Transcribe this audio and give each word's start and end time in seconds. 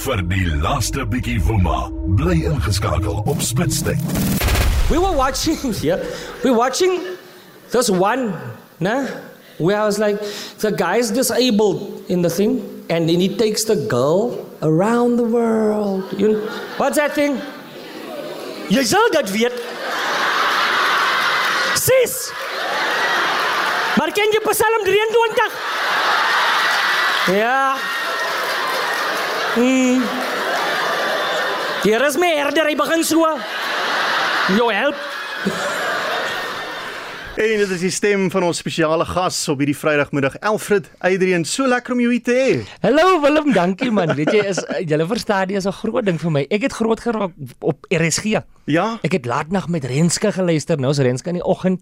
vir 0.00 0.22
die 0.30 0.46
laaste 0.62 1.04
bietjie 1.08 1.38
woema. 1.44 1.90
Bly 2.16 2.38
ingeskakel 2.48 3.20
op 3.28 3.42
Spitstyd. 3.44 4.00
We 4.90 4.98
were 4.98 5.12
watching, 5.12 5.58
yeah, 5.86 6.00
we 6.42 6.50
were 6.50 6.58
watching 6.58 7.00
this 7.70 7.90
one, 7.90 8.32
where 9.58 9.76
I 9.76 9.84
was 9.84 9.98
like, 9.98 10.20
the 10.58 10.72
guy's 10.72 11.10
disabled 11.10 12.04
in 12.08 12.22
the 12.22 12.30
thing, 12.30 12.84
and 12.88 13.08
then 13.08 13.20
he 13.20 13.28
takes 13.28 13.64
the 13.64 13.76
girl 13.76 14.46
around 14.62 15.16
the 15.16 15.24
world. 15.24 16.04
You 16.18 16.32
know, 16.32 16.40
what's 16.78 16.96
that 16.96 17.14
thing? 17.14 17.36
Jy 18.70 18.84
sal 18.86 19.10
dit 19.12 19.30
weet. 19.34 19.56
Sis. 21.76 22.30
Maar 23.98 24.12
ken 24.16 24.32
jy 24.32 24.40
Psalm 24.48 24.84
23? 24.86 25.64
Ja. 27.36 27.99
Hmm. 29.54 30.02
Hier 31.82 32.04
is 32.06 32.16
my 32.20 32.28
herder, 32.38 32.68
hy 32.70 32.76
begin 32.78 33.02
so. 33.02 33.24
Jou 34.54 34.68
help. 34.70 34.98
En 37.40 37.62
dit 37.62 37.72
is 37.72 37.82
die 37.82 37.90
stem 37.90 38.28
van 38.30 38.44
ons 38.46 38.60
spesiale 38.62 39.06
gas 39.08 39.38
op 39.50 39.62
hierdie 39.62 39.74
Vrydagmiddag, 39.74 40.36
Alfred 40.46 40.86
Adrian. 41.06 41.42
So 41.48 41.66
lekker 41.66 41.96
om 41.96 42.02
jou 42.04 42.12
hier 42.12 42.22
te 42.22 42.36
hê. 42.36 42.48
Hallo 42.84 43.20
Willem, 43.24 43.50
dankie 43.56 43.90
man. 43.94 44.12
Weet 44.18 44.30
jy 44.36 44.44
is 44.52 44.62
julle 44.86 45.06
verstaan 45.10 45.50
dit 45.50 45.56
is 45.58 45.66
'n 45.66 45.74
groot 45.82 46.04
ding 46.04 46.20
vir 46.20 46.30
my. 46.30 46.46
Ek 46.50 46.62
het 46.68 46.72
groot 46.72 47.00
geraak 47.00 47.32
op 47.58 47.86
RSG. 47.88 48.42
Ja. 48.66 48.98
Ek 49.02 49.12
het 49.12 49.26
laatnag 49.26 49.68
met 49.68 49.84
Renske 49.84 50.32
geluister. 50.32 50.78
Nou 50.78 50.90
is 50.90 50.98
Renske 50.98 51.28
in 51.28 51.40
die 51.40 51.44
oggend. 51.44 51.80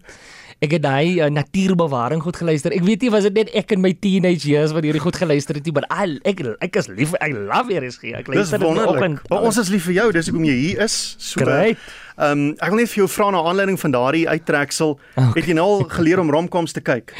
Ek 0.59 0.73
het 0.75 0.83
daai 0.83 1.21
uh, 1.23 1.29
natuurbewaring 1.31 2.19
goed 2.19 2.35
geluister. 2.35 2.73
Ek 2.75 2.83
weet 2.83 3.05
nie 3.05 3.11
was 3.13 3.23
dit 3.23 3.37
net 3.37 3.51
ek 3.55 3.71
in 3.71 3.79
my 3.79 3.93
teenage 3.95 4.43
years 4.43 4.73
wat 4.75 4.83
hierdie 4.83 4.99
goed 4.99 5.15
geluister 5.15 5.55
het 5.55 5.63
nie, 5.63 5.71
maar 5.77 5.87
I, 5.87 6.17
ek 6.27 6.43
ek 6.67 6.79
is 6.81 6.89
lief. 6.91 7.13
I 7.23 7.31
love 7.31 7.71
RSG. 7.71 8.11
Ek 8.19 8.27
Dis 8.27 8.35
luister 8.35 8.59
dit 8.59 8.67
wonderlik. 8.67 8.97
oggend. 8.99 9.29
Maar 9.31 9.47
ons 9.47 9.59
is 9.61 9.71
lief 9.71 9.87
vir 9.87 9.95
jou, 10.01 10.07
dis 10.17 10.27
hoekom 10.27 10.49
jy 10.49 10.57
hier 10.59 10.83
is. 10.83 10.97
So. 11.15 11.39
Great. 11.39 11.79
Ehm 12.19 12.31
um, 12.31 12.43
ek 12.59 12.73
wil 12.73 12.81
net 12.81 12.91
vir 12.91 13.01
jou 13.05 13.07
vra 13.07 13.29
na 13.31 13.45
aanleiding 13.47 13.79
van 13.79 13.95
daardie 13.95 14.25
uittreksel, 14.27 14.97
okay. 15.15 15.29
het 15.37 15.47
jy 15.47 15.55
nou 15.55 15.69
al 15.77 15.87
geleer 15.95 16.19
om 16.19 16.33
romcoms 16.35 16.75
te 16.75 16.83
kyk? 16.83 17.15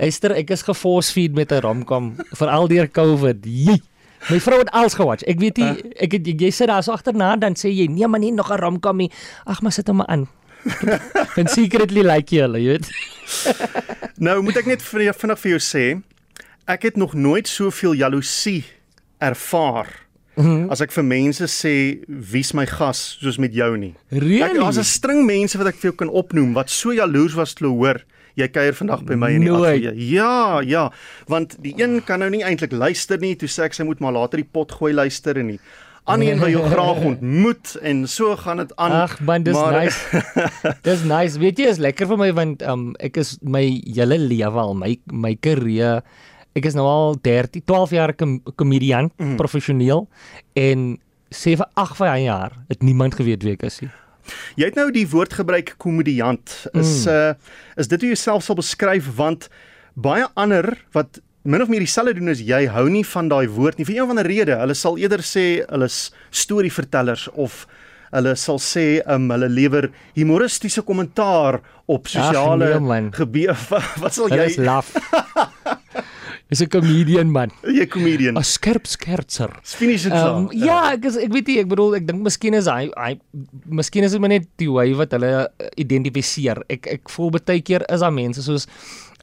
Esther, 0.00 0.32
ek 0.40 0.56
is 0.56 0.64
geforce 0.64 1.12
feed 1.12 1.36
met 1.36 1.52
'n 1.52 1.60
romcom 1.60 2.14
veral 2.40 2.72
deur 2.72 2.88
COVID. 2.88 3.44
Jee. 3.44 3.82
My 4.32 4.40
vrou 4.40 4.58
het 4.58 4.70
alles 4.72 4.96
gewatch. 4.96 5.28
Ek 5.28 5.38
weet 5.38 5.60
nie, 5.60 5.92
ek 6.00 6.16
het 6.16 6.26
jy 6.26 6.50
sit 6.50 6.72
daar 6.72 6.82
so 6.82 6.92
agterna 6.92 7.36
dan 7.36 7.54
sê 7.54 7.68
jy 7.68 7.86
nee 7.86 8.08
maar 8.08 8.20
nie 8.20 8.32
nog 8.32 8.50
'n 8.50 8.58
romcom 8.58 8.96
nie. 8.96 9.10
Ag 9.44 9.60
maar 9.60 9.72
sit 9.72 9.86
hom 9.86 9.96
maar 10.00 10.08
aan. 10.08 10.28
En 11.40 11.48
secretly 11.48 12.02
like 12.02 12.34
jy 12.34 12.42
hulle, 12.46 12.60
jy 12.62 12.76
weet. 12.76 12.90
Nou 14.26 14.40
moet 14.42 14.56
ek 14.58 14.66
net 14.66 14.82
vir 14.82 15.12
vinnig 15.14 15.38
vir 15.38 15.50
jou 15.52 15.60
sê, 15.62 15.84
ek 16.66 16.88
het 16.88 16.96
nog 16.98 17.14
nooit 17.14 17.46
soveel 17.48 17.94
jaloesie 17.94 18.64
ervaar 19.22 19.86
mm 20.34 20.44
-hmm. 20.44 20.70
as 20.70 20.80
ek 20.80 20.92
vir 20.92 21.04
mense 21.04 21.46
sê 21.46 21.98
wie's 22.08 22.52
my 22.52 22.66
gas 22.66 23.18
soos 23.20 23.38
met 23.38 23.54
jou 23.54 23.76
nie. 23.78 23.94
Ek 24.10 24.22
Really? 24.22 24.58
daar's 24.58 24.78
'n 24.78 24.84
string 24.84 25.26
mense 25.26 25.58
wat 25.58 25.66
ek 25.66 25.74
vir 25.74 25.90
jou 25.90 25.94
kan 25.94 26.08
opnoem 26.08 26.52
wat 26.52 26.70
so 26.70 26.92
jaloers 26.92 27.34
was 27.34 27.54
te 27.54 27.66
hoor 27.66 28.04
jy 28.38 28.48
kuier 28.48 28.76
vandag 28.76 29.02
by 29.04 29.14
my 29.14 29.32
in 29.34 29.40
die 29.40 29.50
Nooit. 29.50 29.82
ateljee. 29.82 30.10
Ja, 30.12 30.60
ja, 30.60 30.92
want 31.26 31.56
die 31.62 31.74
een 31.76 31.98
kan 32.06 32.22
nou 32.22 32.30
nie 32.30 32.44
eintlik 32.46 32.72
luister 32.72 33.18
nie, 33.18 33.34
toe 33.36 33.48
sê 33.48 33.66
ek 33.66 33.74
sy 33.74 33.86
moet 33.86 34.00
maar 34.00 34.12
later 34.12 34.38
die 34.38 34.48
pot 34.52 34.72
gooi 34.72 34.92
luister 34.94 35.38
en 35.40 35.46
nie. 35.54 35.60
Ander 36.08 36.30
een 36.32 36.40
wil 36.40 36.52
jou 36.52 36.64
graag 36.70 37.02
ontmoet 37.10 37.74
en 37.90 38.06
so 38.08 38.36
gaan 38.36 38.62
dit 38.62 38.72
aan. 38.76 38.94
Ag 39.04 39.20
man, 39.20 39.42
dis 39.42 39.54
maar- 39.54 39.76
nice. 39.82 40.22
dis 40.88 41.04
nice. 41.04 41.38
Weet 41.38 41.60
jy, 41.60 41.68
is 41.74 41.82
lekker 41.82 42.08
vir 42.10 42.20
my 42.20 42.32
want 42.32 42.64
um 42.64 42.90
ek 42.98 43.20
is 43.20 43.36
my 43.42 43.66
hele 43.84 44.18
lewe 44.18 44.64
al 44.64 44.74
my 44.78 44.96
my 45.12 45.34
karier 45.36 46.02
ek 46.58 46.66
is 46.66 46.74
nou 46.74 46.86
al 46.88 47.18
13, 47.22 47.62
12 47.64 47.94
jaar 47.94 48.14
'n 48.16 48.40
komediant, 48.56 49.12
mm. 49.16 49.36
professioneel 49.36 50.08
en 50.54 50.98
sê 51.30 51.54
vir 51.56 51.68
8 51.74 51.96
van 51.96 52.22
jaar 52.22 52.52
het 52.68 52.82
niemand 52.82 53.14
geweet 53.14 53.42
wie 53.42 53.52
ek 53.52 53.62
is 53.62 53.80
nie. 53.80 53.90
Jy 54.56 54.64
het 54.64 54.74
nou 54.76 54.90
die 54.92 55.08
woord 55.08 55.32
gebruik 55.32 55.74
komediant. 55.78 56.68
Is 56.72 57.04
mm. 57.06 57.12
uh 57.12 57.34
is 57.76 57.88
dit 57.88 58.00
hoe 58.00 58.10
jy 58.10 58.16
jouself 58.16 58.44
sal 58.44 58.56
beskryf 58.56 59.08
want 59.16 59.48
baie 59.94 60.26
ander 60.34 60.84
wat 60.92 61.20
min 61.48 61.62
of 61.64 61.70
meer 61.72 61.80
dieselfde 61.80 62.18
doen 62.18 62.28
as 62.28 62.42
jy 62.44 62.66
hou 62.68 62.84
nie 62.92 63.04
van 63.08 63.30
daai 63.32 63.48
woord 63.48 63.78
nie 63.80 63.86
vir 63.88 63.96
een 63.98 64.04
of 64.04 64.12
ander 64.12 64.28
rede. 64.28 64.56
Hulle 64.60 64.76
sal 64.76 64.98
eerder 65.00 65.24
sê 65.24 65.44
hulle 65.64 65.88
is 65.88 66.10
storievertellers 66.44 67.28
of 67.40 67.62
hulle 68.12 68.34
sal 68.40 68.60
sê 68.60 68.86
um, 69.08 69.30
hulle 69.32 69.48
lewer 69.52 69.88
humoristiese 70.16 70.84
kommentaar 70.84 71.60
op 71.88 72.08
sosiale 72.12 72.74
nee, 72.80 73.02
gebiede. 73.16 73.56
Wat 74.02 74.16
sal 74.16 74.28
Dit 74.32 74.44
is 74.44 74.58
jy 74.60 74.68
laf. 74.68 74.92
Is 76.48 76.62
'n 76.64 76.68
comedian 76.72 77.28
man. 77.28 77.50
jy 77.64 77.84
comedian? 77.86 78.36
'n 78.40 78.44
Skerp 78.44 78.86
skertser. 78.88 79.50
Finish 79.62 80.04
dit 80.08 80.12
Um, 80.12 80.48
so. 80.48 80.56
ja, 80.56 80.92
ek 80.96 81.04
is, 81.04 81.16
ek 81.20 81.32
weet 81.32 81.46
nie, 81.46 81.58
ek 81.60 81.68
bedoel 81.68 81.96
ek 82.00 82.06
dink 82.08 82.24
miskien 82.24 82.54
is 82.56 82.64
hy 82.64 82.88
hy 82.96 83.20
miskien 83.68 84.04
is 84.04 84.12
dit 84.16 84.20
maar 84.20 84.32
net 84.32 84.48
die 84.56 84.70
way 84.72 84.94
wat 84.96 85.12
hulle 85.12 85.44
uh, 85.44 85.68
identifiseer. 85.76 86.64
Ek 86.72 86.88
ek 86.88 87.12
voel 87.12 87.30
baie 87.36 87.60
keer 87.60 87.84
is 87.92 88.00
daar 88.00 88.12
mense 88.16 88.40
soos 88.40 88.64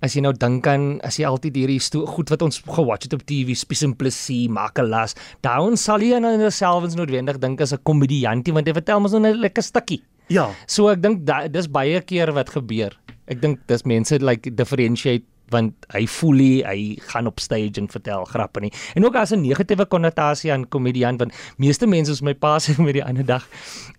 as 0.02 0.16
jy 0.16 0.22
nou 0.22 0.34
dink 0.34 0.68
aan 0.68 1.00
as 1.08 1.20
jy 1.20 1.26
altyd 1.30 1.56
hierdie 1.56 1.80
goed 2.08 2.30
wat 2.30 2.42
ons 2.42 2.60
gewatch 2.60 3.08
het 3.08 3.14
op 3.14 3.24
TV, 3.26 3.56
Spisimplisie, 3.56 4.50
Makelas, 4.50 5.16
dan 5.42 5.78
sal 5.78 6.02
jy 6.02 6.20
nou 6.20 6.34
eens 6.36 6.96
noodwendig 6.96 7.40
dink 7.40 7.62
as 7.62 7.74
'n 7.74 7.84
komediantie 7.84 8.54
want 8.54 8.68
hy 8.68 8.74
vertel 8.74 9.00
mos 9.00 9.12
nou 9.12 9.22
'n 9.22 9.42
lekker 9.42 9.64
stukkie. 9.64 10.04
Ja. 10.30 10.50
So 10.68 10.90
ek 10.90 11.02
dink 11.02 11.26
dis 11.52 11.68
baie 11.68 12.02
keer 12.02 12.34
wat 12.34 12.50
gebeur. 12.50 12.92
Ek 13.28 13.42
dink 13.42 13.60
dis 13.68 13.86
mense 13.86 14.18
like 14.22 14.50
differentiate 14.56 15.26
want 15.54 15.86
hy 15.94 16.06
voel 16.10 16.42
hy, 16.42 16.52
hy 16.66 16.80
gaan 17.12 17.28
op 17.30 17.40
stage 17.40 17.78
en 17.78 17.88
vertel 17.92 18.26
grappe 18.26 18.64
nie. 18.64 18.72
En 18.96 19.06
ook 19.06 19.16
as 19.16 19.32
'n 19.32 19.42
negatiewe 19.42 19.86
konnotasie 19.86 20.52
aan 20.52 20.66
komediant 20.68 21.20
want 21.20 21.34
meeste 21.58 21.88
mense 21.88 22.10
soos 22.12 22.22
my 22.22 22.34
pa 22.34 22.58
sê 22.58 22.78
met 22.82 22.94
die 22.94 23.04
ander 23.04 23.26
dag 23.26 23.48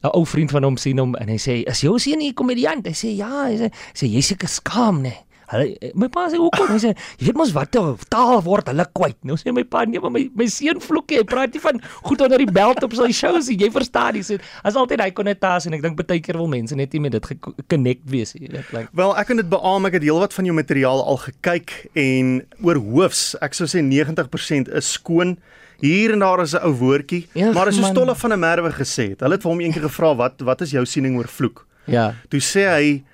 'n 0.03 0.11
ou 0.15 0.25
vriend 0.25 0.51
van 0.51 0.63
hom 0.63 0.77
sien 0.77 0.99
hom 0.99 1.15
en 1.15 1.29
hy 1.29 1.39
sê 1.39 1.63
is 1.67 1.81
jou 1.81 1.99
seun 1.99 2.21
'n 2.21 2.35
komediant? 2.35 2.87
Hy 2.87 2.93
sê 2.93 3.17
ja, 3.17 3.47
hy 3.47 3.57
sê, 3.57 3.71
sê 3.95 4.07
jy 4.07 4.21
seker 4.21 4.49
skaam 4.49 5.03
nê. 5.03 5.15
Hulle 5.53 5.93
my 5.95 6.09
pa 6.09 6.27
sê 6.33 6.37
hoekom? 6.41 6.69
Hy 6.75 6.79
sê 6.83 6.91
jy 7.21 7.27
weet 7.29 7.37
mos 7.39 7.53
wat 7.55 7.71
taal 8.11 8.41
word 8.43 8.67
hulle 8.73 8.87
kwyt. 8.93 9.17
Nou 9.23 9.37
sê 9.39 9.53
my 9.55 9.63
pa 9.65 9.85
nee, 9.87 10.01
maar 10.03 10.11
my 10.11 10.25
my 10.35 10.47
seun 10.51 10.81
vloek 10.83 11.11
hy 11.15 11.23
praat 11.25 11.53
nie 11.55 11.61
van 11.63 11.81
goed 12.03 12.21
onder 12.21 12.39
die 12.39 12.51
belt 12.51 12.83
op 12.83 12.93
sy 12.99 13.13
shows 13.13 13.49
nie. 13.49 13.59
Jy 13.63 13.71
verstaan 13.71 14.15
nie. 14.15 14.23
Sê 14.27 14.41
as 14.65 14.75
altyd 14.75 15.01
hy 15.01 15.11
konnotasie 15.11 15.71
en 15.71 15.75
ek 15.79 15.83
dink 15.83 15.97
baie 16.03 16.21
keer 16.21 16.37
wil 16.37 16.49
mense 16.49 16.75
net 16.75 16.93
nie 16.93 17.01
met 17.01 17.13
dit 17.13 17.27
geconnect 17.27 18.03
wees 18.11 18.35
nie. 18.35 18.49
Weet 18.51 18.73
like 18.73 18.89
Wel, 18.93 19.17
ek 19.17 19.27
kan 19.27 19.37
dit 19.37 19.49
beamoen. 19.49 19.87
Ek 19.87 19.93
het 20.01 20.03
heelwat 20.03 20.33
van 20.35 20.45
jou 20.45 20.55
materiaal 20.57 21.05
al 21.07 21.17
gekyk 21.17 21.77
en 21.95 22.43
oor 22.63 22.77
hoofs, 22.77 23.37
ek 23.41 23.55
sou 23.55 23.67
sê 23.71 23.83
90% 23.83 24.69
is 24.75 24.91
skoon. 24.99 25.37
Hier 25.83 26.11
en 26.15 26.21
daar 26.25 26.41
is 26.41 26.55
'n 26.55 26.65
ou 26.65 26.73
woordjie, 26.73 27.29
Ja, 27.35 27.53
maar 27.53 27.69
as 27.69 27.77
jy 27.77 27.83
man. 27.83 27.93
stolle 27.93 28.15
van 28.17 28.33
'n 28.33 28.41
merwe 28.41 28.73
gesê 28.73 29.11
het. 29.11 29.21
Hulle 29.21 29.35
het 29.35 29.43
vir 29.43 29.51
hom 29.53 29.61
eendag 29.61 29.83
gevra 29.83 30.15
wat 30.17 30.41
wat 30.41 30.61
is 30.63 30.71
jou 30.71 30.85
siening 30.87 31.17
oor 31.19 31.29
vloek? 31.29 31.67
ja. 31.87 32.15
Toe 32.31 32.41
sê 32.41 32.65
hy, 32.67 33.05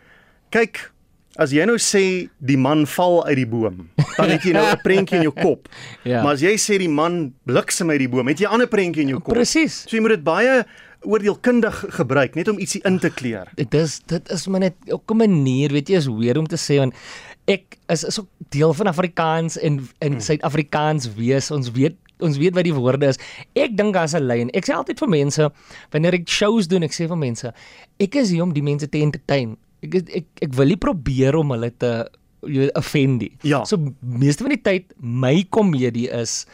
kyk, 0.51 0.91
as 1.41 1.53
jy 1.53 1.65
nou 1.65 1.79
sê 1.81 2.29
die 2.39 2.59
man 2.61 2.85
val 2.87 3.23
uit 3.27 3.37
die 3.37 3.49
boom, 3.49 3.89
dan 4.19 4.31
het 4.31 4.45
jy 4.45 4.53
nou 4.53 4.67
'n 4.69 4.81
prentjie 4.83 5.17
in 5.17 5.23
jou 5.31 5.35
kop. 5.35 5.69
Ja. 6.05 6.23
Maar 6.23 6.35
as 6.35 6.43
jy 6.43 6.55
sê 6.59 6.79
die 6.79 6.89
man 6.91 7.33
bliksem 7.47 7.91
uit 7.91 7.99
die 7.99 8.09
boom, 8.09 8.27
het 8.29 8.39
jy 8.39 8.47
'n 8.47 8.53
ander 8.53 8.69
prentjie 8.69 9.03
in 9.03 9.09
jou 9.09 9.21
kop. 9.21 9.35
Presies. 9.35 9.85
So 9.87 9.97
jy 9.97 10.03
moet 10.03 10.17
dit 10.19 10.25
baie 10.25 10.65
oordeelkundig 11.03 11.85
gebruik 11.99 12.35
net 12.35 12.49
om 12.49 12.59
ietsie 12.59 12.83
in 12.87 12.99
te 12.99 13.11
kleur. 13.11 13.49
Dit 13.57 13.75
is 13.75 14.01
dit 14.07 14.31
is 14.31 14.47
maar 14.47 14.61
net 14.61 14.75
ook 14.87 15.11
'n 15.11 15.17
manier, 15.17 15.73
weet 15.73 15.89
jy, 15.89 15.97
is 15.97 16.07
weer 16.07 16.39
om 16.39 16.47
te 16.47 16.57
sê 16.57 16.79
want 16.79 16.95
ek 17.47 17.79
is 17.89 18.05
is 18.05 18.21
ook 18.21 18.29
deel 18.51 18.75
van 18.75 18.87
Afrikaans 18.87 19.59
en 19.59 19.89
in 20.01 20.21
Suid-Afrikaans 20.21 21.15
wees. 21.15 21.51
Ons 21.51 21.71
weet 21.71 21.97
ons 22.23 22.37
weet 22.39 22.55
wat 22.55 22.65
die 22.65 22.75
woorde 22.75 23.07
is. 23.07 23.19
Ek 23.59 23.77
dink 23.77 23.97
as 23.97 24.15
'n 24.15 24.23
lyn. 24.23 24.51
Ek 24.55 24.65
sê 24.65 24.75
altyd 24.75 24.99
vir 24.99 25.09
mense 25.09 25.51
wanneer 25.91 26.15
ek 26.15 26.29
shows 26.29 26.69
doen, 26.69 26.83
ek 26.83 26.93
sê 26.93 27.09
vir 27.09 27.17
mense, 27.19 27.53
ek 27.99 28.15
is 28.15 28.31
hier 28.31 28.43
om 28.43 28.53
die 28.53 28.63
mense 28.63 28.89
te 28.89 28.99
entertain. 28.99 29.57
Ek 29.83 29.95
ek 30.23 30.27
ek 30.49 30.53
wil 30.59 30.67
nie 30.73 30.77
probeer 30.81 31.35
om 31.37 31.51
hulle 31.57 31.71
te 31.71 31.93
jy 32.47 32.69
offend 32.79 33.21
nie. 33.23 33.33
Ja. 33.47 33.65
So 33.69 33.79
meeste 34.03 34.43
van 34.47 34.55
die 34.57 34.63
tyd 34.63 34.93
my 34.99 35.43
komedie 35.51 36.09
is 36.11 36.45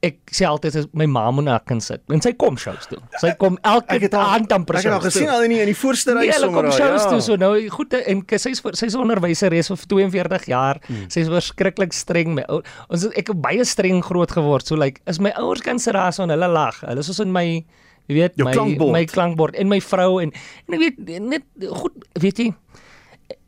ek 0.00 0.16
sê 0.32 0.46
altyd 0.48 0.76
as 0.80 0.86
my 0.96 1.04
ma 1.04 1.26
moet 1.28 1.44
na 1.44 1.58
kan 1.68 1.76
sit 1.84 2.00
en 2.08 2.22
sy 2.24 2.30
kom 2.40 2.56
shows 2.56 2.86
toe. 2.88 2.96
Sy 3.20 3.34
kom 3.40 3.58
elke 3.68 3.98
aand 4.16 4.52
amper 4.56 4.78
Ek 4.78 4.86
het 4.86 4.94
shows 4.94 5.04
gesien 5.10 5.28
al 5.28 5.44
in 5.44 5.52
die, 5.52 5.58
in 5.60 5.68
die 5.68 5.76
voorste 5.76 6.14
ry 6.16 6.22
Nee, 6.24 6.38
sommer. 6.40 6.62
kom 6.62 6.70
al, 6.70 6.78
shows 6.78 7.04
ja. 7.04 7.10
toe 7.10 7.20
so 7.26 7.36
nou 7.36 7.50
goed 7.74 7.92
en 7.98 8.22
sy's 8.40 8.62
sy's 8.80 8.96
onderwyseres 8.96 9.68
vir 9.68 9.84
42 9.92 10.48
jaar. 10.48 10.80
Hmm. 10.88 11.04
Sy's 11.12 11.28
verskriklik 11.28 11.92
streng 11.92 12.32
met 12.38 12.48
ou- 12.48 12.62
ons 12.88 13.04
ek 13.12 13.28
het 13.34 13.42
baie 13.44 13.64
streng 13.68 14.00
groot 14.08 14.32
geword. 14.32 14.64
So 14.72 14.74
like 14.80 15.02
is 15.06 15.20
my 15.20 15.34
ouers 15.36 15.60
kan 15.60 15.76
daar 15.76 16.12
so 16.16 16.22
en 16.24 16.32
hulle 16.32 16.48
lag. 16.48 16.80
Hulle 16.80 17.04
is 17.04 17.06
soos 17.12 17.20
in 17.20 17.32
my 17.36 17.60
jy 18.10 18.18
weet 18.18 18.38
Jou 18.40 18.48
my 18.48 18.54
klankbord. 18.56 18.92
my 18.92 19.04
klankbord 19.06 19.58
en 19.62 19.70
my 19.70 19.80
vrou 19.80 20.10
en 20.22 20.34
en 20.66 20.78
ek 20.78 20.82
weet 20.86 21.20
net 21.22 21.46
goed 21.70 21.94
weet 22.18 22.42
jy 22.42 22.50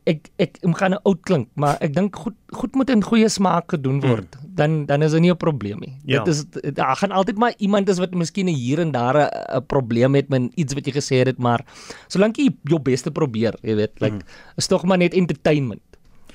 ek 0.09 0.31
ek 0.43 0.59
ek 0.59 0.79
gaan 0.79 0.95
nou 0.97 1.01
oud 1.07 1.21
klink, 1.27 1.49
maar 1.55 1.79
ek 1.85 1.95
dink 1.95 2.17
goed 2.19 2.35
goed 2.53 2.75
moet 2.79 2.91
in 2.91 3.05
goeie 3.07 3.29
smaak 3.31 3.71
gedoen 3.71 4.01
word. 4.03 4.35
Mm. 4.35 4.51
Dan 4.59 4.71
dan 4.91 5.07
is 5.07 5.15
dit 5.15 5.23
nie 5.23 5.31
'n 5.31 5.39
probleem 5.39 5.79
nie. 5.79 5.95
Ja. 6.05 6.25
Dit 6.25 6.35
is 6.35 6.45
daar 6.75 6.97
gaan 6.97 7.13
altyd 7.13 7.39
maar 7.39 7.55
iemand 7.59 7.89
is 7.89 7.99
wat 7.99 8.15
miskien 8.15 8.49
hier 8.49 8.81
en 8.81 8.91
daar 8.91 9.17
'n 9.17 9.31
'n 9.59 9.67
probleem 9.67 10.15
het 10.15 10.29
met 10.29 10.51
iets 10.55 10.75
wat 10.75 10.87
jy 10.87 10.93
gesê 10.93 11.25
het, 11.27 11.39
maar 11.39 11.65
solank 12.09 12.37
jy 12.37 12.51
jou 12.65 12.81
beste 12.81 13.11
probeer, 13.11 13.55
jy 13.63 13.75
weet, 13.77 14.01
like 14.01 14.15
mm. 14.15 14.57
is 14.57 14.67
tog 14.67 14.85
maar 14.85 14.99
net 14.99 15.15
entertainment. 15.15 15.83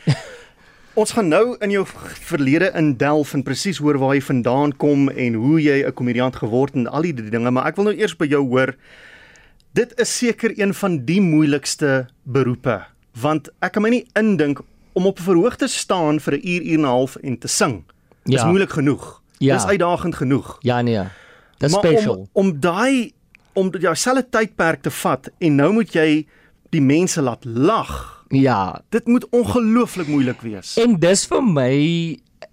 Ons 0.97 1.11
gaan 1.13 1.27
nou 1.29 1.53
in 1.61 1.69
jou 1.69 1.83
verlede 2.25 2.71
indelf 2.73 3.35
en 3.38 3.44
presies 3.45 3.77
hoor 3.77 3.99
waar 4.01 4.15
jy 4.17 4.21
vandaan 4.25 4.71
kom 4.81 5.11
en 5.13 5.35
hoe 5.38 5.59
jy 5.61 5.83
'n 5.85 5.94
komediant 5.94 6.35
geword 6.35 6.73
en 6.73 6.88
al 6.88 7.01
die 7.05 7.13
dinge, 7.13 7.51
maar 7.51 7.67
ek 7.67 7.75
wil 7.75 7.85
nou 7.85 7.95
eers 7.95 8.15
by 8.17 8.25
jou 8.25 8.41
hoor. 8.41 8.73
Dit 9.73 9.94
is 10.01 10.17
seker 10.17 10.59
een 10.59 10.73
van 10.73 11.05
die 11.05 11.21
moeilikste 11.21 12.07
beroepe, 12.23 12.81
want 13.13 13.49
ek 13.61 13.73
kan 13.73 13.83
my 13.83 13.89
nie 13.89 14.07
indink 14.15 14.61
om 14.95 15.05
op 15.05 15.19
'n 15.19 15.23
verhoog 15.23 15.55
te 15.55 15.67
staan 15.67 16.19
vir 16.19 16.33
'n 16.33 16.41
uur, 16.47 16.61
uur 16.61 16.73
en 16.73 16.81
'n 16.81 16.85
half 16.85 17.15
en 17.15 17.38
te 17.38 17.47
sing. 17.47 17.83
Dis 18.25 18.41
Ja. 18.41 18.47
moeilik 18.47 18.69
genoeg. 18.71 19.21
Ja. 19.38 19.53
Dis 19.53 19.65
uitdagend 19.65 20.15
genoeg. 20.15 20.57
Ja 20.61 20.81
nee. 20.81 21.03
Dis 21.59 21.73
special. 21.73 22.27
om 22.33 22.49
om 22.49 22.59
daai 22.59 23.11
om 23.53 23.69
jouselfe 23.79 24.25
tydperk 24.29 24.81
te 24.81 24.89
vat 24.89 25.29
en 25.39 25.55
nou 25.55 25.73
moet 25.73 25.94
jy 25.94 26.25
die 26.71 26.81
mense 26.81 27.21
laat 27.21 27.45
lag. 27.45 28.17
Ja. 28.29 28.81
Dit 28.89 29.07
moet 29.07 29.29
ongelooflik 29.29 30.07
moeilik 30.07 30.41
wees. 30.41 30.75
En 30.77 30.97
dis 31.00 31.25
vir 31.25 31.44
my 31.44 31.74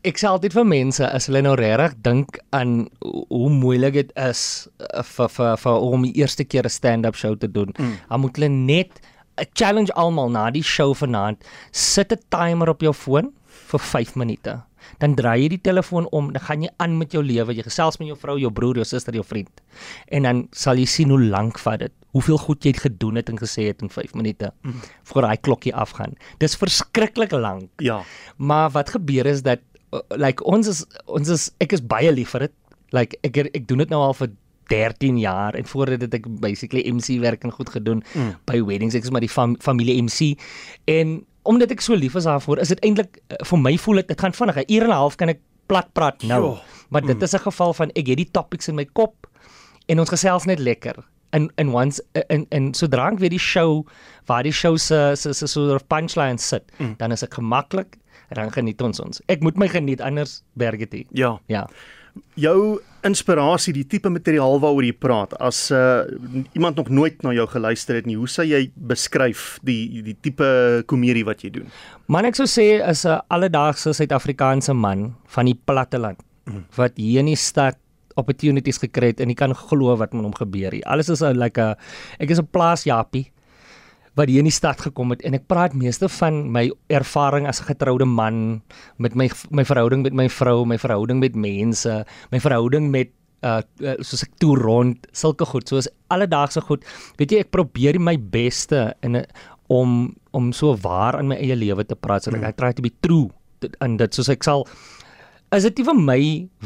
ek 0.04 0.20
sê 0.20 0.28
altyd 0.28 0.54
vir 0.56 0.66
mense 0.68 1.06
as 1.16 1.28
hulle 1.28 1.42
nou 1.44 1.54
regtig 1.60 1.96
dink 2.04 2.38
aan 2.56 2.86
hoe 3.02 3.50
moeilik 3.52 3.96
dit 3.96 4.12
is 4.20 4.42
uh, 4.80 5.02
vir 5.04 5.32
vir 5.36 5.56
vir 5.60 5.86
om 5.88 6.04
die 6.06 6.14
eerste 6.20 6.44
keer 6.44 6.64
'n 6.64 6.72
stand-up 6.72 7.16
show 7.16 7.34
te 7.36 7.48
doen. 7.48 7.72
Mm. 7.78 7.96
Dan 8.08 8.20
moet 8.20 8.36
hulle 8.36 8.48
net 8.48 9.00
'n 9.40 9.48
challenge 9.54 9.92
almal 9.94 10.30
na 10.30 10.50
die 10.50 10.62
show 10.62 10.94
vanaand 10.94 11.44
sit 11.72 12.12
'n 12.12 12.20
timer 12.28 12.68
op 12.68 12.80
jou 12.80 12.92
foon 12.92 13.32
vir 13.70 13.80
5 13.80 14.14
minute. 14.14 14.62
Dan 15.02 15.16
draai 15.18 15.42
jy 15.42 15.48
die 15.56 15.60
telefoon 15.70 16.08
om, 16.14 16.30
dan 16.34 16.44
gaan 16.46 16.64
jy 16.66 16.70
aan 16.82 16.96
met 16.98 17.14
jou 17.14 17.22
lewe. 17.24 17.54
Jy 17.56 17.66
gesels 17.66 17.98
met 18.00 18.10
jou 18.10 18.18
vrou, 18.20 18.36
jou 18.40 18.52
broer, 18.54 18.80
jou 18.82 18.86
suster, 18.88 19.16
jou 19.16 19.24
vriend. 19.26 19.62
En 20.14 20.28
dan 20.28 20.44
sal 20.52 20.80
jy 20.80 20.86
sien 20.90 21.12
hoe 21.14 21.20
lank 21.20 21.58
vat 21.62 21.82
dit. 21.84 21.94
Hoeveel 22.14 22.38
goed 22.38 22.64
jy 22.64 22.74
gedoen 22.78 23.18
het 23.18 23.30
en 23.32 23.40
gesê 23.40 23.68
het 23.72 23.82
in 23.82 23.90
5 23.90 24.14
minute 24.14 24.52
mm. 24.62 24.90
voor 25.10 25.26
daai 25.26 25.36
klokkie 25.42 25.74
afgaan. 25.74 26.14
Dis 26.42 26.56
verskriklik 26.60 27.34
lank. 27.34 27.70
Ja. 27.82 28.02
Maar 28.36 28.70
wat 28.70 28.94
gebeur 28.94 29.26
is 29.26 29.42
dat 29.42 29.64
uh, 29.92 30.00
like 30.14 30.44
ons 30.44 30.70
is 30.70 30.84
ons 31.06 31.28
is 31.28 31.50
ek 31.64 31.74
is 31.74 31.82
baie 31.82 32.12
lief 32.14 32.36
vir 32.36 32.46
dit. 32.46 32.56
Like 32.94 33.18
ek 33.26 33.42
ek 33.50 33.66
doen 33.66 33.82
dit 33.82 33.90
nou 33.90 34.02
al 34.04 34.14
vir 34.14 34.30
13 34.72 35.18
jaar 35.18 35.54
en 35.54 35.66
voor 35.66 35.86
dit 35.86 36.00
het 36.06 36.14
ek 36.14 36.26
basically 36.40 36.84
MC 36.88 37.18
werk 37.20 37.44
en 37.44 37.52
goed 37.52 37.70
gedoen 37.70 38.02
mm. 38.14 38.34
by 38.48 38.62
weddings. 38.64 38.94
Ek 38.94 39.04
is 39.04 39.12
maar 39.12 39.24
die 39.24 39.32
fam, 39.32 39.56
familie 39.60 39.98
MC 40.02 40.34
en 40.90 41.18
omdat 41.44 41.72
ek 41.74 41.82
so 41.84 41.96
lief 41.96 42.16
is 42.18 42.28
daarvoor, 42.28 42.62
is 42.64 42.72
dit 42.72 42.80
eintlik 42.86 43.20
uh, 43.28 43.40
vir 43.44 43.60
my 43.60 43.74
voel 43.78 44.02
dit 44.02 44.20
gaan 44.20 44.32
vinnig. 44.32 44.56
'n 44.56 44.72
Uur 44.72 44.82
en 44.82 44.90
'n 44.90 45.00
half 45.00 45.16
kan 45.16 45.28
ek 45.28 45.40
plat 45.66 45.88
praat 45.92 46.22
nou. 46.22 46.42
Jo. 46.42 46.58
Maar 46.88 47.02
dit 47.06 47.22
is 47.22 47.34
'n 47.34 47.44
geval 47.48 47.74
van 47.74 47.90
ek 47.94 48.06
het 48.06 48.16
die 48.16 48.30
topics 48.30 48.68
in 48.68 48.74
my 48.74 48.84
kop 48.84 49.26
en 49.86 49.98
ons 49.98 50.08
gesels 50.08 50.44
net 50.44 50.58
lekker. 50.58 51.04
En 51.30 51.50
en 51.56 51.68
once 51.68 52.02
en 52.28 52.46
en 52.48 52.74
sodra 52.74 53.10
ek 53.10 53.18
weer 53.18 53.30
die 53.30 53.38
show 53.38 53.86
waar 54.26 54.42
die 54.42 54.52
show 54.52 54.76
se 54.76 55.12
se 55.16 55.32
se 55.32 55.46
so 55.46 55.74
'n 55.74 55.80
punchline 55.88 56.38
sit, 56.38 56.64
mm. 56.78 56.94
dan 56.96 57.12
is 57.12 57.22
ek 57.22 57.34
gemaklik 57.34 57.96
en 58.28 58.34
dan 58.34 58.52
geniet 58.52 58.80
ons 58.80 59.00
ons. 59.00 59.20
Ek 59.26 59.40
moet 59.40 59.56
my 59.56 59.68
geniet 59.68 60.00
anders 60.00 60.42
berg 60.52 60.88
dit. 60.88 61.06
Ja. 61.10 61.40
Ja. 61.46 61.68
Jou 62.38 62.80
inspirasie, 63.04 63.74
die 63.76 63.84
tipe 63.84 64.08
materiaal 64.08 64.58
waaroor 64.62 64.86
jy 64.86 64.94
praat, 64.96 65.34
as 65.44 65.68
uh, 65.74 66.06
iemand 66.56 66.78
nog 66.80 66.88
nooit 66.88 67.20
na 67.22 67.34
jou 67.36 67.46
geluister 67.52 67.98
het 67.98 68.06
nie, 68.08 68.16
hoe 68.16 68.28
sou 68.30 68.46
jy 68.46 68.70
beskryf 68.74 69.58
die 69.66 70.02
die 70.06 70.16
tipe 70.24 70.46
komedie 70.90 71.24
wat 71.28 71.44
jy 71.44 71.52
doen? 71.58 71.68
Man 72.08 72.24
ek 72.24 72.38
sou 72.38 72.48
sê 72.48 72.80
is 72.80 73.04
'n 73.04 73.20
alledaagse 73.28 73.92
Suid-Afrikaanse 73.92 74.72
man 74.72 75.14
van 75.26 75.46
die 75.46 75.58
platteland 75.66 76.18
mm. 76.46 76.64
wat 76.76 76.96
hier 76.96 77.20
in 77.20 77.32
die 77.32 77.36
stad 77.36 77.76
opportunities 78.16 78.78
gekry 78.78 79.10
het 79.12 79.20
en 79.20 79.28
jy 79.28 79.36
kan 79.38 79.54
glo 79.54 79.96
wat 79.98 80.14
met 80.14 80.24
hom 80.24 80.34
gebeur 80.34 80.72
hier. 80.72 80.86
Alles 80.86 81.10
is 81.10 81.22
'n 81.22 81.36
like 81.36 81.60
'n 81.60 81.76
ek 82.18 82.30
is 82.30 82.38
'n 82.38 82.46
plaasjapie 82.46 83.33
wat 84.18 84.30
hier 84.30 84.42
in 84.44 84.48
die 84.48 84.54
stad 84.54 84.80
gekom 84.80 85.10
het. 85.14 85.24
En 85.26 85.34
ek 85.34 85.46
praat 85.50 85.74
meeste 85.74 86.08
van 86.20 86.44
my 86.54 86.68
ervaring 86.92 87.48
as 87.50 87.60
'n 87.60 87.70
getroude 87.72 88.06
man 88.06 88.62
met 88.98 89.14
my 89.14 89.28
my 89.50 89.64
verhouding 89.64 90.02
met 90.02 90.14
my 90.14 90.28
vrou, 90.28 90.64
my 90.64 90.78
verhouding 90.78 91.20
met 91.20 91.34
mense, 91.34 92.04
my 92.30 92.40
verhouding 92.40 92.90
met 92.90 93.10
uh, 93.42 93.62
uh 93.80 93.96
soos 94.00 94.22
ek 94.22 94.38
toe 94.38 94.56
rond 94.56 95.06
sulke 95.12 95.44
goed 95.44 95.68
soos 95.68 95.88
alledaagse 96.08 96.60
goed. 96.60 96.84
Weet 97.16 97.30
jy 97.30 97.38
ek 97.38 97.50
probeer 97.50 98.00
my 98.00 98.16
beste 98.16 98.94
in 99.02 99.16
'n 99.16 99.26
om 99.68 100.14
om 100.32 100.52
so 100.52 100.76
waar 100.76 101.18
in 101.18 101.28
my 101.28 101.36
eie 101.36 101.56
lewe 101.56 101.84
te 101.84 101.94
praat 101.94 102.22
sodat 102.22 102.40
mm. 102.40 102.46
ek 102.46 102.56
try 102.56 102.72
to 102.72 102.82
be 102.82 102.92
true 103.00 103.30
en 103.80 103.96
dit. 103.96 104.14
Soos 104.14 104.28
ek 104.28 104.42
sal 104.44 104.66
as 105.54 105.62
dit 105.68 105.78
nie 105.78 105.86
vir 105.86 105.98
my 105.98 106.20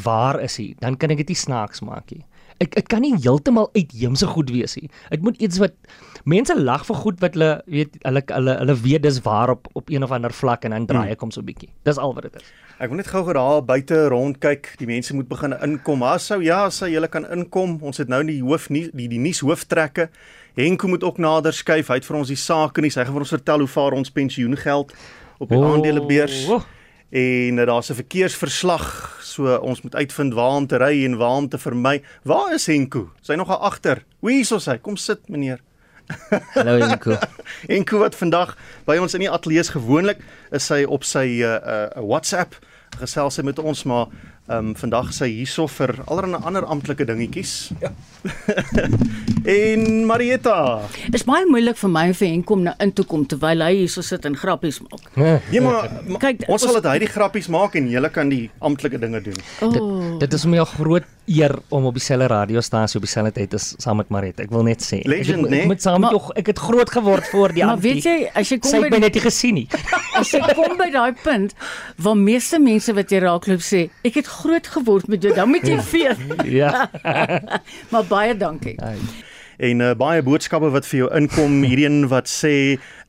waar 0.04 0.40
is 0.40 0.58
nie 0.60 0.74
dan 0.80 0.96
kan 0.96 1.12
ek 1.12 1.22
dit 1.24 1.34
nie 1.34 1.42
snaaks 1.42 1.82
maak 1.84 2.12
nie 2.14 2.24
ek 2.60 2.76
ek 2.78 2.88
kan 2.88 3.00
nie 3.00 3.14
heeltemal 3.22 3.70
uitheemse 3.74 4.26
goed 4.26 4.50
wees 4.50 4.76
nie 4.76 4.90
dit 5.10 5.22
moet 5.22 5.36
iets 5.42 5.58
wat 5.62 5.74
mense 6.24 6.54
lag 6.58 6.84
vir 6.86 6.96
goed 6.96 7.20
wat 7.20 7.34
hulle 7.38 7.62
weet 7.66 7.98
hulle 8.02 8.22
hulle 8.26 8.56
hulle 8.58 8.74
weet 8.82 9.02
dis 9.02 9.20
waar 9.22 9.50
op 9.50 9.68
op 9.74 9.90
een 9.90 10.02
of 10.04 10.10
ander 10.12 10.32
vlak 10.32 10.64
en 10.64 10.70
dan 10.70 10.86
draai 10.86 11.10
ek 11.10 11.20
hom 11.20 11.30
so 11.30 11.42
bietjie 11.42 11.68
dis 11.84 11.98
al 11.98 12.14
wat 12.14 12.22
dit 12.22 12.36
is 12.42 12.48
Ek 12.78 12.90
wil 12.92 12.96
net 13.00 13.08
gou-gou 13.10 13.32
daar 13.34 13.64
buite 13.66 13.96
rondkyk. 14.08 14.68
Die 14.78 14.86
mense 14.86 15.10
moet 15.14 15.26
begin 15.28 15.50
inkom. 15.66 16.02
Haar 16.06 16.20
sou 16.22 16.36
ja, 16.40 16.70
sou 16.70 16.86
julle 16.88 17.08
kan 17.10 17.24
inkom. 17.26 17.72
Ons 17.82 17.98
het 17.98 18.06
nou 18.08 18.20
die 18.22 18.38
hoof 18.40 18.68
nie 18.70 18.84
die 18.94 19.08
die 19.10 19.18
nuus 19.18 19.40
hooftrekke. 19.42 20.04
Henko 20.54 20.86
moet 20.86 21.02
ook 21.02 21.18
nader 21.18 21.52
skuif. 21.52 21.88
Hy 21.90 21.94
het 21.98 22.06
vir 22.06 22.16
ons 22.20 22.28
die 22.30 22.36
sake 22.38 22.80
nie. 22.80 22.92
Hy 22.94 23.02
gaan 23.02 23.16
vir 23.18 23.24
ons 23.26 23.34
vertel 23.34 23.58
hoe 23.58 23.66
vaar 23.72 23.92
ons 23.98 24.10
pensioengeld 24.14 24.94
op 25.42 25.48
die 25.50 25.58
Oh, 25.58 25.72
aandelebeurs. 25.72 26.46
oh. 26.48 26.62
En 27.10 27.58
uh, 27.58 27.66
daar's 27.66 27.90
'n 27.90 27.94
verkeersverslag. 27.98 29.17
So 29.38 29.54
ons 29.62 29.84
moet 29.84 29.94
uitvind 29.94 30.34
waar 30.34 30.56
om 30.58 30.66
te 30.66 30.78
ry 30.82 31.04
en 31.06 31.14
waar 31.20 31.36
om 31.44 31.48
te 31.48 31.58
vermy. 31.62 32.00
Waar 32.26 32.56
is 32.56 32.66
Henko? 32.66 33.04
Sy 33.22 33.36
nog 33.38 33.52
daar 33.52 33.62
agter. 33.70 34.02
Hoe 34.18 34.32
hierso 34.32 34.58
sy. 34.58 34.80
Kom 34.82 34.98
sit 34.98 35.28
meneer. 35.30 35.62
hallo 36.56 36.78
Enko 36.80 37.18
Henko 37.70 37.98
wat 38.00 38.14
vandag 38.16 38.54
by 38.86 38.96
ons 38.96 39.12
in 39.12 39.26
die 39.26 39.28
ateljee 39.28 39.60
is 39.60 39.68
gewoonlik 39.74 40.22
is 40.56 40.64
sy 40.64 40.78
op 40.88 41.04
sy 41.04 41.42
uh, 41.44 41.50
uh 41.60 42.00
WhatsApp 42.00 42.56
gesels 42.96 43.36
sy 43.36 43.44
met 43.44 43.60
ons 43.60 43.82
maar 43.84 44.08
ehm 44.48 44.70
um, 44.70 44.74
vandag 44.80 45.10
is 45.12 45.18
sy 45.20 45.26
hierso 45.28 45.66
vir 45.68 45.90
allerlei 46.06 46.40
ander 46.48 46.64
amptelike 46.64 47.04
dingetjies. 47.04 47.70
Ja. 47.82 47.90
en 49.58 50.06
Marietta. 50.08 50.80
Is 51.12 51.26
baie 51.28 51.44
moeilik 51.48 51.76
vir 51.76 51.92
my 51.92 52.06
en 52.08 52.16
vir 52.16 52.30
Henk 52.32 52.52
om 52.54 52.64
na 52.64 52.74
in 52.84 52.94
toe 52.96 53.04
kom 53.08 53.26
terwyl 53.28 53.66
hy 53.66 53.74
hierso 53.82 54.04
sit 54.04 54.24
en 54.24 54.36
grappies 54.36 54.80
maak. 54.86 55.04
Nee 55.20 55.60
maar, 55.60 55.90
maar 56.08 56.22
Kyk, 56.24 56.46
ons 56.48 56.64
sal 56.64 56.80
dit 56.80 56.88
hy 56.88 56.96
die 57.04 57.12
grappies 57.12 57.50
maak 57.52 57.76
en 57.76 57.90
julle 57.92 58.10
kan 58.14 58.32
die 58.32 58.46
amptelike 58.64 59.00
dinge 59.04 59.20
doen. 59.28 59.38
Oh. 59.60 59.72
Dit, 59.74 59.86
dit 60.24 60.40
is 60.40 60.48
my 60.48 60.64
groot 60.72 61.14
eer 61.28 61.52
om 61.68 61.84
op 61.84 61.96
dieselfde 61.96 62.26
radiostasie 62.32 62.96
op 62.96 63.04
dieselfde 63.04 63.32
tyd 63.36 63.54
as 63.58 63.74
saam 63.82 64.00
met 64.00 64.08
Maret. 64.08 64.40
Ek 64.40 64.52
wil 64.54 64.64
net 64.64 64.84
sê. 64.84 65.02
Legend, 65.08 65.44
ek, 65.44 65.52
ek, 65.52 65.64
ek 65.66 65.72
moet 65.74 65.84
saam 65.84 66.00
met 66.04 66.16
jou 66.16 66.22
ek 66.40 66.52
het 66.52 66.62
groot 66.62 66.92
geword 66.96 67.28
voor 67.32 67.54
die 67.56 67.64
maar 67.68 67.80
weet 67.82 68.08
jy, 68.08 68.16
as 68.32 68.52
jy 68.52 68.58
sy 68.58 68.64
kom 68.64 68.86
het 68.86 68.86
my 68.86 68.90
by 68.96 69.02
net 69.04 69.18
nie 69.18 69.24
gesien 69.24 69.58
nie. 69.60 69.66
as 70.20 70.32
jy 70.32 70.40
kom 70.56 70.76
by 70.80 70.88
daai 70.94 71.12
punt 71.22 71.54
waar 72.00 72.18
meeste 72.18 72.60
mense 72.62 72.94
wat 72.96 73.12
jy 73.12 73.22
raakloop 73.24 73.64
sê, 73.64 73.84
ek 74.08 74.20
het 74.22 74.30
groot 74.42 74.66
geword 74.76 75.08
met 75.08 75.22
jou, 75.22 75.32
dan 75.34 75.48
moet 75.52 75.66
jy 75.66 75.78
weet. 75.92 76.22
ja. 76.60 76.88
maar 77.92 78.06
baie 78.08 78.36
dankie. 78.36 78.76
En 79.58 79.80
uh, 79.82 79.94
baie 79.98 80.22
boodskappe 80.22 80.68
wat 80.70 80.86
vir 80.86 81.00
jou 81.00 81.08
inkom, 81.18 81.56
hierdie 81.66 81.88
een 81.88 82.04
wat 82.12 82.30
sê, 82.30 82.52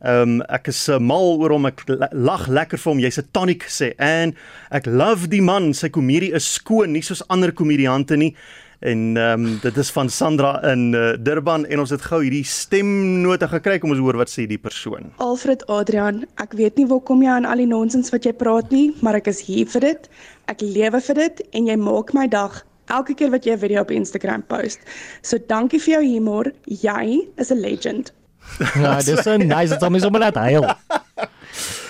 ehm 0.02 0.40
um, 0.40 0.40
ek 0.50 0.72
is 0.72 0.80
uh, 0.90 0.98
mal 0.98 1.36
oor 1.38 1.54
hom, 1.54 1.68
ek 1.70 1.84
la- 1.92 2.10
lag 2.12 2.48
lekker 2.50 2.82
vir 2.82 2.92
hom. 2.92 3.04
Jy's 3.04 3.20
'n 3.22 3.28
tonic 3.38 3.68
sê 3.70 3.92
en 4.02 4.34
ek 4.72 4.90
love 4.90 5.30
die 5.30 5.44
man, 5.46 5.74
sy 5.78 5.90
komedie 5.94 6.34
is 6.34 6.50
skoon, 6.58 6.94
nie 6.98 7.06
soos 7.06 7.22
ander 7.30 7.54
komediante 7.54 8.18
nie. 8.18 8.34
En 8.80 9.18
ehm 9.18 9.46
um, 9.46 9.60
dit 9.62 9.78
is 9.78 9.90
van 9.92 10.10
Sandra 10.10 10.54
in 10.72 10.94
uh, 10.96 11.12
Durban 11.20 11.66
en 11.68 11.80
ons 11.84 11.90
het 11.92 12.02
gou 12.02 12.22
hierdie 12.24 12.46
stemnote 12.48 13.48
gekry 13.52 13.76
kom 13.78 13.92
ons 13.92 14.00
hoor 14.00 14.16
wat 14.22 14.32
sê 14.32 14.46
die 14.48 14.58
persoon. 14.58 15.12
Alfred 15.20 15.66
Adrian, 15.68 16.24
ek 16.40 16.56
weet 16.56 16.80
nie 16.80 16.88
waar 16.88 17.04
kom 17.04 17.22
jy 17.22 17.34
aan 17.34 17.46
al 17.46 17.60
die 17.60 17.68
nonsens 17.68 18.10
wat 18.16 18.24
jy 18.24 18.32
praat 18.32 18.72
nie, 18.72 18.94
maar 19.04 19.20
ek 19.20 19.28
is 19.28 19.42
hier 19.44 19.68
vir 19.76 19.82
dit. 19.90 20.08
Ek 20.50 20.64
lewe 20.66 21.02
vir 21.06 21.16
dit 21.16 21.42
en 21.54 21.68
jy 21.70 21.76
maak 21.78 22.14
my 22.18 22.26
dag 22.28 22.64
elke 22.90 23.14
keer 23.14 23.30
wat 23.30 23.46
jy 23.46 23.54
'n 23.54 23.62
video 23.62 23.82
op 23.82 23.92
Instagram 23.92 24.44
post. 24.50 24.80
So 25.22 25.38
dankie 25.38 25.80
vir 25.80 25.94
jou 25.94 26.04
humor. 26.04 26.52
Jy 26.66 27.28
is 27.38 27.52
'n 27.52 27.62
legend. 27.62 28.12
ja, 28.82 28.98
dis 28.98 29.22
so 29.22 29.38
nice. 29.38 29.70
Dit 29.70 29.80
sal 29.80 29.90
my 29.90 30.00
sommer 30.00 30.20
laat 30.20 30.36
huil. 30.36 30.66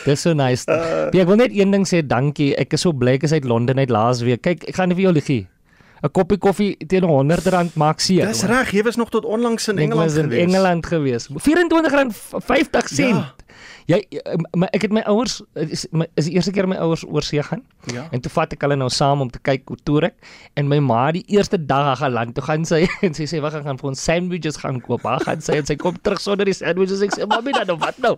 Dis 0.05 0.21
so 0.21 0.33
nice. 0.33 0.65
Uh, 0.67 1.07
ek 1.13 1.27
wil 1.27 1.39
net 1.39 1.51
een 1.55 1.71
ding 1.71 1.85
sê, 1.87 2.01
dankie. 2.05 2.55
Ek 2.59 2.73
is 2.73 2.81
so 2.81 2.91
bly 2.91 3.15
ek 3.19 3.23
is 3.23 3.31
uit 3.35 3.47
Londen 3.47 3.79
uit 3.79 3.89
laasweek. 3.89 4.41
Kyk, 4.41 4.67
ek 4.67 4.75
gaan 4.75 4.89
nie 4.89 4.95
vir 4.95 5.07
jou 5.07 5.13
lieg 5.13 5.29
nie. 5.29 5.47
'n 6.03 6.11
Koppie 6.11 6.37
koffie 6.37 6.77
teen 6.87 7.03
R100 7.03 7.75
maak 7.75 7.99
seer. 7.99 8.27
Dis 8.27 8.43
reg, 8.43 8.71
jy 8.71 8.83
was 8.83 8.95
nog 8.95 9.09
tot 9.09 9.25
onlangs 9.25 9.67
in 9.67 9.77
Ek 9.77 9.83
Engeland 9.83 10.11
was 10.11 10.17
in 10.17 10.29
gewees. 10.29 10.47
Engeland 10.47 10.85
gewees. 10.85 11.27
R24.50 11.29 12.87
sent. 12.87 13.15
Ja. 13.15 13.35
Jy 13.89 13.97
maar 14.53 14.69
ek 14.75 14.85
het 14.85 14.93
my 14.93 15.01
ouers 15.09 15.39
is 15.57 15.87
my 15.89 16.05
is 16.19 16.27
die 16.29 16.35
eerste 16.37 16.51
keer 16.53 16.67
my 16.69 16.77
ouers 16.83 17.01
oor 17.07 17.25
see 17.25 17.41
gaan. 17.43 17.63
Ja. 17.89 18.05
En 18.13 18.21
toe 18.21 18.31
vat 18.31 18.53
ek 18.53 18.61
hulle 18.61 18.77
nou 18.77 18.89
saam 18.93 19.23
om 19.25 19.31
te 19.33 19.41
kyk 19.41 19.65
hoe 19.71 19.79
toer 19.87 20.09
ek 20.11 20.29
en 20.61 20.69
my 20.69 20.77
ma 20.83 21.07
die 21.15 21.23
eerste 21.33 21.57
dag 21.57 21.87
haar 21.89 22.01
geland 22.03 22.35
toe 22.37 22.45
gaan 22.45 22.67
sy 22.69 22.83
en 23.05 23.17
sy 23.17 23.25
sê 23.29 23.41
wag 23.41 23.57
ek 23.59 23.65
gaan 23.65 23.81
vir 23.81 23.91
ons 23.91 24.03
sandwiches 24.05 24.61
gaan 24.61 24.77
koop. 24.85 25.07
Haar 25.09 25.25
gaan 25.25 25.41
sy 25.41 25.57
en 25.59 25.67
sy 25.69 25.77
kom 25.81 25.97
terug 26.05 26.21
sonder 26.21 26.49
die 26.49 26.55
sandwiches. 26.55 27.01
Ek 27.05 27.17
sê 27.17 27.27
mami 27.29 27.55
dan 27.57 27.67
nou 27.71 27.79
wat 27.81 27.97
nou? 28.03 28.15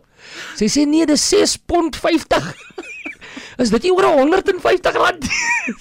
Sy 0.60 0.68
sê 0.72 0.86
nee, 0.90 1.08
dis 1.10 1.24
6.50. 1.32 2.52
Is 3.62 3.72
dit 3.74 3.88
nie 3.88 3.94
oor 3.96 4.08
150 4.18 5.00
rand? 5.00 5.28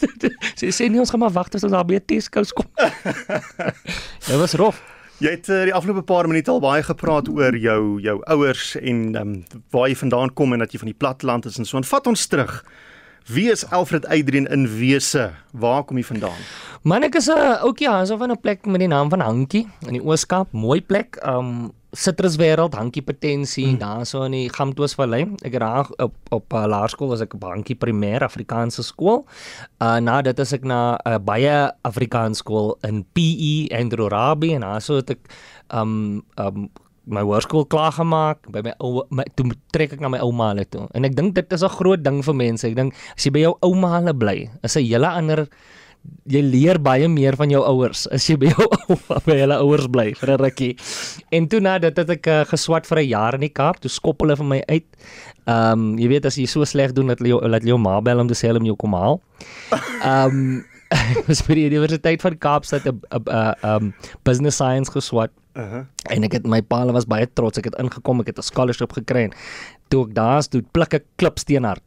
sy 0.60 0.70
sê 0.74 0.88
nee, 0.88 1.00
ons 1.02 1.10
gaan 1.10 1.22
maar 1.22 1.34
wag 1.34 1.50
tot 1.52 1.64
ons 1.66 1.74
daar 1.74 1.86
by 1.88 2.00
Tesco's 2.04 2.52
kom. 2.56 2.68
Dit 4.28 4.36
was 4.40 4.56
rof. 4.60 4.80
Jy 5.20 5.34
het 5.34 5.50
uh, 5.52 5.64
die 5.68 5.74
afgelope 5.76 6.02
paar 6.08 6.28
minute 6.30 6.48
al 6.48 6.62
baie 6.64 6.84
gepraat 6.84 7.28
oor 7.28 7.56
jou 7.56 8.00
jou 8.00 8.16
ouers 8.32 8.72
en 8.80 9.02
ehm 9.10 9.34
um, 9.34 9.64
waar 9.74 9.90
jy 9.90 9.98
vandaan 10.00 10.32
kom 10.32 10.54
en 10.56 10.64
dat 10.64 10.72
jy 10.72 10.80
van 10.80 10.92
die 10.92 10.96
platteland 10.96 11.48
is 11.50 11.58
en 11.60 11.68
so. 11.68 11.76
En 11.76 11.84
vat 11.84 12.06
ons 12.08 12.26
terug. 12.32 12.62
Wie 13.30 13.46
is 13.46 13.62
Alfred 13.70 14.06
Adrian 14.10 14.46
in 14.50 14.66
wese? 14.66 15.30
Waar 15.54 15.84
kom 15.86 16.00
jy 16.00 16.02
vandaan? 16.08 16.38
Man 16.82 17.04
ek 17.06 17.14
is 17.20 17.28
'n 17.30 17.38
uh, 17.38 17.62
ouetjie 17.62 17.86
Hanso 17.86 18.16
van 18.18 18.32
'n 18.34 18.40
plek 18.40 18.66
met 18.66 18.82
die 18.82 18.90
naam 18.90 19.10
van 19.10 19.20
Hankie 19.20 19.68
in 19.86 19.94
die 19.94 20.02
Ooskaap, 20.02 20.50
mooi 20.52 20.82
plek. 20.82 21.20
Um 21.22 21.70
Citruswêreld, 21.94 22.74
Hankie 22.74 23.02
Potensie, 23.02 23.66
mm. 23.66 23.78
daar 23.78 24.06
so 24.06 24.22
in 24.22 24.32
die 24.32 24.48
Gamtoos 24.48 24.94
Vallei. 24.94 25.30
Ek 25.42 25.52
het 25.52 25.60
daar 25.60 25.86
op 25.98 26.14
op 26.30 26.52
uh, 26.52 26.64
laerskool 26.66 27.08
was 27.08 27.20
ek 27.20 27.34
op 27.34 27.44
Hankie 27.44 27.76
Primêr 27.76 28.22
Afrikaanse 28.22 28.82
skool. 28.82 29.26
Uh 29.78 29.98
na 29.98 30.22
dit 30.22 30.38
is 30.38 30.52
ek 30.52 30.64
na 30.64 30.98
'n 30.98 31.12
uh, 31.12 31.18
baie 31.18 31.70
Afrikaanse 31.82 32.42
skool 32.42 32.78
in 32.82 33.04
PE 33.14 33.70
Andrew 33.70 34.08
Rabi 34.08 34.54
en 34.54 34.60
daar 34.60 34.82
so 34.82 34.96
het 34.96 35.10
ek 35.10 35.30
um 35.70 36.24
um 36.34 36.70
my 37.06 37.22
hoërskool 37.24 37.66
klaar 37.70 37.92
gemaak 37.96 38.44
by 38.52 38.62
my 38.64 38.74
ou 38.84 39.04
my 39.14 39.24
toe 39.36 39.50
trek 39.72 39.94
ek 39.96 40.00
na 40.04 40.12
my 40.12 40.20
ouma 40.24 40.52
hulle 40.52 40.66
toe. 40.68 40.86
En 40.94 41.04
ek 41.08 41.16
dink 41.16 41.34
dit 41.34 41.52
is 41.52 41.62
'n 41.62 41.76
groot 41.78 42.02
ding 42.02 42.22
vir 42.22 42.34
mense. 42.34 42.64
Ek 42.64 42.76
dink 42.76 42.94
as 43.16 43.24
jy 43.24 43.30
by 43.30 43.40
jou 43.40 43.54
ouma 43.62 43.98
hulle 43.98 44.14
bly 44.14 44.50
is 44.62 44.76
'n 44.76 44.84
hele 44.84 45.06
ander 45.08 45.48
jy 46.30 46.40
leer 46.40 46.78
baie 46.78 47.08
meer 47.08 47.36
van 47.36 47.50
jou 47.50 47.60
ouers. 47.62 48.06
As 48.06 48.26
jy 48.28 48.36
by 48.36 48.52
jou 48.52 48.66
ouma 48.88 49.20
by 49.26 49.36
hulle 49.42 49.56
ouers 49.60 49.86
bly 49.88 50.12
vir 50.14 50.30
'n 50.30 50.40
rukkie. 50.40 50.76
En 51.32 51.48
toe 51.48 51.60
na 51.60 51.78
dit 51.78 51.96
het 51.96 52.10
ek 52.10 52.26
uh, 52.26 52.44
geswat 52.44 52.86
vir 52.86 52.98
'n 52.98 53.08
jaar 53.08 53.34
in 53.34 53.40
die 53.40 53.52
Kaap. 53.52 53.80
Toe 53.80 53.90
skop 53.90 54.20
hulle 54.20 54.36
vir 54.36 54.46
my 54.46 54.62
uit. 54.68 54.86
Ehm 55.46 55.72
um, 55.72 55.98
jy 55.98 56.08
weet 56.08 56.26
as 56.26 56.36
jy 56.36 56.46
so 56.46 56.64
sleg 56.64 56.92
doen 56.92 57.08
dat 57.08 57.18
hulle 57.18 57.48
laat 57.48 57.64
jou 57.64 57.78
ma 57.78 58.00
bel 58.00 58.20
om 58.20 58.28
te 58.28 58.34
sê 58.34 58.48
hulle 58.48 58.60
moet 58.60 58.72
jou 58.72 58.76
kom 58.76 58.94
haal. 58.94 59.20
Ehm 60.04 60.26
um, 60.26 60.64
ek 60.90 61.28
was 61.28 61.42
by 61.46 61.54
die 61.54 61.68
Universiteit 61.70 62.22
van 62.22 62.38
Kaapstad 62.38 62.86
'n 62.86 63.00
'n 63.14 63.54
um 63.62 63.94
business 64.24 64.56
science 64.56 64.90
geswat. 64.90 65.30
Uh 65.52 65.70
-huh. 65.70 65.84
En 66.02 66.22
ek 66.24 66.32
het 66.32 66.46
my 66.46 66.62
pa 66.62 66.84
was 66.92 67.06
baie 67.06 67.26
trots. 67.32 67.58
Ek 67.58 67.64
het 67.64 67.78
ingekom, 67.78 68.20
ek 68.20 68.26
het 68.26 68.38
'n 68.38 68.42
scholarship 68.42 68.92
gekry. 68.92 69.30
Toe 69.88 70.06
ek 70.08 70.14
daar 70.14 70.42
stoet, 70.42 70.70
pluk 70.72 70.94
ek 70.94 71.04
klipsteenhard. 71.16 71.82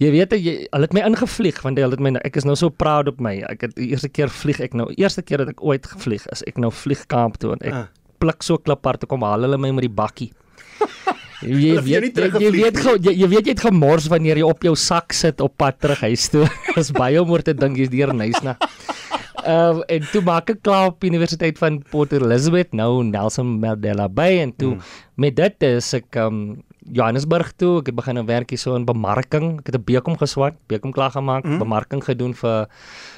Jy 0.00 0.10
weet 0.10 0.32
jy 0.32 0.66
hulle 0.70 0.86
het 0.86 0.92
my 0.92 1.00
ingevlieg 1.00 1.62
want 1.62 1.78
hulle 1.78 1.90
het 1.90 2.00
my 2.00 2.14
ek 2.24 2.36
is 2.36 2.44
nou 2.44 2.56
so 2.56 2.70
proud 2.70 3.08
op 3.08 3.20
my. 3.20 3.42
Ek 3.52 3.60
het 3.60 3.74
die 3.76 3.90
eerste 3.92 4.08
keer 4.08 4.28
vlieg 4.28 4.60
ek 4.60 4.72
nou 4.72 4.88
eerste 4.96 5.22
keer 5.22 5.38
dat 5.38 5.48
ek 5.48 5.62
ooit 5.62 5.86
gevlieg 5.86 6.26
is. 6.32 6.42
Ek 6.48 6.56
nou 6.56 6.70
vlieg 6.72 7.06
Kaap 7.06 7.36
toe 7.36 7.52
en 7.52 7.60
ek 7.60 7.74
uh. 7.74 7.84
pluk 8.18 8.42
so 8.42 8.56
kliphard 8.56 9.00
te 9.00 9.06
kom 9.06 9.22
haal 9.22 9.42
hulle 9.42 9.58
my 9.58 9.70
met 9.70 9.82
die 9.82 9.92
bakkie. 9.92 10.32
Jy 11.40 11.56
weet 11.56 12.16
jy, 12.16 12.26
jy 12.36 12.50
weet 12.52 12.80
jy, 13.00 13.12
jy 13.16 13.26
weet 13.32 13.46
jy 13.46 13.52
het 13.54 13.62
gemors 13.64 14.10
wanneer 14.12 14.36
jy 14.36 14.44
op 14.44 14.60
jou 14.60 14.74
sak 14.76 15.14
sit 15.16 15.40
op 15.40 15.54
pad 15.56 15.78
terug 15.80 16.02
huis 16.04 16.28
toe. 16.28 16.44
Dis 16.76 16.92
baie 16.92 17.16
om 17.16 17.30
oor 17.32 17.40
te 17.40 17.54
dink 17.56 17.80
jy's 17.80 17.88
deur 17.88 18.12
Nysna. 18.12 18.58
Ehm 19.44 19.80
uh, 19.80 19.84
en 19.96 20.08
toe 20.12 20.22
maak 20.22 20.50
ek 20.52 20.62
klaar 20.66 20.90
op 20.90 21.04
Universiteit 21.04 21.58
van 21.58 21.80
Port 21.90 22.12
Elizabeth 22.12 22.74
nou 22.76 23.04
Nelson 23.04 23.58
Mandela 23.60 24.08
Bay 24.08 24.40
en 24.40 24.52
toe 24.56 24.72
hmm. 24.74 24.82
met 25.14 25.36
dit 25.36 25.66
is 25.68 25.92
ek 25.96 26.18
um 26.20 26.60
Johannesburg 26.90 27.52
toe 27.60 27.78
ek 27.80 27.90
het 27.90 27.98
begin 27.98 28.18
nou 28.18 28.26
werk 28.28 28.50
hier 28.50 28.60
so 28.60 28.74
in 28.76 28.86
bemarking 28.88 29.60
ek 29.60 29.70
het 29.70 29.78
'n 29.78 29.84
bekom 29.84 30.18
geswat 30.20 30.58
bekom 30.68 30.92
klaar 30.92 31.14
gemaak 31.14 31.44
hmm. 31.44 31.58
bemarking 31.58 32.04
gedoen 32.04 32.34
vir 32.34 32.68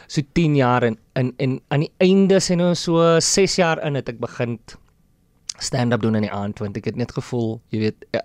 so 0.06 0.22
10 0.34 0.56
jaar 0.56 0.82
en 0.82 0.98
in 1.14 1.34
en 1.38 1.60
aan 1.68 1.86
die 1.86 1.92
einde 1.98 2.40
sien 2.40 2.58
nou 2.58 2.74
so 2.74 3.18
6 3.20 3.56
jaar 3.56 3.82
in 3.86 3.94
het 3.94 4.08
ek 4.08 4.20
begin 4.20 4.58
stand-up 5.58 6.02
doen 6.02 6.14
in 6.14 6.26
die 6.26 6.34
aand 6.34 6.58
want 6.58 6.76
ek 6.76 6.90
het 6.90 6.96
net 6.96 7.12
gevoel, 7.12 7.60
jy 7.70 7.78
weet, 7.78 8.04
ja, 8.10 8.22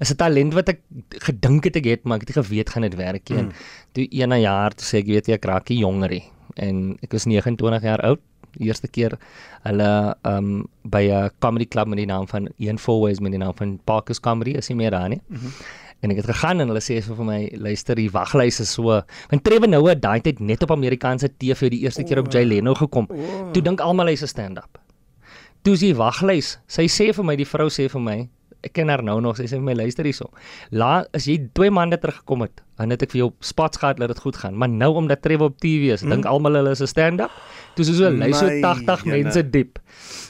is 0.00 0.12
'n 0.12 0.16
talent 0.16 0.54
wat 0.54 0.68
ek 0.68 0.80
gedink 1.26 1.64
het 1.64 1.76
ek 1.76 1.84
het, 1.84 2.04
maar 2.04 2.16
ek 2.16 2.28
het 2.28 2.36
nie 2.36 2.42
geweet 2.44 2.70
gaan 2.70 2.82
dit 2.82 2.96
werk 2.96 3.28
nie. 3.28 3.42
Mm. 3.42 3.52
Toe 3.92 4.06
een 4.10 4.40
jaar 4.40 4.72
toe 4.72 4.86
sê 4.86 4.98
ek, 4.98 5.06
weet 5.06 5.26
jy, 5.26 5.34
ek 5.34 5.44
raak 5.44 5.68
jongerie 5.68 6.24
en 6.60 6.96
ek 7.04 7.16
was 7.16 7.26
29 7.28 7.86
jaar 7.86 8.02
oud. 8.08 8.22
Die 8.58 8.66
eerste 8.66 8.88
keer 8.90 9.14
hulle 9.62 9.90
um 10.26 10.64
by 10.82 11.04
'n 11.06 11.30
comedy 11.38 11.66
club 11.66 11.86
met 11.88 11.98
die 11.98 12.06
naam 12.06 12.26
van 12.28 12.48
Ian 12.58 12.78
Fourways 12.78 13.20
met 13.20 13.32
die 13.32 13.38
naam 13.38 13.54
van 13.56 13.78
Parkers 13.84 14.20
Comedy 14.20 14.56
is 14.58 14.68
hy 14.68 14.74
meer 14.74 14.90
daar 14.90 15.08
nie. 15.08 15.20
Mm 15.28 15.36
-hmm. 15.36 15.52
En 16.00 16.10
ek 16.10 16.16
het 16.16 16.26
gegaan 16.26 16.60
en 16.60 16.68
hulle 16.68 16.80
sê 16.80 17.02
vir 17.02 17.24
my, 17.24 17.50
luister, 17.54 17.94
die 17.94 18.10
waglys 18.10 18.60
is 18.60 18.72
so. 18.72 19.02
Want 19.28 19.44
Trevor 19.44 19.68
Noah 19.68 19.94
daai 20.00 20.20
tyd 20.20 20.40
net 20.40 20.62
op 20.62 20.70
Amerikaanse 20.70 21.28
TV 21.36 21.68
die 21.70 21.80
eerste 21.80 22.02
keer 22.02 22.18
op 22.18 22.32
Jay 22.32 22.44
Leno 22.44 22.74
gekom. 22.74 23.06
Oh. 23.10 23.52
Toe 23.52 23.62
dink 23.62 23.80
almal 23.80 24.06
hy's 24.06 24.22
'n 24.22 24.26
stand-up 24.26 24.80
toe 25.66 25.76
sy 25.76 25.92
waglys. 25.96 26.54
Sy 26.70 26.86
sê 26.90 27.10
vir 27.14 27.26
my, 27.26 27.36
die 27.38 27.48
vrou 27.48 27.68
sê 27.72 27.86
vir 27.92 28.02
my, 28.04 28.18
ek 28.66 28.74
ken 28.76 28.92
haar 28.92 29.02
nou 29.06 29.18
nog, 29.20 29.38
sy 29.38 29.48
sê 29.48 29.58
vir 29.58 29.66
my 29.70 29.76
luister 29.78 30.04
hierso. 30.04 30.30
La 30.70 31.04
as 31.16 31.26
jy 31.30 31.38
2 31.56 31.72
maande 31.74 31.98
terug 32.00 32.20
gekom 32.22 32.44
het, 32.46 32.62
dan 32.80 32.94
het 32.94 33.02
ek 33.02 33.14
vir 33.14 33.24
jou 33.24 33.30
spots 33.44 33.80
gehad 33.80 34.00
dat 34.00 34.12
dit 34.12 34.22
goed 34.24 34.36
gaan, 34.36 34.56
maar 34.56 34.68
nou 34.68 34.92
omdat 35.02 35.22
Trevor 35.22 35.52
op 35.52 35.58
TV 35.60 35.94
is, 35.94 36.04
hmm. 36.04 36.14
dink 36.14 36.28
almal 36.30 36.60
hulle 36.60 36.76
is 36.76 36.82
'n 36.82 36.90
stand-up. 36.90 37.30
Toe 37.74 37.84
is 37.84 37.96
so 37.96 38.10
lys 38.10 38.38
so 38.38 38.46
80 38.46 39.04
jene. 39.04 39.22
mense 39.24 39.42
diep. 39.50 39.78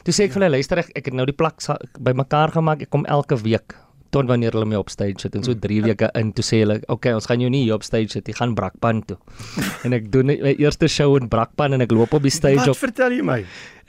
Toe 0.04 0.14
sê 0.14 0.24
ek 0.24 0.32
vir 0.32 0.42
hulle 0.42 0.56
luister 0.56 0.78
ek, 0.78 0.90
ek 0.94 1.04
het 1.10 1.14
nou 1.14 1.26
die 1.26 1.36
plak 1.36 1.60
bymekaar 1.98 2.52
gemaak. 2.52 2.82
Ek 2.82 2.90
kom 2.90 3.06
elke 3.06 3.36
week 3.42 3.74
tot 4.14 4.26
wanneer 4.30 4.54
hulle 4.56 4.66
my 4.66 4.78
op 4.80 4.90
stage 4.90 5.22
sit 5.22 5.36
en 5.38 5.44
so 5.46 5.54
3 5.54 5.82
weke 5.86 6.10
in 6.18 6.32
toe 6.36 6.44
sê 6.46 6.62
hulle 6.64 6.80
okay 6.92 7.12
ons 7.14 7.28
gaan 7.30 7.42
jou 7.42 7.50
nie 7.52 7.62
hier 7.64 7.76
op 7.78 7.84
stage 7.86 8.10
sit 8.16 8.26
jy 8.26 8.34
gaan 8.38 8.54
Brakpan 8.58 9.02
toe. 9.06 9.16
En 9.86 9.94
ek 9.96 10.10
doen 10.12 10.32
my 10.32 10.54
eerste 10.58 10.88
show 10.90 11.14
in 11.18 11.28
Brakpan 11.30 11.76
en 11.76 11.84
ek 11.86 11.94
loop 11.94 12.14
op 12.18 12.26
die 12.26 12.34
stage 12.34 12.60
Wat 12.62 12.72
op 12.72 12.78
Wat 12.78 12.84
vertel 12.88 13.18
jy 13.18 13.26
my? 13.26 13.38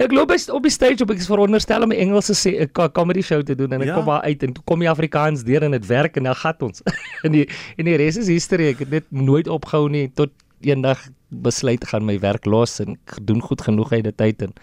Ek 0.02 0.14
loop 0.16 0.32
op 0.32 0.66
die 0.66 0.74
stage 0.74 1.06
op 1.06 1.14
ek 1.14 1.24
is 1.24 1.30
veronderstel 1.30 1.86
om 1.86 1.94
'n 1.94 2.02
Engelse 2.06 2.38
sê 2.38 2.54
'n 2.62 2.92
comedy 2.94 3.22
show 3.22 3.42
te 3.42 3.56
doen 3.56 3.74
en 3.74 3.82
ek 3.82 3.92
ja. 3.94 3.96
kom 3.96 4.06
daar 4.06 4.22
uit 4.22 4.44
en 4.44 4.54
toe 4.54 4.64
kom 4.64 4.80
die 4.80 4.90
Afrikaans 4.90 5.44
deur 5.44 5.64
en 5.64 5.72
dit 5.72 5.88
werk 5.88 6.18
en 6.18 6.30
dan 6.30 6.36
gat 6.36 6.62
ons. 6.62 6.82
En 7.26 7.32
die 7.32 7.46
en 7.78 7.86
die 7.86 7.98
res 7.98 8.18
is 8.18 8.28
history 8.28 8.72
ek 8.74 8.80
het 8.86 8.90
net 8.90 9.06
nooit 9.10 9.48
opgehou 9.48 9.90
nie 9.90 10.10
tot 10.14 10.32
eendag 10.62 11.10
besluit 11.30 11.84
gaan 11.88 12.06
my 12.06 12.20
werk 12.20 12.46
los 12.46 12.80
en 12.80 12.98
doen 13.22 13.42
goed 13.42 13.62
genoeg 13.62 13.92
uit 13.92 14.04
die 14.04 14.16
tyd 14.16 14.42
en 14.42 14.54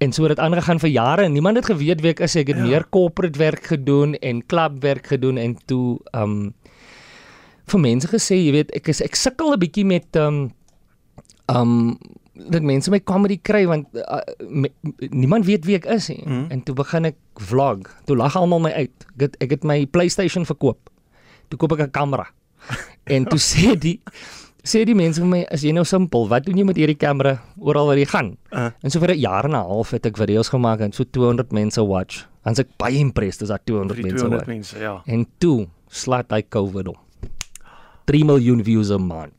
En 0.00 0.12
so 0.12 0.24
het 0.24 0.32
dit 0.36 0.40
aangegaan 0.40 0.80
vir 0.80 0.88
jare 0.88 1.22
en 1.28 1.32
niemand 1.32 1.56
het 1.60 1.66
geweet 1.68 2.00
wie 2.00 2.14
ek 2.14 2.22
is. 2.24 2.36
Ek 2.40 2.48
het 2.48 2.56
ja. 2.56 2.64
meer 2.64 2.86
corporate 2.88 3.38
werk 3.38 3.66
gedoen 3.68 4.14
en 4.24 4.46
klubwerk 4.46 5.10
gedoen 5.12 5.36
en 5.36 5.56
toe 5.68 5.98
um 6.16 6.54
vir 7.70 7.80
mense 7.80 8.08
gesê, 8.10 8.38
jy 8.40 8.54
weet, 8.56 8.72
ek 8.74 8.88
is 8.90 9.02
ek 9.04 9.14
sukkel 9.14 9.52
'n 9.52 9.60
bietjie 9.60 9.84
met 9.86 10.16
um 10.16 10.48
um 11.52 11.98
dat 12.48 12.64
mense 12.64 12.90
my 12.90 13.00
comedy 13.04 13.36
kry 13.42 13.66
want 13.68 13.86
uh, 13.92 14.24
me, 14.48 14.70
niemand 15.12 15.44
weet 15.44 15.66
wie 15.68 15.76
ek 15.76 15.84
is 15.92 16.08
nie. 16.08 16.22
Mm. 16.24 16.46
En 16.48 16.62
toe 16.64 16.74
begin 16.74 17.10
ek 17.10 17.18
vlog. 17.36 17.84
Toe 18.08 18.16
lag 18.16 18.36
almal 18.36 18.64
my 18.64 18.72
uit. 18.72 19.06
Ek 19.16 19.26
het, 19.26 19.36
ek 19.44 19.50
het 19.58 19.66
my 19.68 19.84
PlayStation 19.86 20.46
verkoop. 20.48 20.88
Toe 21.52 21.58
koop 21.60 21.76
ek 21.76 21.84
'n 21.88 21.92
kamera. 21.92 22.30
en 23.16 23.28
toe 23.28 23.38
sê 23.40 23.76
die 23.76 24.00
sê 24.64 24.84
die 24.84 24.94
mense 24.94 25.20
vir 25.20 25.28
my 25.28 25.40
as 25.50 25.62
jy 25.64 25.72
nou 25.72 25.84
simpel, 25.84 26.28
wat 26.28 26.44
doen 26.46 26.56
jy 26.56 26.64
met 26.64 26.76
hierdie 26.76 26.98
kamera 26.98 27.38
oral 27.58 27.86
waar 27.90 28.00
jy 28.00 28.06
gaan? 28.10 28.36
Uh. 28.52 28.70
En 28.82 28.90
so 28.90 29.00
vir 29.00 29.14
'n 29.14 29.20
jaar 29.20 29.44
en 29.44 29.52
'n 29.52 29.64
half 29.64 29.90
het 29.90 30.06
ek 30.06 30.16
video's 30.16 30.48
gemaak 30.48 30.80
en 30.80 30.92
so 30.92 31.04
200 31.04 31.52
mense 31.52 31.80
watch. 31.80 32.26
Dan 32.44 32.54
se 32.54 32.62
ek 32.62 32.76
baie 32.78 32.98
impressed 32.98 33.42
as 33.42 33.48
daar 33.48 33.64
200 33.64 34.02
mense 34.02 34.24
200 34.24 34.46
mense, 34.46 34.78
ja. 34.78 35.02
En 35.06 35.26
toe 35.38 35.68
slaat 35.88 36.30
hy 36.30 36.42
COVID 36.42 36.88
om. 36.88 36.96
3 38.06 38.24
miljoen 38.24 38.64
views 38.64 38.90
'n 38.90 39.06
maand. 39.06 39.32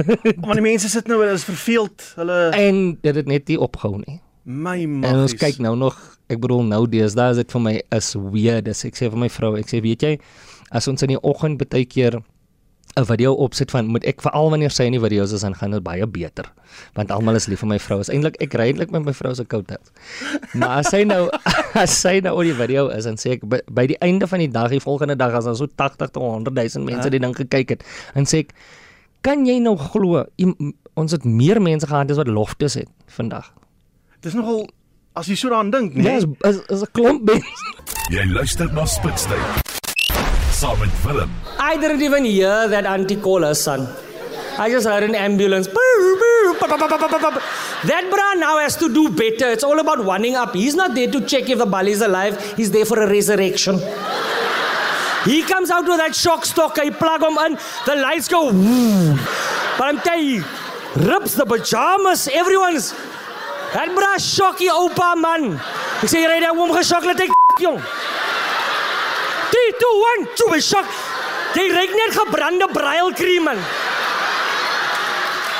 Maar 0.44 0.54
die 0.54 0.62
mense 0.62 0.88
sit 0.88 1.06
nou, 1.06 1.20
hulle 1.20 1.32
is 1.32 1.44
verveeld. 1.44 2.12
Hulle 2.16 2.50
En 2.50 2.98
dit 3.02 3.14
het 3.14 3.26
net 3.26 3.48
nie 3.48 3.60
opgehou 3.60 3.98
nie. 4.06 4.20
My 4.42 4.84
magies. 4.86 5.10
En 5.10 5.20
ons 5.20 5.34
kyk 5.34 5.58
nou 5.58 5.76
nog, 5.76 5.96
ek 6.30 6.40
bedoel 6.40 6.62
nou 6.64 6.86
deesdae 6.86 7.30
is 7.30 7.36
dit 7.36 7.52
vir 7.52 7.60
my 7.60 7.82
is 7.96 8.14
weird. 8.14 8.68
As 8.68 8.84
ek 8.84 8.94
sê 8.94 9.10
vir 9.10 9.18
my 9.18 9.28
vrou, 9.28 9.56
ek 9.58 9.68
sê 9.68 9.80
weet 9.82 10.02
jy, 10.02 10.12
as 10.70 10.88
ons 10.88 11.02
in 11.02 11.14
die 11.14 11.22
oggend 11.22 11.58
baie 11.58 11.84
keer 11.84 12.20
'n 12.94 13.04
video 13.04 13.32
opsit 13.32 13.70
van 13.70 13.86
moet 13.86 14.04
ek 14.04 14.22
veral 14.22 14.50
wanneer 14.50 14.70
sy 14.70 14.84
in 14.84 14.92
die 14.92 15.00
video's 15.00 15.32
is 15.32 15.40
dan 15.40 15.54
gaan 15.54 15.70
dit 15.70 15.82
baie 15.82 16.06
beter. 16.06 16.52
Want 16.96 17.10
almal 17.10 17.34
is 17.34 17.46
lief 17.50 17.62
vir 17.64 17.70
my 17.74 17.78
vrou 17.82 17.98
is 18.02 18.10
eintlik 18.12 18.38
ek 18.44 18.54
ry 18.58 18.68
eintlik 18.70 18.92
met 18.94 19.04
my 19.06 19.14
vrou 19.16 19.32
se 19.36 19.44
koudhels 19.48 19.92
maar 20.54 20.80
as 20.82 20.90
sy 20.92 21.02
nou 21.08 21.26
as 21.82 21.94
sy 21.94 22.18
nou 22.24 22.34
oor 22.38 22.48
die 22.48 22.56
video 22.56 22.88
is 22.94 23.08
en 23.08 23.18
sê 23.20 23.36
ek 23.36 23.46
by, 23.48 23.60
by 23.72 23.86
die 23.92 23.98
einde 24.04 24.28
van 24.30 24.42
die 24.44 24.50
dag 24.52 24.72
die 24.74 24.82
volgende 24.82 25.16
dag 25.18 25.34
as 25.36 25.48
daar 25.48 25.58
so 25.58 25.68
80 25.68 26.14
tot 26.16 26.22
100 26.22 26.56
000 26.56 26.88
mense 26.88 27.12
die 27.12 27.22
ding 27.22 27.36
gekyk 27.36 27.76
het 27.76 27.86
en 28.14 28.28
sê 28.28 28.44
ek 28.46 28.54
kan 29.26 29.46
jy 29.48 29.58
nou 29.62 29.76
glo 29.80 30.24
ons 30.96 31.12
het 31.12 31.24
meer 31.28 31.60
mense 31.62 31.88
gehad 31.88 32.12
as 32.12 32.20
wat 32.20 32.30
loftes 32.30 32.78
het 32.78 32.90
vandag? 33.18 33.50
Dis 34.24 34.36
nogal 34.38 34.64
as 35.16 35.28
jy 35.28 35.36
so 35.36 35.52
daaraan 35.52 35.72
dink 35.74 35.96
nee? 35.96 36.20
ja, 36.20 36.20
is 36.48 36.60
is 36.68 36.82
'n 36.82 36.92
klomp 36.92 37.24
mense. 37.24 37.72
Jy 38.10 38.24
luister 38.32 38.72
na 38.72 38.86
Spitstyd 38.86 39.75
I 41.58 41.76
didn't 41.78 42.02
even 42.02 42.24
hear 42.24 42.66
that 42.68 42.86
auntie 42.86 43.16
call 43.16 43.42
her 43.42 43.54
son. 43.54 43.86
I 44.58 44.70
just 44.70 44.86
heard 44.86 45.02
an 45.02 45.14
ambulance. 45.14 45.66
That 45.66 45.74
bra 48.10 48.32
now 48.40 48.58
has 48.58 48.74
to 48.76 48.88
do 48.92 49.10
better. 49.10 49.50
It's 49.50 49.62
all 49.62 49.78
about 49.78 50.02
winding 50.02 50.34
up. 50.34 50.54
He's 50.54 50.74
not 50.74 50.94
there 50.94 51.10
to 51.10 51.20
check 51.26 51.50
if 51.50 51.58
the 51.58 51.66
bali 51.66 51.92
is 51.92 52.00
alive. 52.00 52.54
He's 52.56 52.70
there 52.70 52.86
for 52.86 52.98
a 53.00 53.06
resurrection. 53.06 53.78
He 55.26 55.42
comes 55.42 55.70
out 55.70 55.86
with 55.86 55.98
that 55.98 56.14
shock 56.14 56.46
stock. 56.46 56.78
I 56.78 56.88
plug 56.88 57.22
him 57.22 57.36
in. 57.46 57.58
The 57.84 57.96
lights 57.96 58.28
go. 58.28 58.50
But 59.76 59.84
I'm 59.84 59.98
telling 60.00 60.26
you, 60.26 60.44
rips 60.96 61.34
the 61.34 61.44
pajamas. 61.44 62.28
Everyone's. 62.28 62.94
That 63.74 63.94
bra 63.94 64.16
shocky 64.16 64.68
opa 64.68 65.20
man. 65.20 65.58
Ek 66.00 66.08
sê 66.08 66.20
jy 66.22 66.28
ry 66.30 66.40
daar 66.40 66.56
oom 66.56 66.72
gesok 66.76 67.04
laat 67.04 67.20
ek 67.20 67.30
jong. 67.60 67.80
3 69.50 69.72
2 69.80 69.90
1 70.18 70.28
toe 70.36 70.50
my 70.50 70.60
shock. 70.60 70.86
Jy 71.56 71.68
reik 71.72 71.92
net 71.96 72.12
gebrande 72.18 72.66
man. 73.42 73.58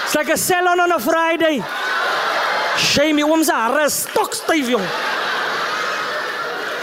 It's 0.05 0.15
like 0.15 0.29
a 0.29 0.37
salon 0.37 0.79
on 0.81 0.93
a 0.93 0.99
Friday. 1.01 1.63
Shame 2.77 3.19
you 3.19 3.27
oomse 3.27 3.51
hare 3.51 3.89
stok 3.91 4.35
styf 4.35 4.69
jong. 4.71 4.87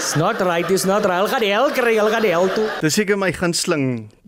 It's 0.03 0.17
not 0.17 0.41
right, 0.41 0.69
it's 0.69 0.83
not 0.83 1.05
right. 1.05 1.21
Hulle 1.21 1.29
gaan 1.31 1.43
die 1.45 1.51
hel 1.53 1.69
kry, 1.71 1.93
hulle 1.95 2.11
gaan 2.11 2.25
die 2.25 2.33
hel 2.33 2.49
toe. 2.51 2.65
Dis 2.83 2.97
seker 2.97 3.15
my 3.15 3.29
gunsteling 3.31 3.85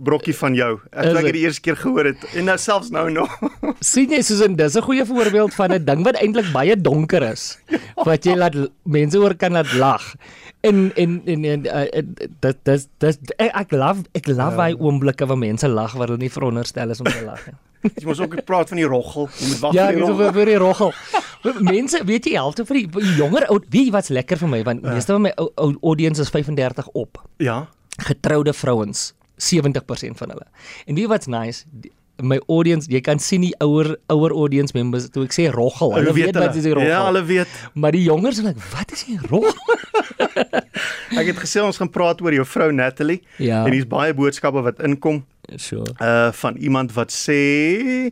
brokkie 0.07 0.35
van 0.37 0.55
jou. 0.55 0.69
Ek 0.93 1.09
het 1.09 1.25
dit 1.27 1.35
die 1.35 1.41
eerste 1.43 1.65
keer 1.65 1.75
gehoor 1.81 2.07
het 2.13 2.23
en 2.31 2.47
nou 2.47 2.55
selfs 2.61 2.93
nou 2.95 3.03
nog. 3.11 3.33
sien 3.91 4.15
jy 4.15 4.21
soos 4.23 4.45
'n 4.45 4.55
dis 4.55 4.77
'n 4.79 4.85
goeie 4.87 5.03
voorbeeld 5.09 5.53
van 5.59 5.75
'n 5.75 5.83
ding 5.83 6.05
wat 6.07 6.15
eintlik 6.23 6.47
baie 6.55 6.79
donker 6.79 7.27
is. 7.33 7.57
Wat 8.07 8.23
jy 8.23 8.35
laat 8.39 8.55
mense 8.87 9.19
oor 9.19 9.35
kan 9.35 9.51
laat 9.51 9.73
lag. 9.73 10.15
En 10.65 10.79
en 10.95 11.15
en, 11.25 11.43
en 11.51 11.65
uh, 11.69 12.01
dit 12.41 12.57
dis 12.69 12.87
dis 13.03 13.17
ek, 13.37 13.71
love 13.75 14.03
ek 14.17 14.27
love 14.31 14.55
daai 14.57 14.73
oomblikke 14.79 15.27
waar 15.29 15.37
mense 15.37 15.67
lag 15.69 15.93
waar 15.93 16.07
hulle 16.13 16.23
nie 16.23 16.31
veronderstel 16.33 16.89
is 16.95 16.99
om 17.03 17.09
te 17.11 17.21
lag 17.25 17.43
nie. 17.49 17.55
Jy 18.01 18.05
moet 18.09 18.19
ook 18.23 18.37
praat 18.49 18.71
van 18.73 18.79
die 18.81 18.87
roggel. 18.89 19.27
Jy 19.37 19.47
moet 19.51 19.59
wag 19.61 19.73
Ja, 19.77 19.85
vir 19.91 19.95
die 19.99 20.05
roggel. 20.07 20.31
vir 20.39 20.45
die 20.49 20.55
roggel. 20.63 20.93
Mense, 21.67 21.99
weet 22.09 22.25
jy, 22.25 22.31
helfte 22.39 22.65
vir 22.65 22.79
die, 22.79 22.87
die 22.95 23.11
jonger 23.19 23.45
oud, 23.53 23.67
weet 23.69 23.91
jy 23.91 23.93
wat's 23.93 24.09
lekker 24.09 24.39
vir 24.41 24.49
my 24.55 24.63
want 24.65 24.81
meeste 24.81 25.13
van 25.13 25.21
my 25.27 25.33
ou- 25.37 25.51
ou 25.61 25.67
audience 25.91 26.21
is 26.23 26.31
35 26.33 26.87
op. 26.97 27.21
Ja. 27.37 27.59
Getroude 28.07 28.53
vrouens, 28.57 29.11
70% 29.37 30.17
van 30.17 30.33
hulle. 30.33 30.47
En 30.89 30.97
weet 30.97 31.11
wat's 31.13 31.29
nice? 31.29 31.61
Die, 31.69 31.91
my 32.23 32.39
audience, 32.47 32.87
jy 32.89 33.01
kan 33.03 33.19
sien 33.19 33.43
die 33.43 33.53
ouer 33.61 33.91
ouer 34.09 34.31
audience 34.33 34.73
members 34.73 35.05
toe 35.11 35.25
ek 35.27 35.33
sê 35.35 35.45
roggel. 35.53 35.93
Hulle 35.99 36.13
weet 36.15 36.33
wat 36.39 36.55
is 36.57 36.63
die 36.65 36.73
roggel. 36.73 36.89
Ja, 36.89 37.05
hulle 37.11 37.21
weet. 37.27 37.53
Maar 37.75 37.91
die 37.91 38.05
jongers 38.07 38.39
is 38.41 38.47
like, 38.47 38.65
wat 38.73 38.91
is 38.95 39.03
die 39.05 39.19
roggel? 39.29 39.53
Ek 41.13 41.27
het 41.29 41.37
gesê 41.37 41.61
ons 41.61 41.77
gaan 41.77 41.89
praat 41.89 42.21
oor 42.21 42.33
jou 42.33 42.45
vrou 42.45 42.71
Natalie 42.73 43.21
Ja. 43.37 43.65
en 43.65 43.71
hier's 43.73 43.87
baie 43.87 44.13
boodskappe 44.13 44.61
wat 44.65 44.79
inkom 44.79 45.23
Sure. 45.61 45.85
uh 46.01 46.31
van 46.33 46.55
iemand 46.57 46.93
wat 46.97 47.11
sê 47.13 48.09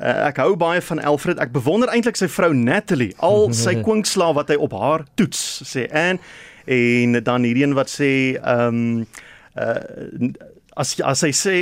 uh, 0.00 0.28
ek 0.30 0.36
hou 0.40 0.54
baie 0.56 0.80
van 0.80 1.02
Alfred. 1.04 1.38
Ek 1.38 1.52
bewonder 1.52 1.88
eintlik 1.92 2.16
sy 2.16 2.28
vrou 2.32 2.52
Natalie. 2.56 3.12
Al 3.20 3.52
sy 3.52 3.74
kwinkslaaf 3.86 4.34
wat 4.38 4.48
hy 4.48 4.56
op 4.56 4.72
haar 4.72 5.04
toets, 5.14 5.60
sê 5.68 5.84
Anne. 5.92 6.18
En 6.70 7.18
dan 7.24 7.42
hierdie 7.44 7.64
een 7.66 7.74
wat 7.76 7.90
sê 7.92 8.10
ehm 8.40 8.80
um, 8.80 9.06
uh 9.58 10.30
as 10.80 10.94
as 11.02 11.20
hy 11.26 11.32
sê 11.34 11.54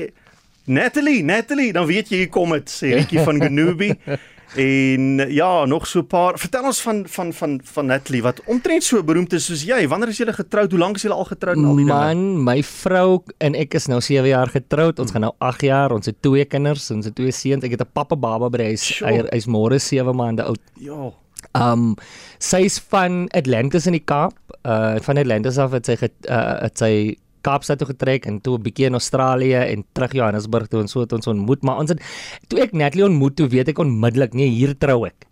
Natalie, 0.69 1.23
Natalie, 1.25 1.73
dan 1.73 1.87
weet 1.89 2.11
jy 2.13 2.17
hier 2.27 2.29
kom 2.29 2.53
dit, 2.53 2.69
sê 2.71 2.91
Rietjie 2.99 3.23
van 3.25 3.41
Genubi. 3.41 3.89
En 4.57 5.19
ja, 5.29 5.65
nog 5.65 5.87
so 5.87 6.01
'n 6.01 6.07
paar. 6.07 6.39
Vertel 6.39 6.65
ons 6.65 6.81
van 6.81 7.05
van 7.07 7.33
van 7.33 7.61
van 7.65 7.87
Natalie 7.87 8.23
wat 8.23 8.41
omtrent 8.45 8.85
so 8.85 9.03
beroemd 9.05 9.33
is 9.33 9.45
soos 9.45 9.63
jy. 9.63 9.89
Wanneer 9.89 10.09
is 10.09 10.17
julle 10.17 10.33
getroud? 10.33 10.71
Hoe 10.71 10.81
lank 10.81 10.97
is 10.97 11.03
julle 11.03 11.15
al 11.15 11.25
getroud 11.25 11.57
en 11.57 11.65
al 11.65 11.77
die 11.77 11.85
dinge? 11.85 11.99
Man, 11.99 12.45
my 12.45 12.63
vrou 12.63 13.23
en 13.39 13.55
ek 13.55 13.75
is 13.75 13.87
nou 13.87 14.01
7 14.01 14.29
jaar 14.29 14.49
getroud. 14.49 14.99
Ons 14.99 15.11
gaan 15.11 15.21
nou 15.21 15.33
8 15.39 15.61
jaar. 15.61 15.93
Ons 15.93 16.07
het 16.07 16.17
twee 16.21 16.45
kinders, 16.45 16.91
ons 16.91 17.05
het 17.05 17.15
twee 17.15 17.31
seuns. 17.33 17.65
Ek 17.65 17.71
het 17.71 17.81
'n 17.81 17.93
pappa 17.93 18.17
baba 18.17 18.49
by 18.49 18.57
die 18.57 18.67
huis. 18.67 18.87
Sure. 18.87 19.13
Hy 19.13 19.23
hy's 19.31 19.47
môre 19.47 19.79
7 19.79 20.17
maande 20.17 20.43
oud. 20.43 20.61
Ja. 20.75 21.13
Um 21.55 21.95
sy's 22.39 22.79
van 22.79 23.29
Atlantis 23.29 23.87
in 23.87 23.93
die 23.93 24.05
Kaap. 24.05 24.35
Uh 24.65 24.99
van 25.01 25.17
Atlantis 25.19 25.59
af 25.59 25.71
het 25.71 25.87
sy 25.87 25.97
get, 25.97 26.13
uh 26.29 26.63
het 26.63 26.79
sy 26.79 27.17
Kaapstad 27.41 27.79
toe 27.79 27.89
getrek 27.89 28.27
en 28.27 28.41
toe 28.41 28.59
'n 28.59 28.63
bietjie 28.63 28.87
in 28.87 28.99
Australië 28.99 29.55
en 29.55 29.85
terug 29.93 30.13
Johannesburg 30.13 30.69
toe 30.69 30.81
en 30.81 30.89
so 30.89 31.01
het 31.01 31.13
ons 31.13 31.27
ontmoet, 31.27 31.63
maar 31.63 31.79
ons 31.79 31.91
het 31.91 32.01
toe 32.49 32.61
ek 32.61 32.73
Natalie 32.73 33.05
ontmoet, 33.05 33.37
toe 33.37 33.49
weet 33.49 33.69
ek 33.69 33.79
onmiddellik 33.79 34.35
nee, 34.35 34.49
hier 34.49 34.79
trou 34.79 35.07
ek. 35.07 35.27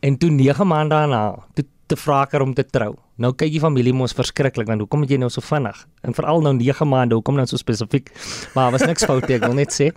En 0.00 0.18
toe 0.18 0.30
9 0.30 0.66
maande 0.66 0.94
daarna, 0.94 1.38
toe 1.54 1.64
te 1.86 1.96
vra 1.96 2.22
ek 2.22 2.32
haar 2.32 2.42
om 2.42 2.54
te 2.54 2.64
trou. 2.64 2.96
Nou 3.22 3.30
kyk 3.38 3.52
die 3.54 3.60
familie 3.62 3.92
mos 3.94 4.14
verskriklik 4.18 4.66
want 4.70 4.82
hoekom 4.82 5.04
het 5.04 5.12
jy 5.14 5.18
nou 5.22 5.30
so 5.30 5.44
vinnig? 5.44 5.78
En 6.02 6.14
veral 6.16 6.42
nou 6.42 6.54
9 6.58 6.88
maande, 6.90 7.14
hoekom 7.18 7.36
nou 7.38 7.46
so 7.46 7.60
spesifiek? 7.60 8.10
Maar 8.56 8.72
was 8.74 8.82
niks 8.88 9.06
fout 9.08 9.28
nie, 9.28 9.36
ek 9.38 9.44
wil 9.46 9.54
net 9.58 9.74
sê. 9.74 9.90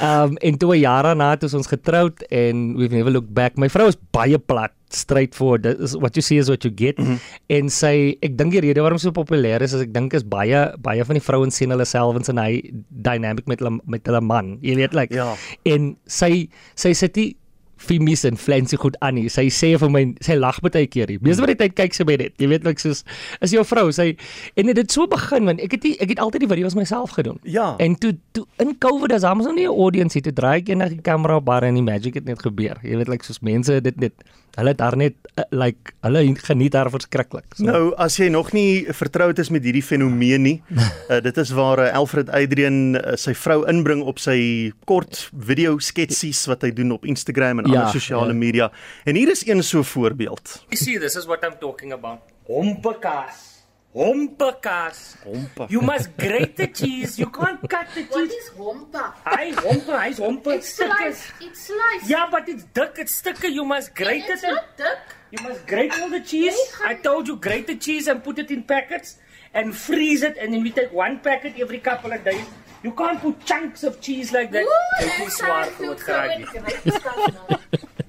Um 0.00 0.38
en 0.40 0.56
toe 0.58 0.72
'n 0.76 0.80
jaar 0.80 1.04
daarna 1.10 1.36
toe 1.36 1.48
is 1.50 1.54
ons 1.54 1.66
getroud 1.68 2.22
en 2.30 2.76
we've 2.76 2.94
never 2.94 3.12
looked 3.12 3.34
back. 3.34 3.58
My 3.58 3.68
vrou 3.68 3.88
is 3.88 3.96
baie 4.12 4.38
plat, 4.38 4.72
straightforward. 4.88 5.66
Is 5.66 5.96
what 5.96 6.16
you 6.16 6.22
see 6.22 6.38
is 6.38 6.48
what 6.48 6.64
you 6.64 6.72
get. 6.74 6.98
Mm 6.98 7.04
-hmm. 7.04 7.18
En 7.48 7.68
sy 7.70 8.16
ek 8.22 8.36
dink 8.38 8.52
die 8.52 8.60
rede 8.60 8.80
waarom 8.80 8.98
sy 8.98 9.08
so 9.08 9.12
populêr 9.12 9.60
is 9.62 9.72
is 9.72 9.82
ek 9.82 9.92
dink 9.92 10.14
is 10.14 10.24
baie 10.24 10.72
baie 10.78 11.04
van 11.04 11.14
die 11.14 11.22
vrouens 11.28 11.56
sien 11.56 11.70
hulle 11.70 11.84
self 11.84 12.16
in 12.16 12.24
sy 12.24 12.62
dynamic 12.88 13.46
met 13.46 13.60
hulle 13.60 13.80
met 13.86 14.06
hulle 14.06 14.20
man. 14.20 14.58
Jy 14.62 14.74
weet 14.76 14.94
like 14.94 15.14
Ja. 15.14 15.34
en 15.64 15.96
sy 16.06 16.48
sy 16.74 16.92
sit 16.92 17.16
nie 17.16 17.36
Fimies 17.82 18.24
en 18.28 18.38
Flancy 18.38 18.78
goed 18.80 18.96
aan 19.02 19.16
nie. 19.18 19.28
Sy 19.32 19.48
sê 19.52 19.72
vir 19.80 19.90
my 19.92 20.04
sy 20.24 20.36
lag 20.38 20.60
baie 20.64 20.86
keer. 20.86 21.10
Meeste 21.20 21.44
van 21.44 21.52
die 21.52 21.58
tyd 21.58 21.76
kyk 21.78 21.96
sy 21.96 22.06
by 22.08 22.16
dit. 22.20 22.34
Jy 22.40 22.50
weet 22.52 22.66
like 22.68 22.82
soos 22.82 23.02
is 23.42 23.54
jou 23.54 23.64
vrou, 23.66 23.88
sy 23.94 24.12
en 24.60 24.70
dit 24.70 24.78
het 24.78 24.94
so 24.94 25.08
begin 25.10 25.50
want 25.50 25.62
ek 25.64 25.76
het 25.76 25.84
die, 25.84 25.94
ek 26.02 26.14
het 26.14 26.22
altyd 26.22 26.46
die 26.46 26.50
video's 26.54 26.76
myself 26.78 27.16
gedoen. 27.18 27.40
Ja. 27.42 27.72
En 27.82 27.96
toe 27.98 28.14
toe 28.36 28.46
in 28.62 28.76
COVID 28.82 29.14
as 29.18 29.26
ons 29.28 29.46
nog 29.46 29.58
nie 29.58 29.66
'n 29.66 29.74
audience 29.74 30.18
het, 30.18 30.24
toe 30.24 30.32
draai 30.32 30.60
ek 30.62 30.68
eendag 30.68 30.94
die 30.94 31.02
kamera 31.02 31.36
op 31.36 31.44
bar 31.44 31.62
en 31.62 31.74
die 31.74 31.82
magic 31.82 32.14
het 32.14 32.24
net 32.24 32.42
gebeur. 32.42 32.78
Jy 32.82 32.96
weet 32.96 33.08
like 33.08 33.24
soos 33.24 33.40
mense 33.40 33.80
dit 33.80 33.96
net 34.00 34.12
hulle 34.58 34.72
het 34.74 34.78
daar 34.78 34.96
net 34.96 35.14
uh, 35.38 35.44
like 35.50 35.92
hulle 36.04 36.22
geniet 36.44 36.72
daar 36.74 36.90
verskriklik. 36.92 37.44
So, 37.56 37.64
Nou, 37.64 37.82
as 37.96 38.16
jy 38.20 38.28
nog 38.28 38.52
nie 38.52 38.84
vertroud 38.92 39.38
is 39.38 39.50
met 39.50 39.64
hierdie 39.64 39.82
fenomeen 39.84 40.42
nie, 40.44 40.56
uh, 40.72 41.20
dit 41.28 41.36
is 41.40 41.50
waar 41.56 41.78
uh, 41.86 41.92
Alfred 41.96 42.28
Adrian 42.30 42.96
uh, 42.98 43.14
sy 43.16 43.34
vrou 43.34 43.62
inbring 43.70 44.02
op 44.04 44.18
sy 44.22 44.72
kort 44.84 45.28
video 45.32 45.78
sketsies 45.78 46.44
wat 46.50 46.62
hy 46.66 46.72
doen 46.76 46.92
op 46.92 47.06
Instagram 47.08 47.62
en 47.62 47.70
Ja, 47.72 47.78
ander 47.86 47.92
sosiale 48.00 48.34
ja. 48.34 48.40
media. 48.44 48.70
En 49.04 49.16
hier 49.16 49.30
is 49.32 49.46
een 49.46 49.62
so 49.62 49.82
voorbeeld. 49.82 50.64
You 50.68 50.76
see, 50.84 50.98
this 50.98 51.16
is 51.16 51.24
what 51.26 51.44
I'm 51.44 51.56
talking 51.60 51.92
about. 51.92 52.20
Hompekaas. 52.48 53.51
Hompekaas. 53.94 55.16
Hompa. 55.24 55.70
You 55.70 55.80
must 55.82 56.16
grate 56.16 56.56
the 56.56 56.66
cheese. 56.66 57.18
You 57.18 57.26
can't 57.26 57.60
cut 57.68 57.86
the 57.94 58.02
What 58.04 58.30
cheese. 58.30 58.32
is 58.32 58.50
hompa? 58.56 59.12
Hy 59.24 59.52
hompe, 59.52 59.86
hy's 59.92 60.18
hompe. 60.18 60.46
It's 60.54 60.74
sliced. 60.74 61.32
It's 61.40 61.66
sliced. 61.66 62.08
Yeah, 62.08 62.26
but 62.30 62.48
it's 62.48 62.64
thick, 62.74 62.94
it's 62.98 63.20
thicker. 63.20 63.48
You 63.48 63.64
must 63.64 63.94
grate 63.94 64.24
it's 64.28 64.42
it. 64.42 64.46
and- 64.48 64.56
not 64.56 64.76
thick. 64.76 64.98
You 65.30 65.42
must 65.48 65.66
grate 65.66 65.92
all 66.00 66.08
the 66.10 66.20
cheese. 66.20 66.56
I 66.84 66.94
told 66.94 67.26
you, 67.28 67.36
grate 67.36 67.66
the 67.66 67.76
cheese 67.76 68.06
and 68.08 68.22
put 68.22 68.38
it 68.38 68.50
in 68.50 68.62
packets 68.64 69.16
and 69.54 69.74
freeze 69.76 70.22
it, 70.22 70.36
and 70.38 70.52
then 70.52 70.62
we 70.62 70.70
take 70.70 70.92
one 70.92 71.18
packet 71.20 71.54
every 71.58 71.78
couple 71.78 72.12
of 72.12 72.22
days. 72.24 72.44
You 72.82 72.92
can't 72.92 73.20
put 73.20 73.44
chunks 73.44 73.84
of 73.84 74.00
cheese 74.00 74.32
like 74.32 74.50
that. 74.52 74.64
Ooh, 74.64 75.00
Dit 75.00 75.08
that 75.08 75.20
is 75.26 75.40
swaar 75.40 75.64
sounds 75.64 75.78
so 75.78 75.94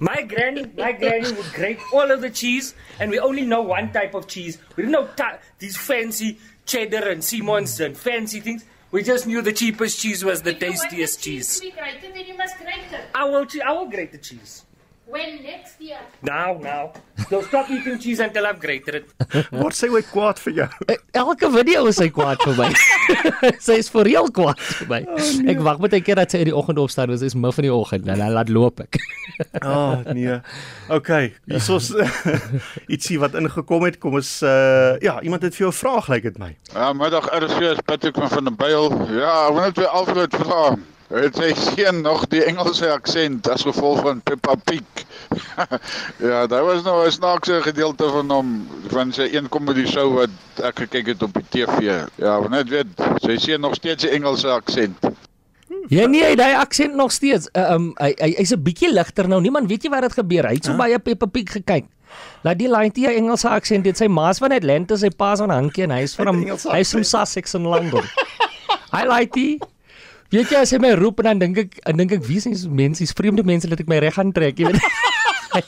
geraak 0.03 0.29
nie. 0.29 0.35
great 0.35 0.55
stuff 0.55 0.77
now. 0.77 0.83
My 0.83 0.91
granny, 0.91 0.91
my 0.91 0.91
granny 0.91 1.31
would 1.31 1.53
grate 1.53 1.79
all 1.93 2.11
of 2.11 2.21
the 2.21 2.29
cheese, 2.29 2.75
and 2.99 3.11
we 3.11 3.19
only 3.19 3.41
know 3.45 3.61
one 3.61 3.91
type 3.91 4.13
of 4.15 4.27
cheese. 4.27 4.57
We 4.75 4.83
didn't 4.83 4.91
know 4.91 5.07
ta- 5.15 5.39
these 5.59 5.77
fancy 5.77 6.37
cheddar 6.65 7.09
and 7.09 7.23
Siemens 7.23 7.79
and 7.79 7.97
fancy 7.97 8.39
things. 8.39 8.65
We 8.91 9.01
just 9.03 9.25
knew 9.27 9.41
the 9.41 9.53
cheapest 9.53 9.99
cheese 9.99 10.23
was 10.23 10.41
the 10.43 10.51
If 10.51 10.59
tastiest 10.59 11.19
cheese 11.23 11.57
cheese. 11.57 11.59
to 11.59 11.65
be 11.65 11.71
grated, 11.71 12.13
then 12.13 12.25
you 12.27 12.37
must 12.37 12.57
grate 12.57 12.91
it. 12.91 13.01
I 13.15 13.25
will, 13.25 13.45
che- 13.45 13.61
I 13.61 13.71
will 13.71 13.87
grate 13.89 14.11
the 14.11 14.19
cheese. 14.19 14.65
When 15.13 15.43
next 15.43 15.79
year? 15.79 15.99
Now, 16.23 16.57
now. 16.57 16.91
Don't 17.29 17.45
stop 17.45 17.69
eating 17.69 17.99
cheese 17.99 18.19
until 18.19 18.47
I've 18.47 18.59
grated 18.59 18.95
it. 18.95 19.11
Word 19.53 19.75
sy 19.77 19.85
ooit 19.93 20.07
kwaad 20.09 20.39
vir 20.41 20.53
jou? 20.57 20.67
elke 21.21 21.49
video 21.53 21.83
is 21.91 21.99
sy 22.01 22.07
kwaad 22.09 22.41
vir 22.41 22.55
my. 22.57 22.69
sy 23.65 23.75
is 23.83 23.91
vir 23.93 24.07
reël 24.09 24.31
kwaad 24.33 24.63
vir 24.79 24.89
my. 24.89 24.99
Oh, 25.05 25.19
nee. 25.21 25.51
Ek 25.53 25.61
wag 25.67 25.83
baie 25.83 25.99
keer 26.01 26.17
dat 26.17 26.33
sy 26.33 26.41
in 26.41 26.49
die 26.49 26.55
oggend 26.57 26.81
opstaan, 26.81 27.13
dis 27.13 27.25
is 27.29 27.37
mif 27.37 27.59
in 27.61 27.67
die 27.67 27.73
oggend 27.75 28.09
en 28.09 28.23
dan 28.23 28.33
laat 28.33 28.49
loop 28.49 28.81
ek. 28.87 28.97
Ah, 29.63 29.65
oh, 29.65 30.13
nee. 30.13 30.35
OK, 30.93 31.09
hiersoos 31.49 31.87
ietsie 32.93 33.17
wat 33.21 33.33
ingekom 33.39 33.85
het. 33.87 33.97
Kom 34.01 34.19
ons 34.19 34.29
uh 34.45 34.93
ja, 35.01 35.15
iemand 35.25 35.45
het 35.45 35.57
vir 35.57 35.65
jou 35.65 35.71
'n 35.73 35.77
vraag 35.77 36.09
lyk 36.13 36.27
dit 36.29 36.37
my. 36.41 36.51
Ja, 36.73 36.91
middag 36.93 37.29
RC 37.33 37.61
is 37.73 37.81
Patrick 37.85 38.17
van 38.17 38.29
van 38.29 38.49
der 38.49 38.57
Byl. 38.57 38.89
Ja, 39.17 39.47
ek 39.47 39.53
wil 39.57 39.61
net 39.65 39.77
weer 39.81 39.89
Alfred 39.89 40.37
vra. 40.37 40.63
Het 41.07 41.35
sy 41.35 41.49
seun 41.57 42.01
nog 42.01 42.23
die 42.31 42.43
Engelse 42.47 42.87
aksent 42.93 43.47
as 43.51 43.65
gevolg 43.67 44.01
van 44.05 44.21
Peppa 44.23 44.55
Pig? 44.55 45.03
ja, 46.29 46.47
daar 46.47 46.63
was 46.63 46.83
nou 46.83 47.05
'n 47.05 47.11
snaakse 47.11 47.61
gedeelte 47.61 48.09
van 48.09 48.31
hom 48.31 48.67
van 48.87 49.11
sy 49.11 49.27
een 49.31 49.49
comedy 49.49 49.85
show 49.85 50.13
wat 50.15 50.63
ek 50.63 50.79
gekyk 50.85 51.05
het 51.05 51.23
op 51.23 51.33
die 51.33 51.45
TV. 51.49 52.07
Ja, 52.15 52.39
net 52.49 52.69
weet, 52.69 52.87
sy 53.21 53.37
seun 53.37 53.61
nog 53.61 53.75
steeds 53.75 54.03
'n 54.03 54.15
Engelse 54.15 54.47
aksent. 54.47 54.97
Ja 55.91 56.07
nee, 56.07 56.23
hy 56.23 56.35
daai 56.35 56.55
aksent 56.55 56.95
nog 56.95 57.11
steeds. 57.11 57.49
Uh, 57.51 57.73
um 57.75 57.91
hy 57.99 58.13
hy 58.17 58.33
hy's 58.37 58.53
'n 58.53 58.63
bietjie 58.63 58.93
ligter 58.93 59.27
nou. 59.27 59.41
Niemand 59.41 59.67
weet 59.69 59.83
jy 59.83 59.89
wat 59.89 60.03
het 60.03 60.13
gebeur. 60.13 60.47
Hy 60.47 60.55
het 60.55 60.65
so 60.65 60.71
huh? 60.71 60.77
baie 60.77 60.99
Peppa 60.99 61.25
Pig 61.25 61.51
gekyk. 61.51 61.85
Laat 62.43 62.57
die 62.59 62.69
laaitie 62.69 63.07
Engelse 63.07 63.49
aksent 63.49 63.83
dit 63.83 63.97
sy 63.97 64.07
ma's 64.07 64.39
van 64.39 64.51
Atlanta, 64.51 64.95
sy 64.95 65.09
pa's 65.09 65.39
van 65.39 65.49
Hankie 65.49 65.83
en 65.83 65.91
hy's 65.91 66.15
van 66.15 66.45
hy's 66.71 66.91
van 66.91 67.03
Sussex 67.03 67.53
in 67.53 67.67
Londen. 67.67 68.03
Hy 68.95 69.05
laaitie 69.09 69.59
Weet 70.33 70.49
jy 70.49 70.57
as 70.65 70.71
hy 70.73 70.79
my 70.81 70.95
roep 70.97 71.19
en 71.21 71.27
dan 71.29 71.41
dink 71.43 71.57
ek 71.61 71.75
en 71.85 71.99
dink 72.01 72.11
ek 72.15 72.23
wie 72.25 72.39
is 72.41 72.47
die 72.49 72.69
mense, 72.69 73.03
dis 73.05 73.13
vreemde 73.13 73.43
mense 73.45 73.69
dat 73.69 73.79
ek 73.83 73.89
my 73.91 73.99
reg 74.01 74.15
gaan 74.17 74.31
trek, 74.33 74.57
jy 74.57 74.71
weet. 74.71 74.81
hy 75.53 75.61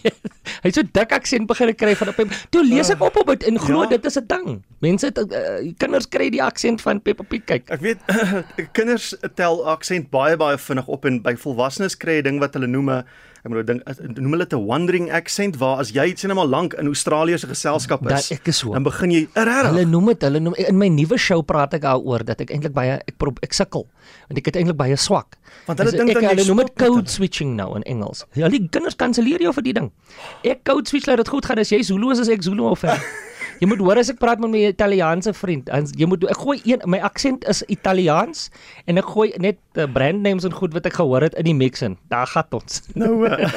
het 0.66 0.74
so 0.80 0.82
dik 0.98 1.12
aksent 1.14 1.46
begin 1.46 1.70
kry 1.78 1.94
van 2.00 2.10
op 2.10 2.18
hom. 2.24 2.32
Toe 2.50 2.64
lees 2.66 2.90
ek 2.90 3.04
op 3.06 3.20
op 3.22 3.30
dit 3.36 3.46
en 3.52 3.60
glo 3.62 3.84
Ja. 3.86 3.90
dit 3.94 4.06
is 4.10 4.18
'n 4.18 4.26
ding. 4.32 4.48
Mense 4.82 5.12
uh, 5.14 5.62
kinders 5.78 6.10
kry 6.10 6.32
die 6.34 6.42
aksent 6.42 6.82
van 6.82 7.02
Peppa 7.02 7.24
Pig 7.24 7.46
kyk. 7.46 7.70
Ek 7.70 7.82
weet 7.86 8.02
kinders 8.78 9.14
tel 9.38 9.62
aksent 9.70 10.10
baie 10.10 10.34
baie 10.38 10.58
vinnig 10.58 10.88
op 10.90 11.06
en 11.06 11.22
by 11.22 11.36
volwassenes 11.38 11.94
kry 11.98 12.18
jy 12.18 12.22
'n 12.26 12.28
ding 12.32 12.40
wat 12.42 12.58
hulle 12.58 12.68
noem 12.68 12.90
'n 12.90 13.04
ek 13.46 13.52
moet 13.54 13.68
dink 13.70 13.84
noem 14.18 14.34
hulle 14.34 14.46
dit 14.48 14.54
'n 14.58 14.66
wandering 14.66 15.12
accent 15.14 15.58
waar 15.62 15.78
as 15.84 15.92
jy 15.94 16.16
sien 16.18 16.34
maar 16.34 16.50
lank 16.50 16.74
in 16.82 16.88
Australië 16.90 17.38
se 17.38 17.48
geselskap 17.48 18.02
is, 18.12 18.32
ek 18.32 18.48
is 18.50 18.58
so. 18.58 18.74
dan 18.74 18.84
begin 18.84 19.12
jy 19.12 19.28
regtig 19.36 19.70
Hulle 19.70 19.86
noem 19.86 20.06
dit, 20.14 20.22
hulle 20.26 20.40
noem 20.40 20.56
in 20.58 20.78
my 20.78 20.88
nuwe 20.90 21.18
show 21.18 21.42
praat 21.44 21.74
ek 21.78 21.84
daaroor 21.86 22.26
dat 22.26 22.42
ek 22.42 22.50
eintlik 22.50 22.74
baie 22.74 22.98
ek 22.98 23.18
probeer 23.22 23.44
ek 23.46 23.54
sukkel 23.54 23.86
want 24.30 24.38
ek 24.42 24.46
het 24.50 24.56
eintlik 24.56 24.78
baie 24.78 24.98
swak. 24.98 25.38
Want 25.68 25.80
hulle 25.80 25.92
dink 25.92 26.10
ek, 26.10 26.22
dan 26.22 26.30
hulle 26.34 26.48
noem 26.50 26.64
dit 26.64 26.74
code 26.82 27.10
switching 27.10 27.56
nou 27.56 27.76
in 27.76 27.84
Engels. 27.84 28.26
Die 28.34 28.68
kinders 28.70 28.98
kanselleer 28.98 29.42
jou 29.42 29.54
vir 29.54 29.64
die 29.64 29.74
ding. 29.74 29.92
Ek 30.44 30.64
code 30.66 30.90
switch 30.90 31.06
laat 31.06 31.22
dit 31.22 31.30
goed 31.30 31.46
gaan 31.46 31.60
as 31.60 31.70
jy 31.70 31.82
Zulu 31.86 32.12
is 32.12 32.20
as 32.20 32.30
ek 32.30 32.42
Zulu 32.42 32.70
of 32.72 32.80
ver. 32.80 32.98
Jy 33.60 33.68
moet 33.72 33.80
hoor 33.80 34.00
as 34.02 34.10
ek 34.12 34.20
praat 34.20 34.42
met 34.44 34.52
my 34.52 34.62
Italiaanse 34.68 35.34
vriend, 35.34 35.70
en 35.70 35.88
jy 35.96 36.08
moet 36.10 36.26
ek 36.32 36.42
gooi 36.44 36.58
een 36.68 36.84
my 36.92 37.00
aksent 37.06 37.46
is 37.52 37.64
Italiaans 37.72 38.50
en 38.90 39.00
ek 39.02 39.08
gooi 39.14 39.30
net 39.42 39.60
uh, 39.80 39.88
brand 39.88 40.22
names 40.26 40.48
en 40.48 40.56
goed 40.56 40.76
wat 40.76 40.86
ek 40.90 40.98
gehoor 41.00 41.24
het 41.28 41.38
in 41.40 41.48
die 41.50 41.56
mix 41.56 41.84
in. 41.86 41.98
Daar 42.12 42.28
gaan 42.28 42.60
ons. 42.60 42.82
Nou 43.00 43.26
uh, 43.28 43.50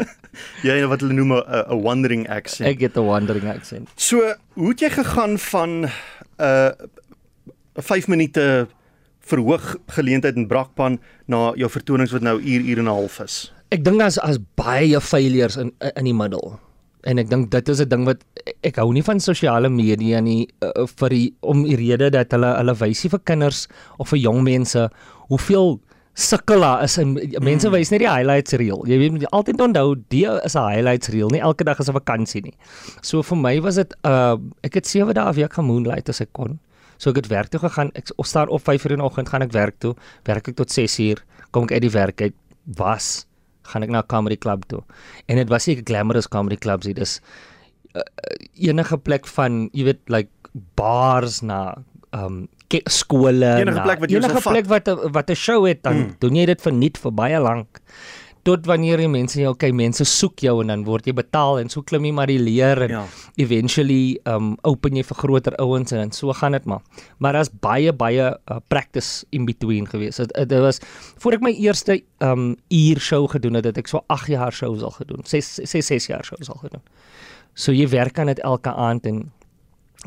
jy 0.68 0.78
wat 0.90 1.02
hulle 1.02 1.16
noem 1.18 1.34
'n 1.38 1.42
'n 1.42 1.82
wandering 1.82 2.28
accent. 2.30 2.68
Ek 2.68 2.80
het 2.86 2.96
'n 2.96 3.06
wandering 3.06 3.48
accent. 3.50 3.90
So, 3.96 4.34
hoe 4.54 4.70
het 4.70 4.80
jy 4.80 4.90
gegaan 4.90 5.38
van 5.38 5.70
'n 5.84 5.90
uh, 6.38 6.70
5 7.74 8.08
minute 8.08 8.68
verhoog 9.20 9.76
geleentheid 9.86 10.36
in 10.36 10.46
Brakpan 10.46 11.00
na 11.26 11.52
jou 11.54 11.70
vertonings 11.70 12.12
wat 12.12 12.22
nou 12.22 12.40
uur 12.40 12.60
uur 12.60 12.78
en 12.78 12.84
'n 12.84 12.94
half 12.94 13.20
is? 13.20 13.52
Ek 13.70 13.84
dink 13.84 14.02
as 14.02 14.18
as 14.18 14.38
baie 14.54 15.00
failures 15.00 15.56
in 15.56 15.72
in 15.94 16.04
die 16.04 16.14
middel. 16.14 16.58
En 17.06 17.18
ek 17.18 17.30
dink 17.30 17.50
dit 17.50 17.68
is 17.68 17.80
'n 17.80 17.88
ding 17.88 18.04
wat 18.04 18.24
ek 18.62 18.76
hou 18.80 18.92
nie 18.92 19.02
van 19.02 19.20
sosiale 19.20 19.68
media 19.68 20.20
nie 20.20 20.48
uh, 20.64 20.86
vir 20.86 21.14
die 21.14 21.28
om 21.40 21.62
die 21.64 21.76
rede 21.76 22.10
dat 22.10 22.32
hulle 22.32 22.50
hulle 22.56 22.74
wys 22.80 23.04
nie 23.04 23.10
vir 23.10 23.22
kinders 23.24 23.66
of 23.98 24.10
vir 24.12 24.18
jong 24.18 24.42
mense 24.46 24.88
hoeveel 25.28 25.78
sukkel 26.20 26.60
daar 26.60 26.82
is 26.84 26.98
en 26.98 27.14
mense 27.14 27.68
mm. 27.68 27.72
wys 27.72 27.92
net 27.92 28.02
die 28.02 28.10
highlights 28.10 28.56
reel. 28.58 28.82
Jy 28.88 28.98
weet 29.00 29.20
jy 29.22 29.30
altyd 29.36 29.62
onthou 29.62 29.94
die 30.12 30.26
is 30.26 30.56
'n 30.56 30.66
highlights 30.66 31.08
reel, 31.14 31.30
nie 31.30 31.40
elke 31.40 31.64
dag 31.64 31.78
is 31.78 31.88
'n 31.88 31.96
vakansie 31.96 32.42
nie. 32.42 32.56
So 33.02 33.22
vir 33.22 33.38
my 33.38 33.60
was 33.60 33.76
dit 33.76 33.94
uh 34.04 34.36
ek 34.62 34.74
het 34.74 34.86
7 34.86 35.14
dae 35.14 35.30
'n 35.30 35.34
week 35.34 35.52
gaan 35.52 35.64
moonlight 35.64 36.08
as 36.08 36.20
ek 36.20 36.32
kon. 36.32 36.58
So 36.98 37.10
ek 37.10 37.16
het 37.16 37.28
werk 37.28 37.48
toe 37.48 37.60
gegaan. 37.60 37.90
Ek 37.94 38.08
staan 38.22 38.48
op 38.48 38.60
5:00 38.60 38.90
in 38.90 38.98
die 38.98 39.04
oggend 39.04 39.28
gaan 39.28 39.42
ek 39.42 39.52
werk 39.52 39.78
toe. 39.78 39.94
Werk 40.24 40.48
ek 40.48 40.56
tot 40.56 40.70
6:00, 40.70 41.22
kom 41.50 41.64
ek 41.64 41.72
uit 41.72 41.82
die 41.82 41.90
werk 41.90 42.20
uit 42.20 42.34
was 42.66 43.26
gaan 43.62 43.82
ek 43.82 43.90
na 43.90 44.02
'n 44.02 44.06
comedy 44.06 44.36
club 44.36 44.64
toe. 44.66 44.82
En 45.26 45.36
dit 45.36 45.48
was 45.48 45.66
nie 45.66 45.76
'n 45.76 45.84
glamorous 45.84 46.28
comedy 46.28 46.56
clubs 46.56 46.86
nie. 46.86 46.94
Dis 46.94 47.20
uh, 47.94 48.02
enige 48.54 48.96
plek 48.98 49.26
van, 49.26 49.68
jy 49.72 49.84
weet, 49.84 50.00
like 50.08 50.30
bars 50.76 51.42
na 51.42 51.74
um 52.12 52.48
skole 52.86 53.46
Enige 53.60 53.74
na 53.76 53.82
plek 53.82 53.98
wat 54.00 54.10
sal 54.10 54.18
enige 54.22 54.40
vat. 54.40 54.52
plek 54.52 54.66
wat 54.70 54.88
'n 54.88 55.12
wat 55.12 55.30
'n 55.30 55.34
show 55.34 55.66
het 55.66 55.82
dan 55.82 55.96
Mm. 55.96 56.16
doen 56.20 56.34
jy 56.36 56.46
dit 56.46 56.60
vir 56.62 56.72
niks 56.72 57.00
vir 57.00 57.12
baie 57.12 57.38
lank 57.40 57.80
tot 58.42 58.64
wanneer 58.66 58.96
die 58.96 59.08
mense 59.08 59.36
jou 59.40 59.50
okay 59.52 59.70
mense 59.70 60.04
soek 60.04 60.38
jou 60.40 60.60
en 60.62 60.66
dan 60.68 60.84
word 60.84 61.04
jy 61.06 61.12
betaal 61.12 61.58
en 61.58 61.68
so 61.68 61.82
klim 61.82 62.04
jy 62.04 62.12
maar 62.12 62.26
die 62.26 62.38
leer 62.38 62.82
en 62.82 62.88
Ja. 62.90 63.04
eventually 63.36 64.18
um 64.24 64.56
open 64.64 64.96
jy 64.96 65.02
vir 65.02 65.16
groter 65.16 65.54
ouens 65.60 65.92
en, 65.92 65.98
en 65.98 66.12
so 66.12 66.32
gaan 66.32 66.52
dit 66.52 66.64
maar 66.64 66.80
maar 67.18 67.32
daar's 67.32 67.50
baie 67.60 67.92
baie 67.92 68.30
uh, 68.50 68.56
practice 68.68 69.24
in 69.30 69.44
between 69.46 69.86
gewees 69.86 70.16
dit 70.16 70.32
dit 70.48 70.60
was 70.60 70.78
voor 71.18 71.32
ek 71.32 71.40
my 71.42 71.52
eerste 71.52 72.02
um 72.20 72.56
uur 72.70 72.98
show 73.00 73.28
gedoen 73.28 73.54
het 73.54 73.64
het 73.64 73.78
ek 73.78 73.88
so 73.88 74.04
8 74.08 74.26
jaar 74.28 74.52
shows 74.52 74.82
al 74.82 74.90
gedoen 74.90 75.20
6 75.24 75.54
6 75.64 75.86
6 75.86 76.06
jaar 76.06 76.24
shows 76.24 76.48
al 76.48 76.58
gedoen 76.62 76.82
so 77.54 77.72
jy 77.72 77.88
werk 77.88 78.18
aan 78.18 78.26
dit 78.26 78.38
elke 78.44 78.72
aand 78.72 79.06
en 79.06 79.30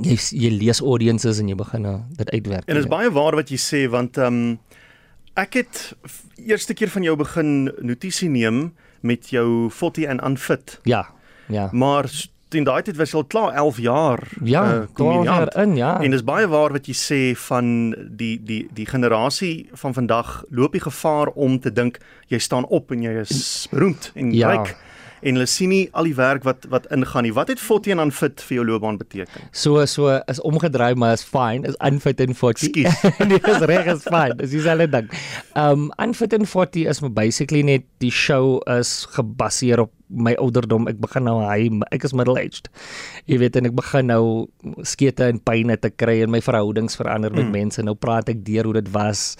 jy 0.02 0.18
jy 0.32 0.50
lees 0.58 0.82
audiences 0.82 1.40
en 1.40 1.48
jy 1.52 1.56
begin 1.56 1.86
uh, 1.86 1.98
dit 2.18 2.30
uitwerk 2.34 2.64
En 2.68 2.76
dit 2.76 2.84
is 2.84 2.90
baie 2.90 3.12
waar 3.14 3.36
wat 3.36 3.50
jy 3.54 3.58
sê 3.62 3.84
want 3.90 4.18
ehm 4.18 4.34
um, 4.54 4.60
ek 5.36 5.54
het 5.54 5.94
eerste 6.38 6.74
keer 6.78 6.90
van 6.94 7.04
jou 7.04 7.16
begin 7.18 7.72
notisie 7.82 8.30
neem 8.30 8.74
met 9.02 9.30
jou 9.34 9.70
Fotti 9.70 10.06
en 10.06 10.20
Unfit. 10.26 10.80
ja 10.86 11.08
ja 11.50 11.70
Maar 11.74 12.06
teen 12.54 12.64
daai 12.64 12.84
tyd 12.86 12.98
was 12.98 13.12
jy 13.12 13.18
al 13.18 13.26
klaar 13.26 13.54
11 13.58 13.78
jaar 13.82 14.22
ja 14.46 14.62
eh, 14.64 14.72
12 14.78 14.94
komediant. 14.94 15.26
jaar 15.26 15.64
in 15.64 15.76
ja 15.76 16.00
En 16.02 16.12
dis 16.12 16.24
baie 16.24 16.48
waar 16.48 16.72
wat 16.72 16.86
jy 16.88 16.94
sê 16.94 17.20
van 17.48 17.96
die 18.18 18.38
die 18.46 18.68
die 18.74 18.86
generasie 18.86 19.70
van 19.74 19.94
vandag 19.94 20.44
loop 20.50 20.72
die 20.78 20.82
gevaar 20.86 21.28
om 21.34 21.60
te 21.60 21.72
dink 21.74 21.98
jy 22.30 22.38
staan 22.40 22.66
op 22.66 22.92
en 22.92 23.02
jy 23.02 23.20
is 23.26 23.68
beroemd 23.72 24.12
en 24.16 24.32
Ja. 24.34 24.50
ryk 24.54 24.76
en 25.24 25.38
hulle 25.38 25.48
sien 25.50 25.72
nie 25.72 25.84
al 25.98 26.10
die 26.10 26.16
werk 26.18 26.46
wat 26.48 26.68
wat 26.72 26.88
ingaan 26.94 27.28
nie. 27.28 27.34
Wat 27.36 27.52
het 27.52 27.62
Fotti 27.62 27.94
en 27.96 28.04
Unfit 28.04 28.44
vir 28.44 28.60
jou 28.60 28.66
loopbaan 28.68 29.00
beteken? 29.00 29.48
So 29.52 29.86
so 29.90 30.20
is 30.32 30.42
omgedraai 30.44 30.94
maar 31.00 31.18
is 31.18 31.24
fine 31.24 31.68
is 31.68 31.78
unfit 31.80 32.22
and 32.22 32.38
40. 32.38 32.70
Ekskuus. 32.70 33.28
nee, 33.30 33.40
is 33.40 33.66
reg 33.72 33.90
is 33.96 34.04
fine. 34.04 34.36
Dis 34.40 34.54
dieselfde 34.56 34.90
ding. 34.92 35.10
Um 35.60 35.90
unfit 36.02 36.36
and 36.38 36.50
40 36.50 36.88
is 36.92 37.02
maar 37.02 37.14
basically 37.16 37.64
net 37.64 37.88
die 38.04 38.12
show 38.12 38.60
is 38.78 39.04
gebaseer 39.16 39.86
op 39.88 39.94
my 40.16 40.36
ouderdom. 40.36 40.88
Ek 40.88 41.00
begin 41.02 41.24
nou 41.24 41.40
hy 41.42 41.70
ek 41.92 42.04
is 42.04 42.14
middle 42.14 42.38
aged. 42.40 42.70
Jy 43.26 43.38
weet 43.42 43.56
en 43.56 43.66
ek 43.66 43.76
begin 43.76 44.08
nou 44.08 44.48
skete 44.84 45.28
en 45.30 45.40
pyne 45.40 45.78
te 45.78 45.90
kry 45.90 46.22
en 46.24 46.32
my 46.32 46.40
verhoudings 46.42 46.96
verander 46.96 47.32
met 47.34 47.46
Mm. 47.46 47.52
mense. 47.52 47.82
Nou 47.84 47.96
praat 47.96 48.30
ek 48.30 48.44
deur 48.46 48.64
hoe 48.66 48.74
dit 48.74 48.90
was 48.94 49.36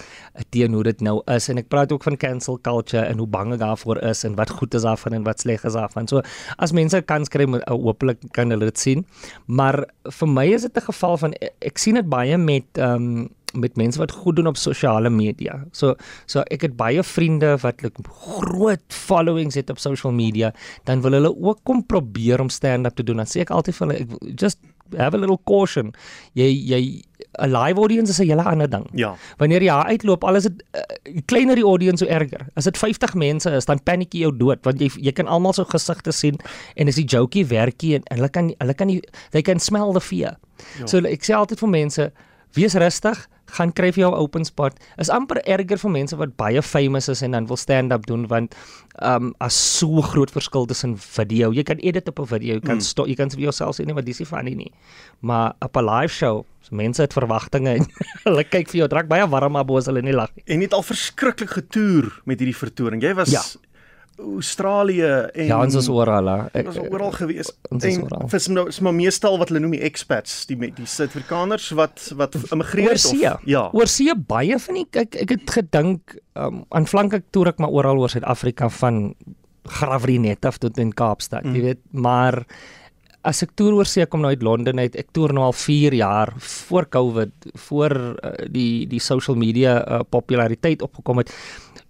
teen 0.50 0.72
hoe 0.74 0.82
dit 0.82 1.00
nou 1.00 1.22
is 1.26 1.48
en 1.48 1.58
ek 1.58 1.68
praat 1.68 1.92
ook 1.92 2.02
van 2.04 2.16
cancel 2.16 2.58
culture 2.58 3.04
en 3.06 3.18
hoe 3.18 3.26
bang 3.26 3.52
ek 3.54 3.60
daarvoor 3.60 4.02
is 4.04 4.24
en 4.24 4.34
wat 4.36 4.50
goed 4.50 4.74
is 4.74 4.82
daarvan 4.82 5.12
en 5.14 5.24
wat 5.24 5.40
sleg 5.40 5.64
is 5.64 5.74
daarvan. 5.74 6.08
So 6.08 6.22
as 6.58 6.72
mense 6.72 7.00
kans 7.02 7.28
kry, 7.28 7.44
moet- 7.46 7.62
uh, 7.68 7.74
hopelik 7.74 8.18
kan 8.32 8.50
hulle 8.50 8.64
dit 8.64 8.78
sien. 8.78 9.06
Maar 9.46 9.84
vir 10.10 10.28
my 10.28 10.46
is 10.54 10.62
dit 10.62 10.76
'n 10.76 10.80
geval 10.92 11.16
van 11.16 11.32
ek, 11.40 11.52
ek 11.62 11.78
sien 11.78 11.94
dit 11.94 12.08
baie 12.08 12.36
met 12.38 12.64
ehm 12.78 12.94
um, 12.94 13.28
met 13.56 13.76
mense 13.76 13.98
wat 13.98 14.10
goed 14.10 14.36
doen 14.36 14.50
op 14.50 14.56
sosiale 14.60 15.10
media. 15.10 15.60
So 15.72 15.94
so 16.26 16.44
ek 16.50 16.66
het 16.68 16.76
baie 16.76 17.02
vriende 17.02 17.54
wat 17.62 17.82
like, 17.82 18.02
groot 18.26 18.84
followings 18.88 19.54
het 19.54 19.70
op 19.70 19.78
social 19.78 20.12
media, 20.12 20.52
dan 20.84 21.02
wil 21.04 21.18
hulle 21.18 21.32
ook 21.34 21.64
kom 21.64 21.84
probeer 21.86 22.40
om 22.40 22.48
stand-up 22.48 22.94
te 22.94 23.04
doen. 23.04 23.22
Dan 23.22 23.30
sê 23.30 23.44
ek 23.44 23.54
altyd 23.54 23.78
vir 23.78 23.86
hulle 23.86 24.00
ek 24.04 24.38
just 24.40 24.58
have 24.96 25.14
a 25.14 25.18
little 25.18 25.40
caution. 25.46 25.92
Jy 26.34 26.50
jy 26.52 27.02
'n 27.38 27.50
live 27.50 27.78
audience 27.78 28.10
is 28.10 28.20
'n 28.20 28.28
hele 28.28 28.42
ander 28.42 28.70
ding. 28.70 28.86
Ja. 28.92 29.16
Wanneer 29.38 29.62
jy 29.62 29.68
daar 29.68 29.86
uitloop, 29.86 30.24
al 30.24 30.36
is 30.36 30.42
dit 30.42 30.64
uh, 30.74 31.20
kleiner 31.26 31.54
die 31.54 31.64
audience 31.64 32.04
hoe 32.04 32.12
erger. 32.12 32.46
As 32.54 32.64
dit 32.64 32.78
50 32.78 33.14
mense 33.14 33.50
is, 33.50 33.64
dan 33.64 33.82
paniek 33.82 34.12
jy 34.12 34.20
jou 34.20 34.36
dood 34.36 34.64
want 34.64 34.80
jy 34.80 34.90
jy 35.00 35.12
kan 35.12 35.26
almal 35.26 35.52
so 35.52 35.64
gesigte 35.64 36.12
sien 36.12 36.38
en 36.76 36.88
as 36.88 36.94
die 36.94 37.04
jokie 37.06 37.46
werkie 37.46 37.94
en, 37.94 38.02
en 38.10 38.16
hulle 38.16 38.30
kan 38.30 38.54
hulle 38.58 38.74
kan 38.74 38.86
nie 38.86 39.02
they 39.30 39.42
can 39.42 39.58
smell 39.58 39.92
the 39.92 40.00
fear. 40.00 40.36
Ja. 40.78 40.86
So 40.86 40.98
ek 40.98 41.24
sê 41.24 41.34
altyd 41.34 41.58
vir 41.58 41.68
mense, 41.68 42.12
wees 42.54 42.74
rustig, 42.74 43.28
gaan 43.54 43.72
kry 43.72 43.90
vir 43.92 44.02
jou 44.04 44.10
'n 44.12 44.18
open 44.18 44.44
spot. 44.44 44.72
Is 44.98 45.08
amper 45.10 45.40
erger 45.46 45.78
vir 45.78 45.90
mense 45.90 46.16
wat 46.16 46.36
baie 46.36 46.62
famous 46.62 47.08
is 47.08 47.22
en 47.22 47.30
dan 47.30 47.46
wil 47.46 47.56
stand-up 47.56 48.06
doen 48.06 48.26
want 48.26 48.54
um 49.02 49.34
as 49.40 49.54
so 49.78 50.00
groot 50.02 50.30
verskil 50.30 50.66
tussen 50.66 50.96
video. 50.98 51.50
Jy 51.52 51.62
kan 51.62 51.78
edit 51.78 52.08
op 52.08 52.18
'n 52.20 52.26
video, 52.26 52.54
jy 52.54 52.60
kan 52.60 52.76
Mm. 52.78 53.06
jy 53.08 53.14
kan 53.14 53.30
vir 53.30 53.40
jouself 53.40 53.76
sê 53.76 53.84
nee, 53.84 53.94
maar 53.94 54.04
dis 54.04 54.18
nie 54.18 54.26
funny 54.26 54.54
nie. 54.54 54.72
Maar 55.20 55.52
op 55.60 55.76
'n 55.76 55.84
live 55.84 56.12
show, 56.12 56.44
so 56.60 56.74
mense 56.74 57.00
het 57.02 57.12
verwagtinge 57.12 57.74
en 57.78 57.86
hulle 58.24 58.44
kyk 58.44 58.68
vir 58.68 58.78
jou, 58.78 58.88
dit 58.88 58.92
raak 58.98 59.08
baie 59.08 59.26
warm 59.28 59.52
maar 59.52 59.64
bo 59.64 59.76
as 59.76 59.86
hulle 59.86 60.02
nie 60.02 60.12
lag 60.12 60.30
nie. 60.36 60.44
En 60.46 60.56
jy 60.58 60.64
het 60.64 60.72
al 60.74 60.82
verskriklik 60.82 61.50
getoer 61.50 62.20
met 62.24 62.38
hierdie 62.40 62.56
vertoning. 62.56 63.02
Jy 63.02 63.14
was 63.14 63.30
Ja. 63.30 63.40
Australië 64.18 65.08
en 65.34 65.46
Ja, 65.46 65.60
ons 65.62 65.74
is 65.74 65.88
oral. 65.88 66.26
hè. 66.26 66.46
Ek- 66.52 66.66
was 66.66 66.78
oral 66.78 67.10
gewees. 67.12 67.50
Ons 67.70 67.84
is 67.84 67.96
en 67.96 68.02
oral. 68.04 68.28
vir 68.28 68.40
nou 68.52 68.68
is 68.68 68.80
maar 68.80 68.94
meestal 68.94 69.38
wat 69.38 69.48
hulle 69.48 69.60
noem 69.60 69.70
die 69.76 69.80
expats, 69.82 70.46
die 70.46 70.56
die 70.56 70.86
Suid-Afrikaners 70.86 71.70
wat 71.74 72.12
wat 72.16 72.34
immigreer 72.52 72.92
of 72.94 73.40
ja. 73.46 73.70
Oorsee 73.72 74.14
baie 74.14 74.58
van 74.58 74.74
die 74.74 74.86
ek 74.92 75.14
ek 75.16 75.30
het 75.30 75.50
gedink 75.50 76.16
um, 76.34 76.64
aanvanklik 76.70 77.24
toer 77.30 77.48
ek 77.48 77.58
maar 77.58 77.70
oral 77.70 77.98
oor 77.98 78.08
Suid-Afrika 78.08 78.68
van 78.68 79.14
Graafrenet 79.64 80.44
af 80.44 80.58
tot 80.58 80.78
in 80.78 80.92
Kaapstad, 80.92 81.44
Mm. 81.44 81.54
jy 81.54 81.62
weet, 81.62 81.80
maar 81.90 82.44
as 83.24 83.42
ek 83.42 83.54
toer 83.56 83.72
oorsee 83.72 84.04
kom 84.06 84.20
nou 84.20 84.30
uit 84.30 84.42
Londen 84.42 84.78
uit, 84.78 84.94
ek 84.96 85.08
toer 85.12 85.32
nou 85.32 85.44
al 85.46 85.52
4 85.56 85.94
jaar 85.94 86.32
voor 86.36 86.84
Covid, 86.88 87.32
voor 87.54 87.90
uh, 88.22 88.32
die 88.50 88.86
die 88.86 89.00
social 89.00 89.36
media 89.36 89.78
uh, 89.88 90.00
populariteit 90.10 90.82
opgekom 90.82 91.18
het, 91.18 91.32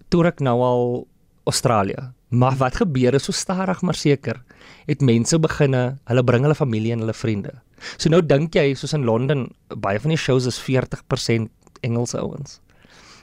toer 0.08 0.26
ek 0.26 0.40
nou 0.40 0.60
al 0.62 1.06
Australië. 1.44 2.12
Maar 2.28 2.56
wat 2.56 2.76
gebeur 2.76 3.14
is 3.14 3.24
so 3.24 3.32
stadig 3.32 3.82
maar 3.82 3.94
seker 3.94 4.42
het 4.86 5.00
mense 5.00 5.38
beginne, 5.38 5.98
hulle 6.04 6.24
bring 6.24 6.42
hulle 6.42 6.54
familie 6.54 6.92
en 6.92 6.98
hulle 7.04 7.14
vriende. 7.14 7.52
So 7.96 8.08
nou 8.08 8.22
dink 8.26 8.54
jy 8.54 8.74
soos 8.74 8.92
in 8.92 9.04
Londen, 9.04 9.48
baie 9.68 10.00
van 10.00 10.10
die 10.10 10.18
shows 10.18 10.46
is 10.46 10.58
40% 10.60 11.50
Engelse 11.84 12.18
ouens. 12.18 12.60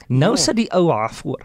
Nou 0.08 0.32
Ja. 0.36 0.36
sit 0.36 0.56
die 0.56 0.70
ou 0.72 0.90
haar 0.90 1.14
voor. 1.14 1.40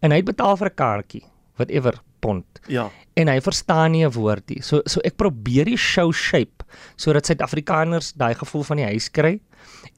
En 0.00 0.10
hy 0.10 0.16
het 0.16 0.24
betaal 0.24 0.56
vir 0.56 0.68
'n 0.68 0.74
kaartjie, 0.74 1.24
whatever 1.56 2.00
pond. 2.20 2.44
Ja. 2.66 2.90
En 3.14 3.28
hy 3.28 3.40
verstaan 3.40 3.90
nie 3.92 4.04
'n 4.06 4.12
woord 4.12 4.48
nie. 4.48 4.62
So 4.62 4.80
so 4.84 5.00
ek 5.04 5.16
probeer 5.16 5.64
die 5.64 5.76
show 5.76 6.12
shape 6.12 6.64
sodat 6.96 7.26
Suid-Afrikaners 7.26 8.12
daai 8.12 8.34
gevoel 8.34 8.62
van 8.62 8.76
die 8.76 8.86
huis 8.86 9.10
kry. 9.10 9.40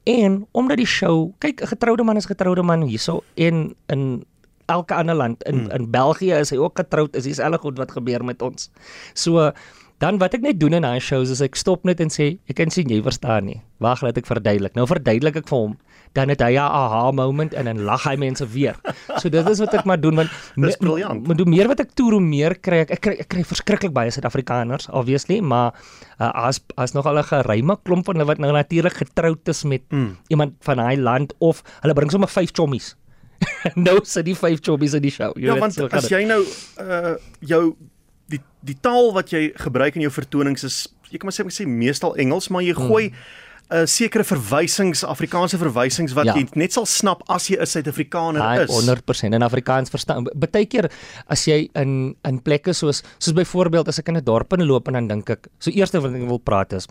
En 0.05 0.47
omdat 0.53 0.77
die 0.77 0.87
show, 0.87 1.33
kyk, 1.39 1.61
'n 1.63 1.67
getroude 1.67 2.03
man 2.03 2.17
is 2.17 2.27
getroude 2.27 2.63
man 2.63 2.83
hierso 2.83 3.23
en 3.37 3.75
in 3.89 4.25
elke 4.71 4.95
ander 4.95 5.15
land 5.19 5.43
in 5.51 5.65
Mm. 5.67 5.71
in 5.77 5.91
België 5.91 6.39
is 6.41 6.51
hy 6.55 6.57
ook 6.63 6.79
getroud, 6.79 7.17
is 7.17 7.25
dieselfde 7.27 7.59
goed 7.59 7.79
wat 7.79 7.91
gebeur 7.93 8.25
met 8.25 8.43
ons. 8.43 8.71
So 9.15 9.51
dan 10.01 10.17
wat 10.19 10.33
ek 10.35 10.41
net 10.41 10.57
doen 10.61 10.73
in 10.73 10.83
daai 10.83 11.01
shows 11.01 11.29
is 11.29 11.43
ek 11.45 11.55
stop 11.61 11.85
net 11.85 12.01
en 12.01 12.09
sê 12.09 12.39
ek 12.49 12.57
kan 12.57 12.71
sien 12.73 12.89
jy 12.89 13.03
verstaan 13.05 13.45
nie. 13.45 13.61
Wag, 13.85 14.01
laat 14.03 14.17
ek 14.17 14.25
verduidelik. 14.27 14.73
Nou 14.75 14.87
verduidelik 14.89 15.37
ek 15.37 15.49
vir 15.49 15.59
hom. 15.59 15.75
Dan 16.17 16.29
het 16.33 16.41
hy 16.41 16.55
'n 16.57 16.65
aha 16.65 17.13
moment 17.13 17.53
en 17.55 17.65
dan 17.69 17.85
lag 17.85 18.03
hy 18.09 18.17
mense 18.17 18.43
weer. 18.49 18.75
So 19.21 19.29
dit 19.29 19.47
is 19.49 19.61
wat 19.61 19.75
ek 19.75 19.85
maar 19.85 20.01
doen 20.01 20.17
want 20.17 20.31
Dis 20.57 20.77
briljant. 20.77 21.27
Maar 21.27 21.37
hoe 21.37 21.47
meer 21.47 21.69
wat 21.69 21.81
ek 21.81 21.93
toer, 21.95 22.13
hoe 22.13 22.21
meer 22.21 22.55
kry 22.59 22.81
ek 22.81 22.91
ek 22.91 23.01
kry 23.01 23.15
ek 23.21 23.29
kry 23.29 23.43
verskriklik 23.45 23.93
baie 23.93 24.11
Suid-Afrikaners 24.11 24.89
obviously, 24.91 25.41
maar 25.41 25.73
uh, 26.19 26.31
as 26.49 26.61
as 26.77 26.93
nog 26.95 27.07
al 27.07 27.19
'n 27.19 27.25
geruime 27.25 27.77
klomp 27.85 28.05
van 28.07 28.15
hulle 28.17 28.27
wat 28.27 28.39
nou 28.39 28.53
natuurlik 28.53 28.95
getroud 28.97 29.49
is 29.49 29.65
met 29.65 29.83
Mm. 29.91 30.17
iemand 30.29 30.53
van 30.61 30.77
daai 30.77 30.97
land 30.97 31.35
of 31.41 31.63
hulle 31.83 31.95
bring 31.95 32.11
sommer 32.11 32.29
vyf 32.29 32.51
chommies. 32.53 32.97
nou 33.87 33.99
sit 34.05 34.25
die 34.25 34.35
vyf 34.35 34.61
chommies 34.65 34.95
in 34.95 35.03
die 35.03 35.11
show. 35.15 35.33
Jy 35.37 35.47
Ja, 35.49 35.55
weet, 35.55 35.61
want 35.61 35.75
so 35.75 35.89
as 35.91 36.09
jy 36.13 36.25
nou 36.29 36.41
uh 36.81 37.17
jou 37.41 37.77
die 38.31 38.41
die 38.65 38.77
taal 38.81 39.13
wat 39.17 39.33
jy 39.33 39.53
gebruik 39.57 39.97
in 39.97 40.03
jou 40.03 40.13
vertonings 40.13 40.65
is 40.65 40.81
jy 41.11 41.19
kan 41.19 41.27
maar 41.31 41.35
sê 41.35 41.45
ek 41.47 41.55
sê 41.55 41.67
meestal 41.67 42.15
Engels, 42.17 42.51
maar 42.51 42.63
jy 42.63 42.75
gooi 42.75 43.11
'n 43.71 43.83
uh, 43.83 43.87
sekere 43.87 44.25
verwysings, 44.27 45.05
Afrikaanse 45.05 45.59
verwysings 45.59 46.13
wat 46.15 46.27
Ja. 46.27 46.35
jy 46.35 46.49
net 46.55 46.73
sal 46.73 46.87
snap 46.87 47.23
as 47.29 47.47
jy 47.51 47.57
'n 47.59 47.67
Suid-Afrikaner 47.67 48.63
is. 48.65 48.71
100% 48.71 49.35
in 49.35 49.43
Afrikaans 49.43 49.91
verstaan. 49.91 50.27
Partykeer 50.39 50.91
as 51.29 51.45
jy 51.47 51.69
in 51.75 52.17
in 52.25 52.41
plekke 52.43 52.73
soos 52.75 53.03
soos 53.19 53.35
byvoorbeeld 53.35 53.89
as 53.89 53.99
ek 53.99 54.09
in 54.09 54.17
'n 54.17 54.25
dorp 54.25 54.53
in 54.53 54.67
loop 54.67 54.89
en 54.89 54.95
dan 54.95 55.09
dink 55.09 55.31
ek, 55.31 55.49
so 55.59 55.71
eerste 55.71 56.01
wat 56.01 56.13
ek 56.15 56.27
wil 56.29 56.39
praat 56.39 56.73
is 56.73 56.87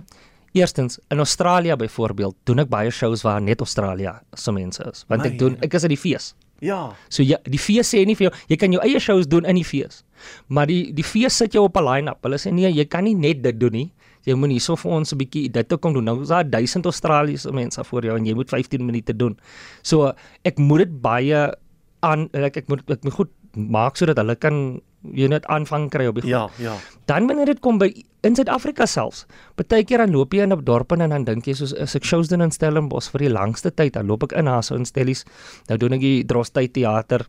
Eerstens, 0.54 1.00
in 1.12 1.20
Australië 1.20 1.76
byvoorbeeld, 1.78 2.36
doen 2.44 2.60
ek 2.60 2.70
baie 2.70 2.90
shows 2.90 3.22
waar 3.22 3.42
net 3.42 3.60
Australië 3.62 4.16
se 4.34 4.52
mense 4.52 4.84
is, 4.92 5.04
want 5.08 5.26
ek 5.26 5.32
My 5.32 5.38
doen 5.38 5.58
ek 5.62 5.74
is 5.74 5.84
uit 5.84 5.90
die 5.94 5.98
fees. 5.98 6.34
Ja. 6.62 6.96
So 7.10 7.24
ja, 7.24 7.38
die 7.46 7.60
fees 7.62 7.94
sê 7.94 8.06
nie 8.08 8.16
vir 8.20 8.30
jou, 8.30 8.34
jy 8.52 8.58
kan 8.60 8.74
jou 8.74 8.82
eie 8.84 9.00
shows 9.00 9.28
doen 9.28 9.46
in 9.46 9.60
die 9.60 9.68
fees. 9.68 10.04
Maar 10.48 10.68
die 10.68 10.92
die 10.96 11.06
fees 11.06 11.38
sit 11.38 11.56
jou 11.56 11.64
op 11.68 11.78
'n 11.78 11.86
line-up. 11.86 12.20
Hulle 12.24 12.38
sê 12.38 12.52
nee, 12.52 12.72
jy 12.72 12.86
kan 12.86 13.04
nie 13.04 13.16
net 13.16 13.42
dit 13.44 13.60
doen 13.60 13.72
nie. 13.72 13.92
Jy 14.26 14.36
moet 14.36 14.52
hierso 14.52 14.76
vir 14.76 14.92
ons 14.92 15.14
'n 15.14 15.18
bietjie 15.18 15.52
dit 15.52 15.68
te 15.68 15.78
kom 15.78 15.94
doen. 15.94 16.04
Nou 16.04 16.22
is 16.22 16.28
daar 16.28 16.44
1000 16.44 16.86
Australiese 16.86 17.52
mense 17.52 17.84
voor 17.84 18.04
jou 18.04 18.18
en 18.18 18.26
jy 18.26 18.34
moet 18.34 18.50
15 18.50 18.86
minute 18.86 19.14
doen. 19.14 19.38
So 19.84 20.14
ek 20.44 20.58
moet 20.58 20.80
dit 20.80 21.02
baie 21.02 21.54
aan 22.02 22.30
ek, 22.34 22.58
ek 22.58 22.68
moet 22.68 22.84
ek 22.90 23.04
moet 23.04 23.14
goed 23.14 23.32
maak 23.56 23.98
sodat 23.98 24.18
hulle 24.18 24.36
kan 24.36 24.80
jy 25.16 25.30
net 25.32 25.46
aanvang 25.48 25.88
kry 25.90 26.10
op 26.10 26.20
die 26.20 26.30
Ja, 26.30 26.50
ja. 26.60 26.76
Dan 27.08 27.28
wanneer 27.28 27.46
dit 27.46 27.62
kom 27.64 27.78
by 27.80 27.88
in 28.28 28.36
Suid-Afrika 28.36 28.86
selfs. 28.86 29.26
Partykeer 29.56 30.04
dan 30.04 30.12
loop 30.12 30.34
jy 30.34 30.44
in 30.44 30.52
'n 30.54 30.64
dorp 30.66 30.92
in 30.92 31.02
en 31.02 31.10
dan 31.10 31.24
dink 31.24 31.46
jy 31.48 31.54
soos 31.54 31.74
as 31.74 31.96
ek 31.96 32.04
shows 32.04 32.28
doen 32.28 32.42
in 32.42 32.52
Stellenbosch 32.52 33.10
vir 33.12 33.20
die 33.20 33.30
langste 33.30 33.72
tyd, 33.72 33.94
dan 33.94 34.08
loop 34.08 34.24
ek 34.24 34.34
in 34.34 34.46
daar 34.46 34.64
so 34.64 34.76
in 34.76 34.86
Stellies. 34.86 35.26
Nou 35.70 35.78
doen 35.78 35.94
ek 35.94 36.02
die 36.02 36.24
Drostyd 36.26 36.74
teater. 36.74 37.26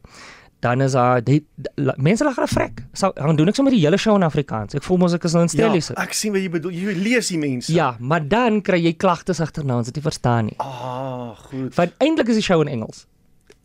Dan 0.61 0.83
is 0.83 0.93
daar 0.93 1.25
die, 1.25 1.43
die 1.57 1.93
mense 1.97 2.25
lag 2.25 2.35
gefrek. 2.35 2.83
So 2.93 3.13
dan 3.17 3.37
doen 3.37 3.49
ek 3.49 3.55
sommer 3.55 3.73
die 3.73 3.81
hele 3.81 3.97
show 3.97 4.17
in 4.17 4.23
Afrikaans. 4.23 4.75
Ek 4.75 4.83
voel 4.83 4.99
mos 4.99 5.15
ek 5.15 5.25
is 5.25 5.33
nou 5.33 5.43
in 5.43 5.49
Stellies. 5.49 5.89
Ja, 5.89 6.03
ek 6.03 6.13
sien 6.13 6.33
wat 6.33 6.43
jy 6.43 6.51
bedoel. 6.51 6.73
Jy 6.73 6.95
lees 6.99 7.29
die 7.29 7.39
mense. 7.39 7.73
Ja, 7.73 7.97
maar 7.99 8.29
dan 8.29 8.61
kry 8.61 8.77
jy 8.83 8.93
klagtes 8.93 9.41
agterna 9.41 9.77
ons 9.77 9.87
dit 9.87 9.95
nie 9.97 10.03
verstaan 10.03 10.45
nie. 10.47 10.57
Ah, 10.59 11.33
goed. 11.49 11.75
Want 11.77 11.93
eintlik 11.99 12.29
is 12.29 12.35
die 12.37 12.43
show 12.43 12.61
in 12.61 12.69
Engels. 12.69 13.07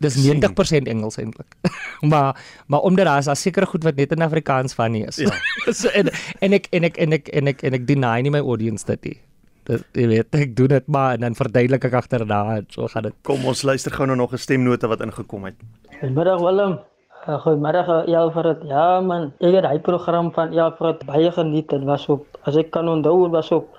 Dis 0.04 0.18
90% 0.20 0.90
Engels 0.92 1.18
eintlik. 1.18 1.56
maar 2.12 2.36
maar 2.68 2.80
omdat 2.80 3.06
daar 3.06 3.18
is 3.18 3.26
daar 3.26 3.36
seker 3.40 3.68
goed 3.68 3.84
wat 3.84 3.96
net 3.96 4.12
in 4.12 4.22
Afrikaans 4.22 4.74
van 4.74 4.92
nie 4.92 5.06
is. 5.06 5.16
Ja. 5.16 5.32
so, 5.80 5.88
en, 5.88 6.12
en 6.40 6.54
ek 6.54 6.68
en 6.72 6.84
ek 6.84 6.98
en 6.98 7.16
ek 7.16 7.28
en 7.28 7.48
ek 7.48 7.64
en 7.64 7.78
ek 7.80 7.88
deny 7.88 8.18
nie 8.22 8.34
my 8.36 8.44
audience 8.44 8.86
dit 8.86 9.10
nie. 9.10 9.18
Dit 9.66 9.86
jy 9.98 10.08
weet, 10.12 10.36
ek 10.36 10.52
doen 10.58 10.74
dit 10.76 10.90
maar 10.92 11.16
en 11.16 11.24
dan 11.26 11.38
verduidelik 11.38 11.88
ek 11.88 11.96
agterna 12.02 12.42
en 12.58 12.68
so 12.70 12.90
gaan 12.92 13.08
dit. 13.08 13.16
Kom 13.26 13.48
ons 13.48 13.64
luister 13.64 13.94
gou 13.96 14.06
nou 14.06 14.18
nog 14.20 14.34
'n 14.34 14.38
stemnota 14.38 14.88
wat 14.92 15.02
ingekom 15.02 15.48
het. 15.48 15.56
Goeiemiddag 16.00 16.44
Willem. 16.44 16.80
Uh, 17.26 17.40
goeiemiddag 17.42 17.88
eh, 17.88 18.14
Elfred. 18.14 18.60
Ja 18.70 19.02
man, 19.02 19.32
ek 19.40 19.56
het 19.56 19.64
daai 19.64 19.80
program 19.80 20.34
van 20.34 20.54
Elfred 20.54 21.06
baie 21.06 21.32
geniet. 21.32 21.70
Dit 21.70 21.84
was 21.84 22.06
op 22.10 22.28
as 22.44 22.56
ek 22.56 22.70
kan 22.72 22.88
onthou, 22.90 23.30
was 23.30 23.52
op 23.52 23.72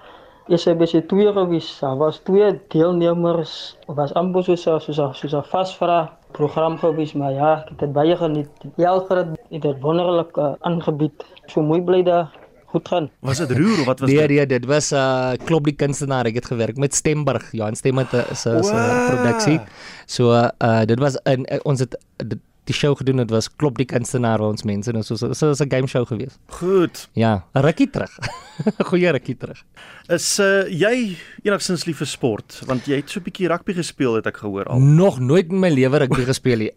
SABC2 0.48 1.32
gewees. 1.35 1.78
Daar 1.80 1.96
was 1.96 2.20
twee 2.22 2.61
deelnemers. 2.68 3.76
Was 3.87 4.14
amper 4.14 4.44
soos 4.44 4.66
'n 4.66 4.80
soos 4.80 4.98
'n 4.98 5.14
soos 5.14 5.35
'n 5.35 5.42
vasvra 5.42 6.16
program 6.30 6.78
gewees, 6.78 7.12
maar 7.12 7.32
ja, 7.32 7.50
ek 7.62 7.68
het 7.68 7.78
dit 7.78 7.92
baie 7.92 8.16
geniet. 8.16 8.48
Elgrid 8.76 9.26
het 9.50 9.62
dit 9.62 9.80
wonderlik 9.80 10.37
uh, 10.37 10.52
aangebied. 10.61 11.24
So 11.46 11.62
mooi 11.62 11.80
bly 11.82 12.02
daar 12.02 12.30
goed 12.66 12.88
gaan. 12.88 13.11
Was 13.20 13.38
dit 13.38 13.50
roer 13.50 13.80
of 13.80 13.85
wat 13.85 14.00
was 14.00 14.11
nee, 14.11 14.18
dit? 14.18 14.37
Nee, 14.37 14.46
dit 14.46 14.64
was 14.64 14.90
'n 14.90 14.94
uh, 14.94 15.32
klop 15.44 15.64
die 15.64 15.74
kunstenaar. 15.74 16.26
Ek 16.26 16.35
het 16.35 16.46
gewerk 16.46 16.76
met 16.76 16.94
Stemburg. 16.94 17.52
Johan 17.52 17.74
Stemmer 17.74 18.06
se 18.06 18.24
se 18.35 18.50
eh, 18.50 18.61
wow. 18.61 19.06
produksie. 19.11 19.61
So 20.06 20.32
uh, 20.32 20.85
dit 20.85 20.98
was 20.98 21.18
in 21.24 21.46
uh, 21.52 21.59
ons 21.62 21.80
het 21.80 21.98
dit, 22.16 22.38
die 22.66 22.74
show 22.74 22.96
gedoen 22.98 23.22
het 23.22 23.31
was 23.31 23.48
klop 23.61 23.79
die 23.79 23.87
kunstenaar 23.87 24.42
waar 24.42 24.55
ons 24.55 24.66
mense 24.66 24.92
nou 24.92 25.02
so 25.07 25.16
so 25.16 25.33
so 25.33 25.52
'n 25.64 25.70
game 25.70 25.87
show 25.87 26.07
gewees. 26.07 26.38
Goed. 26.59 27.09
Ja, 27.14 27.44
rukkie 27.52 27.90
terug. 27.90 28.11
Goeie 28.90 29.11
rukkie 29.12 29.37
terug. 29.37 29.62
Is 30.09 30.38
uh 30.38 30.66
jy 30.68 31.16
enigstens 31.42 31.87
lief 31.87 31.98
vir 31.98 32.07
sport? 32.07 32.62
Want 32.66 32.87
jy 32.87 32.96
het 32.96 33.11
so 33.11 33.20
'n 33.20 33.24
bietjie 33.24 33.48
rugby 33.48 33.72
gespeel 33.72 34.14
het 34.14 34.26
ek 34.26 34.37
gehoor 34.37 34.64
al. 34.64 34.81
Nog 34.81 35.20
nooit 35.20 35.50
in 35.50 35.61
my 35.61 35.70
lewe 35.70 35.98
rugby 35.98 36.24
gespeel 36.24 36.59
nie. 36.59 36.72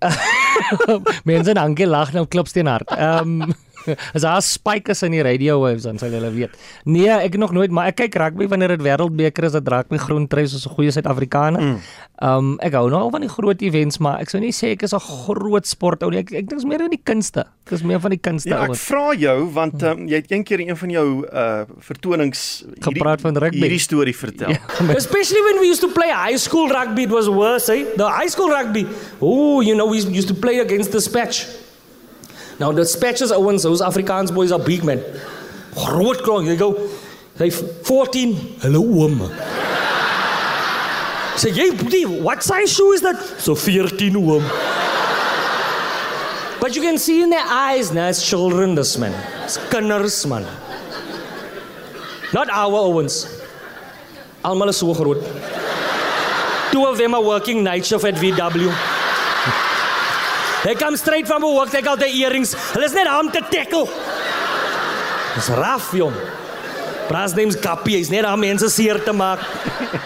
Mense 1.32 1.54
dankie 1.54 1.88
lag 1.88 2.14
nou 2.14 2.26
klopsteen 2.28 2.68
hard. 2.68 2.90
Ehm 2.90 3.42
um, 3.42 3.54
as 4.14 4.22
daar 4.22 4.42
spykers 4.42 5.04
in 5.04 5.12
die 5.12 5.22
radio 5.24 5.60
waves 5.62 5.84
dan 5.84 5.98
sal 5.98 6.10
julle 6.10 6.32
weet. 6.32 6.58
Nee, 6.86 7.10
ek 7.10 7.38
nog 7.38 7.52
nooit, 7.52 7.72
maar 7.72 7.88
ek 7.88 7.96
kyk 7.96 8.16
rugby 8.16 8.48
wanneer 8.48 8.68
dit 8.78 8.82
wêreldbeker 8.82 9.44
is, 9.44 9.52
dit 9.52 9.68
raak 9.68 9.90
my 9.92 9.98
groen 9.98 10.28
trui 10.28 10.48
soos 10.48 10.66
'n 10.68 10.74
goeie 10.76 10.92
Suid-Afrikaner. 10.92 11.62
Ehm 12.20 12.38
um, 12.38 12.58
ek 12.60 12.74
hou 12.74 12.90
nou 12.90 13.00
al 13.02 13.10
van 13.12 13.22
die 13.22 13.30
groot 13.30 13.62
events, 13.62 13.98
maar 13.98 14.20
ek 14.20 14.30
sou 14.30 14.42
nie 14.42 14.52
sê 14.52 14.72
ek 14.76 14.84
is 14.84 14.94
'n 14.94 15.00
groot 15.00 15.66
sportou 15.68 16.10
nie. 16.12 16.20
Ek 16.20 16.32
ek 16.34 16.48
dink 16.50 16.60
is 16.60 16.66
meer 16.66 16.82
in 16.82 16.90
die 16.90 17.02
kunste. 17.04 17.46
Ek 17.66 17.72
is 17.72 17.84
meer 17.84 18.00
van 18.00 18.10
die 18.12 18.20
kunste 18.20 18.50
Ja, 18.50 18.64
ek 18.66 18.76
vra 18.76 19.14
jou 19.16 19.50
want 19.54 19.84
um, 19.84 20.08
jy 20.08 20.16
het 20.16 20.32
eendag 20.32 20.60
in 20.60 20.70
een 20.70 20.78
van 20.78 20.90
jou 20.90 21.26
uh 21.32 21.64
vertonings 21.80 22.64
hierdie- 22.66 22.84
Gepraat 23.00 23.22
van 23.22 23.38
rugby. 23.38 23.58
Hierdie 23.62 23.80
storie 23.80 24.16
vertel. 24.16 24.50
Ja. 24.50 24.60
Especially 24.96 25.42
when 25.48 25.60
we 25.62 25.68
used 25.70 25.82
to 25.82 25.88
play 25.92 26.10
high 26.12 26.38
school 26.38 26.68
rugby, 26.68 27.04
it 27.04 27.10
was 27.10 27.28
worse, 27.28 27.70
eh? 27.72 27.86
The 27.96 28.10
high 28.10 28.28
school 28.30 28.50
rugby. 28.50 28.86
Oh, 29.20 29.62
you 29.62 29.76
know, 29.76 29.88
we 29.90 29.98
used 29.98 30.28
to 30.28 30.34
play 30.36 30.60
against 30.60 30.92
the 30.92 31.00
Spatch. 31.00 31.46
Now, 32.60 32.72
the 32.74 32.82
Spatches, 32.82 33.32
Owens, 33.32 33.64
those 33.64 33.82
Afrikaans 33.82 34.34
boys 34.34 34.52
are 34.52 34.60
big 34.60 34.84
men. 34.84 35.00
Groot 35.74 36.18
klonk. 36.20 36.48
They 36.48 36.58
go, 36.58 36.74
they 37.38 37.50
14. 37.50 38.36
Hello, 38.60 38.82
oom. 38.82 39.20
Say, 41.38 41.52
hey, 41.52 41.70
Boetie, 41.70 42.22
what 42.22 42.44
size 42.44 42.74
shoe 42.74 42.92
is 42.92 43.02
that? 43.02 43.18
So 43.40 43.56
14, 43.56 44.16
oom. 44.18 44.44
But 46.60 46.76
you 46.76 46.82
can 46.82 46.98
see 46.98 47.24
in 47.24 47.30
their 47.30 47.46
eyes, 47.46 47.92
it's 48.10 48.28
children, 48.28 48.76
this 48.76 48.98
man. 48.98 49.14
It's 49.44 49.58
man. 50.26 50.46
Not 52.34 52.50
our 52.50 52.76
Owens. 52.76 53.42
Almal 54.44 54.68
is 54.68 54.78
so 54.78 54.94
groot. 54.94 55.24
Two 56.72 56.86
of 56.86 56.98
them 56.98 57.16
are 57.16 57.24
working 57.24 57.64
night 57.64 57.86
shift 57.86 58.04
at 58.04 58.16
VW. 58.16 58.99
They 60.64 60.76
come 60.76 60.98
straight 60.98 61.28
from 61.28 61.44
work, 61.44 61.70
take 61.72 61.88
out 61.88 62.00
their 62.00 62.12
earrings. 62.12 62.54
Hulle 62.74 62.86
is 62.86 62.94
net 62.94 63.08
daar 63.08 63.22
om 63.24 63.32
te 63.32 63.40
tackle. 63.50 63.86
Dis 65.36 65.48
raf, 65.56 65.94
jong. 65.96 66.16
Braas 67.10 67.34
name's 67.34 67.56
Kappie, 67.58 67.96
hy's 67.98 68.12
net 68.12 68.26
daar 68.28 68.38
mense 68.38 68.68
seer 68.70 69.00
te 69.06 69.14
maak. 69.16 69.42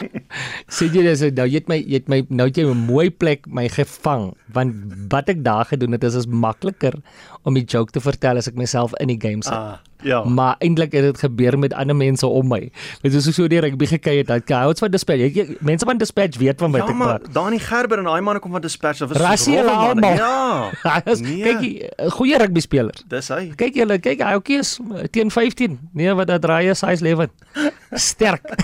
Sê 0.76 0.88
jy 0.94 1.04
dis 1.06 1.24
nou 1.36 1.46
jy 1.50 1.60
het 1.60 1.68
my 1.70 1.78
jy 1.82 2.00
het 2.00 2.08
my 2.10 2.20
nou 2.30 2.48
het 2.50 2.58
jy 2.58 2.64
'n 2.70 2.86
mooi 2.88 3.10
plek 3.12 3.46
my 3.46 3.68
gevang 3.70 4.32
want 4.54 4.74
wat 5.12 5.30
ek 5.30 5.44
daar 5.46 5.66
gedoen 5.70 5.94
het 5.94 6.04
is 6.04 6.16
is 6.16 6.26
makliker 6.26 6.96
om 7.44 7.54
die 7.58 7.64
joke 7.68 7.92
te 7.92 8.00
vertel 8.00 8.38
as 8.40 8.48
ek 8.48 8.56
myself 8.56 8.94
in 9.04 9.08
die 9.12 9.18
game 9.20 9.44
sit. 9.44 9.54
Ah, 9.54 9.78
ja. 10.04 10.22
Maar 10.24 10.56
eintlik 10.64 10.92
het 10.96 11.04
dit 11.04 11.20
gebeur 11.20 11.58
met 11.60 11.74
ander 11.76 11.96
mense 11.96 12.28
om 12.28 12.48
my. 12.48 12.60
Dit 13.04 13.14
is 13.20 13.28
so 13.36 13.48
die 13.52 13.60
rugby 13.64 13.86
gekyk 13.92 14.22
het, 14.24 14.28
dat 14.32 14.54
houts 14.64 14.80
van 14.84 14.92
dispatch. 14.92 15.20
Jy, 15.26 15.30
jy, 15.36 15.58
mense 15.60 15.86
van 15.86 15.98
dispatch 16.00 16.40
weet 16.40 16.60
van 16.64 16.72
wat 16.72 16.82
Ja, 16.86 16.88
ek 16.94 16.96
maar 17.00 17.20
praat. 17.20 17.34
Dani 17.36 17.60
Gerber 17.60 18.00
en 18.00 18.08
daai 18.08 18.22
manne 18.24 18.40
kom 18.44 18.52
van 18.56 18.62
Dispatch 18.64 19.02
of 19.04 19.12
is 19.12 19.18
Rassie 19.22 19.58
rowwe 19.58 19.70
hulle 19.76 20.00
manne. 20.00 20.24
almal. 20.24 20.72
Ja. 20.84 20.94
Hy 21.04 21.12
is 21.12 21.20
Nee. 21.20 21.44
kyk 21.44 22.12
goeie 22.16 22.38
rugby 22.40 22.64
speler. 22.64 22.96
Dis 23.08 23.28
hy. 23.34 23.52
Kyk 23.60 23.76
julle, 23.84 24.00
kyk 24.00 24.24
hy 24.24 24.34
ook 24.40 24.50
is 24.56 24.78
eh, 24.96 25.04
teen 25.12 25.32
15. 25.32 25.80
Nee, 25.94 26.14
wat 26.16 26.28
dat 26.32 26.42
draai 26.42 26.70
is 26.72 26.80
size 26.80 27.04
11. 27.06 27.28
Sterk. 28.08 28.56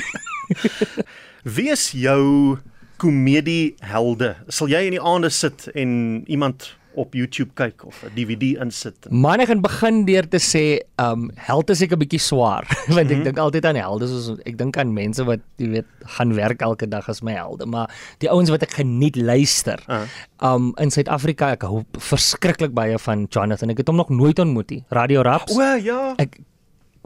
Wie 1.43 1.69
is 1.71 1.91
jou 1.95 2.57
komedie 2.99 3.75
helde? 3.79 4.33
Sal 4.51 4.67
jy 4.71 4.81
in 4.89 4.95
die 4.97 5.01
aande 5.03 5.29
sit 5.31 5.67
en 5.75 6.23
iemand 6.27 6.73
op 6.95 7.13
YouTube 7.13 7.51
kyk 7.55 7.85
of 7.85 8.03
'n 8.03 8.13
DVD 8.15 8.57
insit? 8.61 9.07
Man, 9.09 9.39
ek 9.39 9.47
gaan 9.51 9.61
begin 9.61 10.05
deur 10.05 10.27
te 10.27 10.39
sê, 10.41 10.81
um 10.97 11.29
held 11.35 11.69
is 11.69 11.77
seker 11.77 11.97
'n 11.97 12.01
bietjie 12.01 12.19
swaar, 12.19 12.65
want 12.95 13.11
ek 13.11 13.23
dink 13.23 13.37
altyd 13.37 13.65
aan 13.65 13.75
helde 13.75 14.07
soos 14.07 14.39
ek 14.45 14.57
dink 14.57 14.77
aan 14.77 14.93
mense 14.93 15.23
wat 15.23 15.39
jy 15.57 15.69
weet 15.69 15.89
gaan 16.17 16.33
werk 16.35 16.61
elke 16.61 16.87
dag 16.89 17.09
as 17.09 17.21
my 17.21 17.33
helde, 17.33 17.65
maar 17.65 17.89
die 18.19 18.29
ouens 18.29 18.49
wat 18.49 18.63
ek 18.63 18.73
geniet 18.81 19.15
luister. 19.15 19.79
Ah. 19.87 20.05
Um 20.41 20.73
in 20.77 20.89
Suid-Afrika 20.91 21.51
ek 21.51 21.63
hou 21.63 21.83
verskriklik 21.99 22.73
baie 22.73 22.97
van 22.97 23.27
Jonathan. 23.29 23.69
Ek 23.69 23.77
het 23.77 23.87
hom 23.87 23.97
nog 23.97 24.09
nooit 24.09 24.39
ontmoet 24.39 24.69
nie. 24.69 24.83
Radio 24.89 25.21
Raps. 25.21 25.55
O 25.55 25.75
ja. 25.75 26.15
Ek 26.17 26.39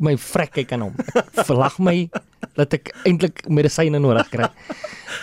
my 0.02 0.16
vrek 0.18 0.56
kyk 0.58 0.72
aan 0.74 0.88
hom. 0.88 0.96
Ek 1.14 1.46
verlag 1.46 1.78
my 1.84 1.98
dat 2.58 2.74
ek 2.76 2.92
eintlik 3.08 3.44
medisyne 3.50 4.00
nodig 4.02 4.30
kry. 4.34 4.50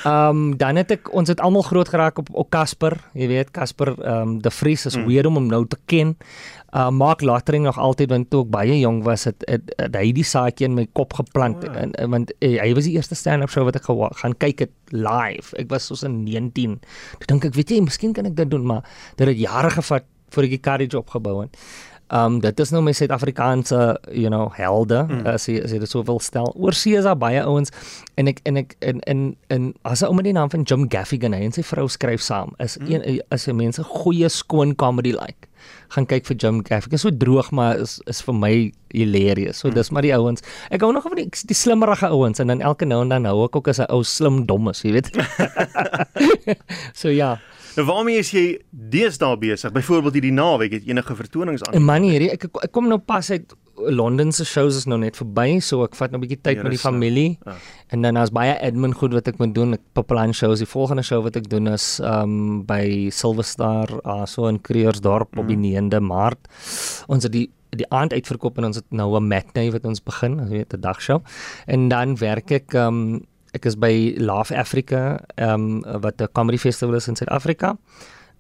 Ehm 0.05 0.31
um, 0.31 0.57
dan 0.57 0.79
het 0.81 0.95
ek 0.95 1.11
ons 1.17 1.29
het 1.29 1.41
almal 1.45 1.63
groot 1.67 1.89
geraak 1.89 2.19
op 2.19 2.31
op 2.33 2.49
Casper, 2.51 2.97
jy 3.15 3.29
weet 3.31 3.51
Casper 3.55 3.93
ehm 3.99 4.37
um, 4.37 4.39
De 4.43 4.51
Vries 4.51 4.87
is 4.87 4.97
mm. 4.97 5.07
weird 5.07 5.29
om 5.29 5.39
hom 5.41 5.49
nou 5.51 5.65
te 5.67 5.79
ken. 5.91 6.17
Uh 6.71 6.89
Mark 6.95 7.21
Latering 7.27 7.65
nog 7.67 7.79
altyd 7.79 8.11
want 8.11 8.31
toe 8.31 8.45
ek 8.45 8.53
baie 8.55 8.79
jong 8.79 9.03
was 9.05 9.27
het, 9.29 9.43
het, 9.51 9.73
het 9.77 9.97
hy 9.99 10.13
die 10.15 10.25
saadjie 10.25 10.69
in 10.69 10.79
my 10.79 10.87
kop 10.93 11.13
geplant 11.19 11.65
oh, 11.67 11.73
ja. 11.73 11.83
en, 11.83 11.95
en 11.99 12.11
want 12.15 12.33
eh, 12.39 12.57
hy 12.63 12.71
was 12.79 12.87
die 12.87 12.95
eerste 12.95 13.19
stand-up 13.19 13.51
show 13.51 13.67
wat 13.67 13.77
ek 13.81 13.89
gewa- 13.91 14.13
gaan 14.23 14.37
kyk 14.39 14.67
het 14.67 14.75
live. 14.95 15.51
Ek 15.59 15.69
was 15.71 15.91
soos 15.91 16.07
in 16.07 16.23
19. 16.25 16.79
Toe 17.19 17.31
dink 17.35 17.51
ek, 17.51 17.59
weet 17.59 17.75
jy, 17.75 17.83
miskien 17.85 18.15
kan 18.15 18.31
ek 18.31 18.39
dit 18.39 18.51
doen, 18.51 18.65
maar 18.67 18.87
dit 19.19 19.27
het 19.27 19.39
jare 19.39 19.71
gevat 19.75 20.07
voor 20.31 20.47
ek 20.47 20.55
die 20.55 20.63
courage 20.63 20.99
opgebou 20.99 21.41
het. 21.43 21.59
Um 22.11 22.41
dit 22.43 22.61
is 22.61 22.73
nou 22.75 22.83
my 22.83 22.93
Suid-Afrikaanse, 22.97 23.81
you 24.11 24.29
know, 24.29 24.49
helde, 24.57 25.05
mm. 25.07 25.27
as 25.31 25.47
jy 25.47 25.61
as 25.63 25.75
jy 25.75 25.79
dit 25.79 25.91
so 25.91 26.03
wil 26.07 26.19
stel. 26.19 26.51
Oorsee 26.59 26.99
is 26.99 27.07
daar 27.07 27.19
baie 27.19 27.43
ouens 27.43 27.71
en 28.19 28.31
ek 28.31 28.41
en 28.51 28.57
ek 28.57 28.75
en 28.81 29.03
en 29.11 29.37
en 29.49 29.71
as 29.83 30.03
'n 30.03 30.11
ou 30.11 30.15
met 30.19 30.27
die 30.27 30.35
naam 30.35 30.51
van 30.51 30.63
Jim 30.63 30.89
Gaffigan 30.91 31.33
hy 31.33 31.45
en 31.47 31.53
sy 31.53 31.63
vrou 31.63 31.89
skryf 31.89 32.21
saam. 32.21 32.55
Is 32.59 32.79
mm. 32.79 32.91
een 32.91 33.23
jy 33.31 33.53
mense 33.55 33.83
goeie 33.83 34.29
skoon 34.29 34.75
comedy 34.75 35.13
like. 35.13 35.50
Gaan 35.95 36.07
kyk 36.07 36.27
vir 36.27 36.37
Jim 36.37 36.63
Gaffigan. 36.67 36.99
Is 36.99 37.07
so 37.07 37.11
droog 37.11 37.51
maar 37.51 37.79
is 37.81 37.99
is 38.07 38.23
vir 38.27 38.35
my 38.35 38.55
hilarious. 38.95 39.61
So 39.63 39.71
dis 39.71 39.91
maar 39.91 40.03
die 40.07 40.15
ouens. 40.17 40.43
Ek 40.71 40.83
hou 40.85 40.93
nog 40.93 41.07
van 41.07 41.17
die 41.19 41.29
die 41.31 41.57
slimmerige 41.57 42.11
ouens 42.11 42.43
en 42.43 42.53
dan 42.53 42.61
elke 42.61 42.89
nou 42.89 43.03
en 43.05 43.15
dan 43.15 43.29
hou 43.31 43.45
ek 43.45 43.57
ook 43.57 43.69
as 43.69 43.81
'n 43.81 43.91
ou 43.91 44.03
slim 44.03 44.47
dommes, 44.47 44.83
jy 44.83 44.93
weet. 44.93 45.11
so 47.01 47.09
ja. 47.09 47.39
Nou 47.77 47.87
waarmee 47.87 48.19
is 48.19 48.31
jy 48.35 48.59
deesdae 48.71 49.37
besig? 49.39 49.73
Byvoorbeeld 49.73 50.15
hierdie 50.19 50.35
naweek 50.35 50.73
het 50.73 50.87
enige 50.89 51.15
vertonings 51.15 51.63
aan. 51.63 51.83
Man 51.83 52.03
hierdie 52.03 52.31
ek, 52.33 52.49
ek 52.65 52.73
kom 52.73 52.89
nou 52.91 52.99
pas 52.99 53.31
uit 53.31 53.55
Londen 53.89 54.33
se 54.33 54.45
shows 54.45 54.77
is 54.77 54.85
nou 54.87 54.99
net 54.99 55.17
verby, 55.17 55.61
so 55.61 55.83
ek 55.85 55.95
vat 55.95 56.11
nou 56.11 56.19
'n 56.19 56.25
bietjie 56.27 56.41
tyd 56.43 56.57
Ja, 56.57 56.63
met 56.63 56.73
die 56.73 56.79
uh, 56.79 56.85
familie. 56.85 57.39
ja. 57.47 57.55
En 57.89 58.03
dan 58.03 58.17
as 58.17 58.31
baie 58.31 58.55
admin 58.61 58.93
goed 58.95 59.13
wat 59.13 59.29
ek 59.29 59.39
moet 59.39 59.55
doen, 59.55 59.73
ek 59.75 59.81
beplan 59.95 60.33
shows. 60.35 60.59
Die 60.59 60.67
volgende 60.67 61.03
show 61.03 61.23
wat 61.23 61.37
ek 61.37 61.49
doen 61.49 61.67
is 61.69 62.01
um 62.05 62.65
by 62.67 63.09
Silver 63.11 63.45
Star 63.45 63.89
uh, 64.05 64.25
so 64.27 64.47
in 64.47 64.61
Creersdorp 64.61 65.39
op 65.39 65.49
die 65.49 65.57
9de 65.57 66.01
Maart. 66.01 66.39
Ons 67.09 67.25
het 67.25 67.33
die 67.33 67.51
die 67.71 67.87
aand 67.91 68.13
uitverkoop 68.13 68.59
en 68.59 68.65
ons 68.65 68.77
het 68.77 68.87
nou 68.91 69.17
'n 69.17 69.29
matinee 69.29 69.71
wat 69.71 69.85
ons 69.85 70.01
begin, 70.03 70.39
jy 70.39 70.49
weet 70.49 70.75
'n 70.75 70.81
dagshow. 70.81 71.23
En 71.67 71.89
dan 71.89 72.17
werk 72.19 72.51
ek 72.51 72.75
um 72.75 73.23
ek 73.53 73.65
is 73.67 73.75
by 73.77 74.15
Laugh 74.19 74.53
Africa 74.53 75.21
um 75.39 75.83
wat 76.01 76.21
'n 76.21 76.29
comedy 76.33 76.59
festival 76.59 76.95
is 76.95 77.09
in 77.09 77.17
Suid-Afrika 77.17 77.77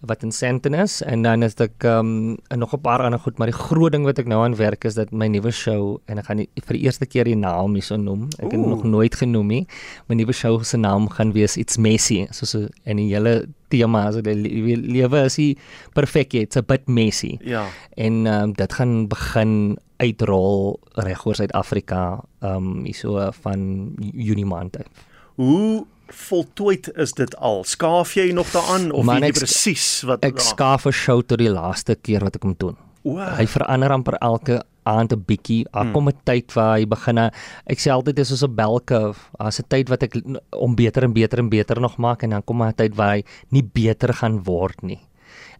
wat 0.00 0.22
in 0.22 0.32
Sandton 0.32 0.74
is 0.74 1.02
en 1.02 1.22
dan 1.22 1.42
is 1.42 1.54
ek 1.60 1.84
um 1.84 2.36
nog 2.56 2.72
'n 2.72 2.80
paar 2.80 3.02
ander 3.04 3.18
goed 3.20 3.38
maar 3.38 3.50
die 3.50 3.56
groot 3.58 3.92
ding 3.92 4.04
wat 4.04 4.18
ek 4.18 4.26
nou 4.26 4.44
aan 4.44 4.56
werk 4.56 4.84
is 4.84 4.94
dat 4.94 5.12
my 5.12 5.26
nuwe 5.28 5.50
show 5.52 5.98
en 6.06 6.18
ek 6.18 6.24
gaan 6.24 6.36
die, 6.38 6.48
vir 6.64 6.76
die 6.76 6.82
eerste 6.84 7.06
keer 7.06 7.24
die 7.24 7.36
naam 7.36 7.74
hierso 7.74 7.96
noem. 7.96 8.28
Ek 8.38 8.50
het 8.52 8.60
nog 8.60 8.82
nooit 8.84 9.14
genoem 9.14 9.46
nie. 9.46 9.66
My 10.08 10.14
nuwe 10.14 10.32
show 10.32 10.62
se 10.64 10.76
naam 10.76 11.08
gaan 11.08 11.32
wees 11.32 11.56
It's 11.56 11.76
Messy. 11.76 12.26
Soos 12.30 12.54
'n 12.54 12.68
en 12.84 12.96
die 12.96 13.12
hele 13.14 13.46
tema 13.68 14.10
so 14.12 14.20
die 14.20 14.34
le- 14.34 14.80
lewe 14.92 15.24
is 15.24 15.36
nie 15.38 15.56
perfek 15.94 16.32
nie. 16.32 16.42
It's 16.42 16.56
a 16.56 16.62
bit 16.62 16.88
messy. 16.88 17.38
Ja. 17.44 17.66
En 17.96 18.26
um, 18.26 18.52
dit 18.52 18.72
gaan 18.72 19.06
begin 19.08 19.76
uitrol 19.98 20.80
reg 20.94 21.26
oor 21.26 21.34
Suid-Afrika 21.34 22.24
um 22.42 22.84
hierso 22.84 23.30
van 23.42 23.92
Junie 24.00 24.46
maand. 24.46 24.76
Hoe 25.36 25.84
voltooid 26.12 26.88
is 26.96 27.12
dit 27.12 27.36
al? 27.36 27.64
Skaaf 27.64 28.14
jy 28.14 28.32
nog 28.32 28.50
daaraan 28.52 28.90
of 28.92 29.04
Man, 29.04 29.20
weet 29.20 29.34
jy 29.34 29.40
presies 29.40 30.02
wat 30.08 30.24
Ek 30.24 30.38
skaaf 30.40 30.86
'n 30.86 30.92
show 30.92 31.22
tot 31.22 31.38
die 31.38 31.50
laaste 31.50 31.94
keer 31.96 32.20
wat 32.20 32.36
ek 32.36 32.42
hom 32.42 32.54
doen. 32.58 32.76
O. 33.04 33.16
Hy 33.16 33.46
verander 33.46 33.90
amper 33.92 34.18
elke 34.20 34.62
aand 34.84 35.12
'n 35.12 35.24
bietjie. 35.26 35.64
Daar 35.72 35.84
Hmm. 35.84 35.92
kom 35.92 36.08
'n 36.08 36.18
tyd 36.24 36.52
waar 36.54 36.78
hy 36.78 36.84
begin 36.86 37.18
ek 37.18 37.78
sê 37.78 37.90
altyd 37.90 38.16
dis 38.16 38.28
soos 38.28 38.42
'n 38.42 38.54
bell 38.54 38.80
curve. 38.84 39.18
Daar's 39.38 39.58
'n 39.60 39.64
tyd 39.68 39.88
wat 39.88 40.02
ek 40.02 40.14
om 40.52 40.74
beter 40.74 41.04
en 41.04 41.12
beter 41.12 41.38
en 41.38 41.48
beter 41.48 41.80
nog 41.80 41.96
maak 41.98 42.22
en 42.22 42.30
dan 42.30 42.42
kom 42.44 42.62
'n 42.62 42.74
tyd 42.74 42.94
waar 42.96 43.14
hy 43.16 43.24
nie 43.50 43.62
beter 43.62 44.12
gaan 44.12 44.42
word 44.44 44.82
nie. 44.82 45.00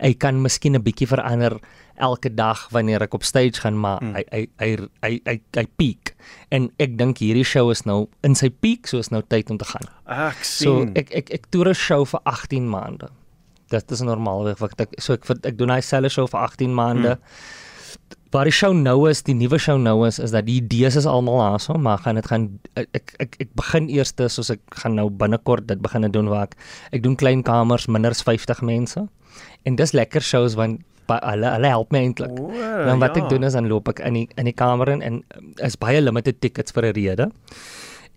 Hy 0.01 0.15
kan 0.15 0.43
miskien 0.43 0.75
'n 0.75 0.83
bietjie 0.83 1.07
verander 1.07 1.59
elke 2.01 2.31
dag 2.35 2.67
wanneer 2.75 3.03
ek 3.05 3.15
op 3.15 3.25
stage 3.25 3.61
gaan 3.61 3.77
maar 3.79 3.99
Hmm. 4.01 4.15
hy 4.17 4.25
hy 4.33 4.43
hy 4.59 4.71
hy 5.05 5.21
hy, 5.27 5.37
hy 5.57 5.65
peak. 5.77 6.15
En 6.51 6.71
ek 6.79 6.97
dink 6.99 7.19
hierdie 7.23 7.45
show 7.45 7.71
is 7.71 7.85
nou 7.87 8.09
in 8.25 8.35
sy 8.35 8.49
peak, 8.51 8.87
so 8.89 8.99
is 8.99 9.11
nou 9.11 9.23
tyd 9.23 9.51
om 9.51 9.59
te 9.59 9.65
gaan. 9.69 9.87
Ek 10.09 10.43
So 10.45 10.81
sien. 10.85 10.93
ek 10.97 11.13
ek 11.15 11.31
ek 11.35 11.51
toer 11.51 11.69
'n 11.71 11.75
show 11.75 12.05
vir 12.05 12.21
18 12.25 12.69
maande. 12.69 13.09
Dit 13.71 13.91
is 13.93 14.01
normaalweg 14.03 14.59
wat 14.59 14.81
ek 14.81 14.99
so 14.99 15.13
ek 15.15 15.25
ek 15.45 15.57
doen 15.57 15.71
hy 15.71 15.81
selfe 15.81 16.11
show 16.11 16.27
vir 16.27 16.41
18 16.41 16.75
maande. 16.75 17.19
Waar 18.31 18.45
die 18.47 18.53
show 18.55 18.71
nou 18.73 19.09
is, 19.11 19.23
die 19.27 19.35
nuwe 19.35 19.59
show 19.59 19.77
nou 19.77 20.07
is, 20.07 20.21
is 20.23 20.31
dat 20.31 20.47
die 20.47 20.61
idees 20.63 20.95
is 20.95 21.07
almal 21.07 21.39
daarso, 21.43 21.75
maar 21.75 21.99
gaan 21.99 22.15
dit 22.15 22.27
gaan 22.31 22.61
ek 22.77 23.15
ek 23.19 23.37
ek 23.41 23.49
begin 23.59 23.89
eers 23.91 24.13
soos 24.31 24.51
ek 24.55 24.61
gaan 24.71 24.95
nou 24.95 25.09
binnekort 25.11 25.67
dit 25.67 25.81
begin 25.83 26.07
doen 26.13 26.29
waar 26.31 26.45
ek 26.47 26.55
ek 26.93 27.03
doen 27.03 27.17
klein 27.17 27.43
kamers 27.43 27.89
minder 27.89 28.11
as 28.11 28.23
50 28.23 28.63
mense. 28.63 29.09
En 29.67 29.75
dis 29.77 29.93
lekker 29.93 30.21
shows 30.23 30.55
want 30.55 30.81
hulle 31.23 31.51
hulle 31.57 31.67
help 31.69 31.91
my 31.93 31.99
eintlik. 31.99 32.31
O, 32.39 32.51
Dan 32.87 32.99
wat 33.01 33.17
ja. 33.17 33.23
ek 33.23 33.29
doen 33.31 33.45
is 33.45 33.53
dan 33.53 33.69
loop 33.69 33.89
ek 33.89 34.01
in 34.01 34.15
die 34.15 34.29
in 34.37 34.45
die 34.45 34.53
kamer 34.53 34.89
in 34.89 35.03
en 35.03 35.25
is 35.63 35.77
baie 35.77 36.01
limited 36.01 36.41
tickets 36.41 36.73
vir 36.73 36.85
'n 36.87 36.93
rede. 36.95 37.31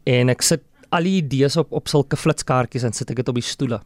En 0.06 0.30
ek 0.30 0.42
sit 0.42 0.62
al 0.92 1.04
die 1.04 1.18
idees 1.22 1.58
op 1.58 1.72
op 1.72 1.88
sulke 1.88 2.16
flitskaartjies 2.18 2.84
en 2.84 2.94
sit 2.94 3.10
ek 3.10 3.16
dit 3.24 3.30
op 3.30 3.36
die 3.36 3.42
stoele. 3.44 3.82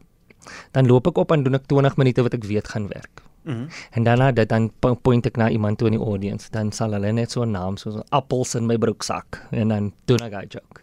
Dan 0.72 0.86
loop 0.86 1.06
ek 1.06 1.18
op 1.18 1.32
en 1.32 1.42
doen 1.42 1.54
ek 1.54 1.66
20 1.66 1.96
minute 1.96 2.22
wat 2.22 2.34
ek 2.34 2.44
weet 2.44 2.68
gaan 2.68 2.88
werk. 2.88 3.22
Mhm. 3.44 3.68
En 3.92 4.04
daarna 4.04 4.32
dit 4.32 4.48
dan 4.48 4.70
po- 4.80 4.94
point 4.94 5.26
ek 5.26 5.36
na 5.36 5.48
iemand 5.48 5.78
toe 5.78 5.88
in 5.88 5.94
die 5.98 6.04
audience, 6.04 6.50
dan 6.50 6.72
sal 6.72 6.92
hulle 6.92 7.12
net 7.12 7.30
so 7.30 7.42
'n 7.42 7.50
naam 7.52 7.76
soos 7.76 8.02
appels 8.10 8.54
in 8.54 8.66
my 8.66 8.76
broeksak 8.76 9.46
en 9.52 9.68
dan 9.68 9.92
doen 10.06 10.20
ek 10.22 10.32
'n 10.32 10.46
joke. 10.48 10.82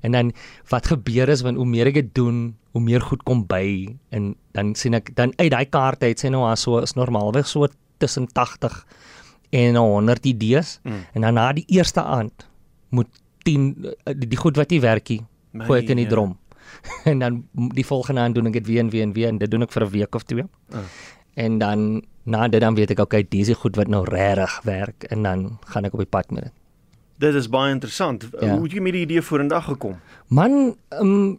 En 0.00 0.12
dan 0.12 0.32
wat 0.68 0.86
gebeur 0.86 1.28
is 1.28 1.42
wanneer 1.42 1.62
hoe 1.62 1.70
meer 1.70 1.86
ek 1.86 1.94
dit 1.94 2.14
doen, 2.14 2.56
hoe 2.72 2.82
meer 2.82 3.00
goed 3.00 3.22
kom 3.22 3.46
by 3.46 3.96
en 4.14 4.34
dan 4.52 4.74
sien 4.74 4.94
ek 4.94 5.14
dan 5.16 5.32
uit 5.36 5.50
daai 5.50 5.66
kaart 5.66 6.02
uit 6.02 6.18
sê 6.20 6.30
nou 6.30 6.44
ah, 6.46 6.54
so 6.56 6.78
is 6.78 6.94
normaalweg 6.94 7.46
so 7.46 7.66
tussen 7.98 8.28
80 8.32 8.84
en 9.50 9.76
100 9.76 10.26
idees 10.26 10.80
Mm. 10.84 11.00
en 11.14 11.20
dan 11.22 11.34
na 11.34 11.52
die 11.52 11.64
eerste 11.66 12.02
aand 12.02 12.46
moet 12.90 13.08
10 13.44 13.86
eh, 14.04 14.14
die, 14.14 14.28
die 14.28 14.36
goed 14.38 14.56
wat 14.56 14.70
nie 14.70 14.80
werkie 14.80 15.20
My 15.52 15.64
gooi 15.64 15.80
ek 15.82 15.88
in 15.90 15.96
die 15.96 16.04
Here. 16.04 16.14
drom. 16.14 16.36
en 17.10 17.18
dan 17.18 17.44
die 17.74 17.86
volgende 17.86 18.20
aand 18.20 18.34
doen 18.34 18.46
ek 18.46 18.52
dit 18.52 18.66
weer 18.66 18.80
en 18.80 18.90
weer 18.90 19.02
en 19.02 19.12
weer 19.12 19.28
en 19.28 19.38
dit 19.38 19.50
doen 19.50 19.62
ek 19.62 19.72
vir 19.72 19.84
'n 19.84 19.90
week 19.90 20.14
of 20.14 20.22
twee. 20.22 20.44
Ah. 20.72 20.84
En 21.34 21.58
dan 21.58 22.02
na 22.24 22.48
dit 22.48 22.60
dan 22.60 22.74
weet 22.74 22.90
ek 22.90 23.00
okay, 23.00 23.22
dis 23.22 23.46
die 23.46 23.54
goed 23.54 23.76
wat 23.76 23.88
nou 23.88 24.04
regtig 24.04 24.60
werk 24.64 25.04
en 25.10 25.22
dan 25.22 25.58
gaan 25.66 25.84
ek 25.84 25.94
op 25.94 25.98
die 26.04 26.12
pad 26.12 26.30
met 26.30 26.44
dit. 26.44 26.52
Dit 27.18 27.34
is 27.34 27.48
baie 27.50 27.72
interessant. 27.74 28.28
Ja. 28.40 28.54
Hoe 28.54 28.62
het 28.62 28.72
jy 28.72 28.80
met 28.80 28.92
die 28.94 29.02
idee 29.02 29.22
vorendag 29.22 29.64
gekom? 29.64 29.96
Man, 30.28 30.76
um, 31.00 31.36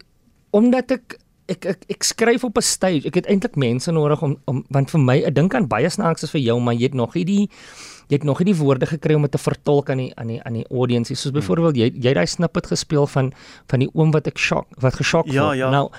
omdat 0.52 0.92
ek 0.92 1.18
ek 1.50 1.65
ek 1.65 1.86
ek 1.89 2.04
skryf 2.04 2.44
op 2.44 2.58
'n 2.58 2.62
stage. 2.62 3.08
Ek 3.08 3.15
het 3.15 3.26
eintlik 3.26 3.56
mense 3.56 3.92
nodig 3.92 4.22
om 4.22 4.38
om 4.46 4.63
want 4.70 4.92
vir 4.92 5.00
my, 5.00 5.18
ek 5.26 5.34
dink 5.36 5.56
aan 5.56 5.68
baie 5.68 5.89
snaaks 5.89 6.24
is 6.24 6.32
vir 6.32 6.42
jou, 6.42 6.60
maar 6.62 6.74
jy 6.76 6.84
het 6.92 6.94
nog 6.94 7.15
nie 7.15 7.24
die 7.26 7.50
jy 8.10 8.15
het 8.18 8.24
nog 8.24 8.39
nie 8.39 8.54
die 8.54 8.60
woorde 8.63 8.86
gekry 8.86 9.13
om 9.15 9.22
dit 9.22 9.32
te 9.32 9.38
vertolk 9.38 9.89
aan 9.89 9.98
die 9.98 10.12
aan 10.15 10.28
die 10.28 10.44
aan 10.44 10.54
die 10.54 10.65
audience. 10.70 11.15
Soos 11.15 11.32
byvoorbeeld 11.32 11.76
jy 11.76 11.92
jy 11.96 12.13
daai 12.13 12.28
snippet 12.28 12.68
gespeel 12.68 13.08
van 13.08 13.34
van 13.68 13.80
die 13.80 13.89
oom 13.94 14.12
wat 14.12 14.28
ek 14.28 14.38
shock 14.38 14.68
wat 14.82 14.94
geshok 14.96 15.26
Ja, 15.32 15.46
word. 15.46 15.58
ja. 15.58 15.70
Nou 15.72 15.89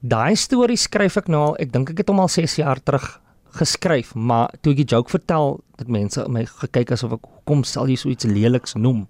daai 0.00 0.34
storie 0.36 0.76
skryf 0.76 1.16
ek 1.16 1.28
nou 1.28 1.40
al, 1.42 1.56
ek 1.58 1.72
dink 1.72 1.90
ek 1.90 1.98
het 1.98 2.08
hom 2.08 2.20
al 2.20 2.28
6 2.28 2.56
jaar 2.56 2.80
terug 2.82 3.20
geskryf, 3.58 4.14
maar 4.14 4.50
toe 4.62 4.72
ek 4.72 4.76
die 4.76 4.84
joke 4.96 5.10
vertel, 5.10 5.60
het 5.78 5.88
mense 5.88 6.28
my 6.28 6.44
gekyk 6.44 6.92
asof 6.92 7.12
ek 7.12 7.24
hoekom 7.24 7.64
sal 7.64 7.86
jy 7.88 7.96
so 7.96 8.08
iets 8.08 8.24
leliks 8.24 8.74
noem? 8.74 9.06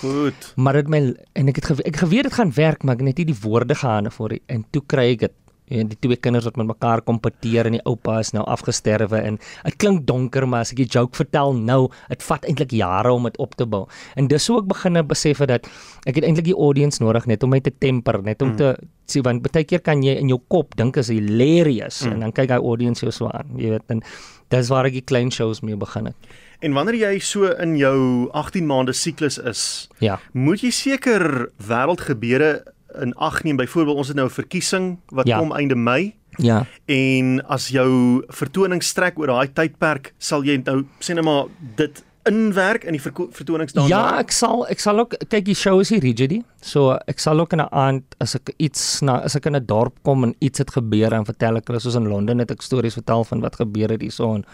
Goed. 0.00 0.52
Maar 0.56 0.80
dit 0.80 0.88
my 0.88 1.00
en 1.34 1.48
ek 1.52 1.56
het 1.60 1.64
gewe, 1.72 1.82
ek 1.90 1.96
geweet 2.04 2.22
dit 2.30 2.32
gaan 2.38 2.52
werk, 2.56 2.82
maar 2.84 2.94
ek 2.98 3.02
net 3.10 3.18
nie 3.18 3.28
die 3.32 3.40
woorde 3.42 3.74
gehad 3.74 4.12
vir 4.14 4.38
en 4.46 4.64
toe 4.72 4.82
kry 4.86 5.10
ek 5.16 5.18
dit. 5.26 5.36
En 5.70 5.86
die 5.86 5.94
twee 6.02 6.16
kinders 6.18 6.44
wat 6.48 6.56
met 6.58 6.66
mekaar 6.66 6.98
kompeteer 7.06 7.68
en 7.68 7.76
die 7.76 7.82
oupa 7.86 8.16
is 8.18 8.32
nou 8.34 8.42
afgesterwe 8.50 9.20
en 9.22 9.36
dit 9.38 9.76
klink 9.78 10.02
donker 10.08 10.42
maar 10.50 10.64
as 10.64 10.72
ek 10.74 10.80
die 10.82 10.86
joke 10.90 11.14
vertel 11.14 11.54
nou, 11.54 11.84
dit 12.10 12.24
vat 12.26 12.42
eintlik 12.50 12.72
jare 12.74 13.12
om 13.14 13.28
dit 13.28 13.38
op 13.38 13.54
te 13.54 13.66
bou. 13.70 13.84
En 14.18 14.26
dis 14.26 14.46
hoe 14.50 14.58
ek 14.58 14.66
begin 14.72 14.98
besef 15.06 15.38
het 15.38 15.48
dat 15.52 15.68
ek 16.10 16.16
het 16.18 16.24
eintlik 16.26 16.48
die 16.50 16.56
audience 16.58 16.98
nodig 17.02 17.28
net 17.30 17.46
om 17.46 17.50
my 17.54 17.60
te 17.62 17.70
temper, 17.70 18.18
net 18.22 18.42
om 18.42 18.50
Mm. 18.50 18.56
te 18.56 18.74
sien 19.06 19.22
want 19.22 19.42
baie 19.46 19.64
keer 19.64 19.78
kan 19.80 20.02
jy 20.02 20.16
in 20.18 20.28
jou 20.28 20.40
kop 20.48 20.74
dink 20.76 20.96
is 20.96 21.08
hilarious 21.08 22.02
Mm. 22.04 22.12
en 22.12 22.20
dan 22.20 22.32
kyk 22.32 22.50
hy 22.50 22.56
audience 22.58 23.00
jou 23.06 23.12
so 23.12 23.28
aan, 23.30 23.46
jy 23.56 23.70
weet, 23.70 23.86
en 23.90 24.02
dis 24.50 24.68
waar 24.68 24.86
ek 24.86 24.92
die 24.92 25.06
klein 25.06 25.30
shows 25.30 25.60
mee 25.62 25.76
begin 25.76 26.06
het. 26.06 26.16
En 26.60 26.72
wanneer 26.76 26.94
jy 26.94 27.18
so 27.24 27.44
in 27.56 27.76
jou 27.76 28.28
18 28.36 28.66
maande 28.66 28.92
siklus 28.92 29.38
is, 29.38 29.88
Ja. 29.98 30.18
moet 30.32 30.60
jy 30.60 30.70
seker 30.70 31.50
wêreldgebeure 31.68 32.62
in 33.00 33.14
ag 33.16 33.42
neem. 33.44 33.56
Byvoorbeeld 33.56 33.96
ons 33.96 34.08
het 34.08 34.16
nou 34.16 34.26
'n 34.28 34.30
verkiesing 34.30 34.98
wat 35.10 35.26
Ja. 35.26 35.38
kom 35.38 35.52
einde 35.52 35.74
Mei 35.76 36.14
Ja. 36.38 36.66
en 36.86 37.40
as 37.48 37.68
jou 37.68 38.22
vertoning 38.28 38.82
strek 38.82 39.18
oor 39.18 39.26
daai 39.26 39.48
tydperk, 39.52 40.12
sal 40.18 40.42
jy 40.44 40.62
nou 40.64 40.84
sê 41.00 41.14
net 41.14 41.24
maar 41.24 41.46
dit 41.76 42.02
inwerk 42.28 42.84
in 42.84 42.92
die 42.92 43.00
verko- 43.00 43.28
vertonings 43.32 43.72
daarna. 43.72 43.88
Ja, 43.88 44.18
ek 44.20 44.30
sal 44.32 44.66
ek 44.68 44.78
sal 44.80 44.98
ook 45.00 45.14
kyk 45.28 45.44
die 45.44 45.54
show 45.54 45.80
is 45.80 45.88
hier 45.88 46.00
rigid. 46.00 46.30
nie. 46.30 46.44
So 46.60 46.92
ek 47.08 47.18
sal 47.18 47.40
ook 47.40 47.52
in 47.52 47.60
'n 47.60 47.68
aand 47.72 48.02
as 48.20 48.34
ek 48.34 48.52
iets 48.58 49.00
na 49.02 49.20
as 49.24 49.36
ek 49.36 49.46
in 49.46 49.56
'n 49.56 49.64
dorp 49.66 49.94
kom 50.04 50.24
en 50.24 50.34
iets 50.40 50.58
het 50.58 50.70
gebeur 50.70 51.12
en 51.12 51.24
vertel 51.24 51.56
ek 51.56 51.66
hulle 51.66 51.80
soos 51.80 51.94
in 51.94 52.08
Londen 52.08 52.38
het 52.38 52.50
ek 52.50 52.62
stories 52.62 52.94
vertel 52.94 53.24
van 53.24 53.40
wat 53.40 53.56
gebeur 53.56 53.88
het 53.90 54.00
hierso 54.02 54.34
en 54.34 54.44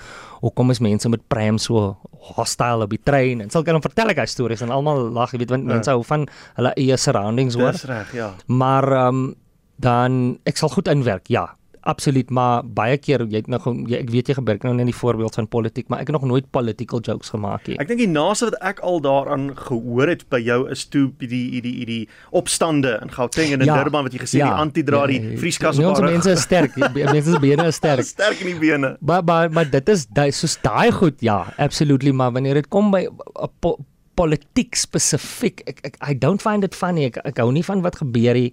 hoekom 0.42 0.70
is 0.70 0.78
mense 0.80 1.08
met 1.08 1.20
pram 1.28 1.58
so 1.58 1.96
hostile 2.36 2.82
op 2.84 2.90
die 2.90 3.00
trein 3.04 3.40
en 3.40 3.50
sulke 3.50 3.72
dan 3.72 3.80
vertel 3.82 4.08
ek 4.10 4.18
hy 4.18 4.26
stories 4.26 4.60
en 4.62 4.70
almal 4.70 5.10
lag, 5.10 5.32
jy 5.32 5.38
weet 5.38 5.50
want 5.50 5.66
Ja. 5.66 5.72
mense 5.74 5.90
hou 5.90 6.02
van 6.04 6.28
hulle 6.56 6.72
eie 6.76 6.96
surroundings 6.96 7.54
hoor. 7.54 7.72
Dis 7.72 7.84
reg, 7.84 8.12
ja. 8.14 8.34
Maar 8.46 8.92
ehm 8.92 9.08
um, 9.08 9.34
dan 9.78 10.38
ek 10.46 10.56
sal 10.56 10.68
goed 10.68 10.88
inwerk. 10.88 11.28
Ja, 11.28 11.54
absoluut, 11.88 12.30
maar 12.34 12.64
baie 12.76 12.98
keer 12.98 13.24
jy 13.26 13.40
het 13.42 13.50
nou 13.52 13.60
jy, 13.88 14.00
ek 14.00 14.10
weet 14.12 14.30
jy 14.30 14.36
gebruik 14.38 14.66
nou 14.66 14.74
net 14.76 14.90
die 14.90 14.96
voorbeeld 14.96 15.38
van 15.38 15.48
politiek, 15.50 15.88
maar 15.88 16.02
ek 16.02 16.10
het 16.10 16.16
nog 16.18 16.26
nooit 16.28 16.50
political 16.54 17.02
jokes 17.04 17.32
gemaak 17.34 17.70
nie. 17.70 17.78
Ek 17.82 17.90
dink 17.90 18.02
die 18.02 18.10
naaste 18.10 18.50
wat 18.50 18.58
ek 18.72 18.82
al 18.86 19.00
daaraan 19.04 19.48
gehoor 19.58 20.12
het 20.12 20.26
by 20.32 20.40
jou 20.42 20.60
is 20.72 20.86
toe 20.92 21.08
die 21.22 21.30
die 21.30 21.62
die 21.64 21.88
die 21.88 22.00
opstande 22.36 22.96
in 23.02 23.12
Gauteng 23.14 23.54
en 23.54 23.64
in 23.64 23.70
Ja, 23.70 23.80
Durban 23.82 24.06
wat 24.06 24.14
jy 24.14 24.22
gesê 24.22 24.40
ja, 24.42 24.52
die 24.52 24.62
antidra 24.66 25.04
ja, 25.06 25.10
die 25.14 25.20
ja, 25.22 25.40
vrieskas 25.40 25.80
op 25.80 25.90
ons 25.92 26.02
haar 26.02 26.12
mense 26.12 26.36
is 26.36 26.46
sterk. 26.46 26.76
Die 26.76 27.06
mense 27.06 27.32
se 27.32 27.42
bene 27.42 27.68
is 27.72 27.80
sterk. 27.80 28.06
sterk 28.16 28.44
in 28.44 28.52
die 28.54 28.60
bene. 28.62 28.94
Maar 29.00 29.24
maar 29.26 29.50
maar 29.50 29.70
dit 29.70 29.92
is 29.94 30.06
daai 30.06 30.30
soos 30.34 30.58
daai 30.62 30.90
goed 30.94 31.20
ja, 31.24 31.42
absolutely, 31.56 32.12
maar 32.12 32.32
wanneer 32.32 32.62
dit 32.62 32.68
kom 32.72 32.90
by 32.94 33.06
uh, 33.06 33.50
po, 33.60 33.76
politiek 34.16 34.76
spesifiek, 34.78 35.60
ek, 35.68 35.82
ek 35.90 35.98
I 36.00 36.16
don't 36.16 36.42
find 36.42 36.64
it 36.64 36.76
funny. 36.76 37.10
Ek 37.10 37.20
ek 37.28 37.42
hou 37.42 37.50
nie 37.54 37.64
van 37.66 37.84
wat 37.84 38.00
gebeur 38.00 38.38
nie. 38.38 38.52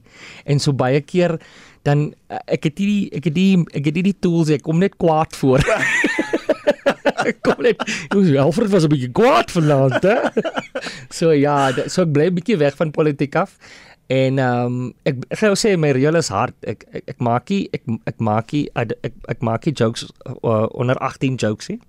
En 0.50 0.60
so 0.60 0.76
baie 0.76 1.02
keer 1.02 1.38
dan 1.84 2.14
uh, 2.32 2.38
ek 2.48 2.64
het 2.70 2.80
nie 2.80 2.88
die- 2.88 3.10
ek 3.20 3.24
het 3.30 3.36
die 3.36 3.58
ek 3.74 3.86
het 3.86 3.96
nie 4.00 4.04
die 4.12 4.18
tools, 4.20 4.50
ek 4.50 4.62
kom 4.64 4.80
net 4.80 4.96
kwaad 4.98 5.36
voor. 5.36 5.64
Kom 7.46 7.62
net. 7.64 7.80
Ons 8.16 8.34
Alfred 8.36 8.68
was 8.74 8.84
'n 8.84 8.92
bietjie 8.92 9.12
kwaad 9.16 9.52
vanaand, 9.52 10.04
hè. 10.04 10.18
so 11.18 11.32
ja, 11.32 11.72
so 11.88 12.04
ek 12.04 12.12
bly 12.12 12.26
'n 12.28 12.36
bietjie 12.36 12.58
weg 12.60 12.76
van 12.76 12.92
politiek 12.92 13.36
af. 13.40 13.56
En 14.12 14.38
ehm 14.38 14.66
um, 14.66 14.94
ek 15.08 15.16
ek 15.30 15.38
gaan 15.40 15.54
jou 15.54 15.60
sê 15.62 15.78
my 15.80 15.92
reël 15.96 16.16
is 16.20 16.28
hard. 16.28 16.54
Ek 16.68 16.84
ek, 16.92 17.04
ek 17.14 17.20
maak 17.24 17.50
nie 17.50 17.70
ek 17.74 17.82
ek 18.12 18.20
maak 18.20 18.52
nie 18.54 18.68
ek 18.76 18.92
ek 19.32 19.42
maak 19.42 19.66
nie 19.66 19.74
jokes 19.74 20.04
uh, 20.28 20.68
onder 20.76 21.00
18 21.00 21.38
jokes 21.40 21.70
nie. 21.72 21.80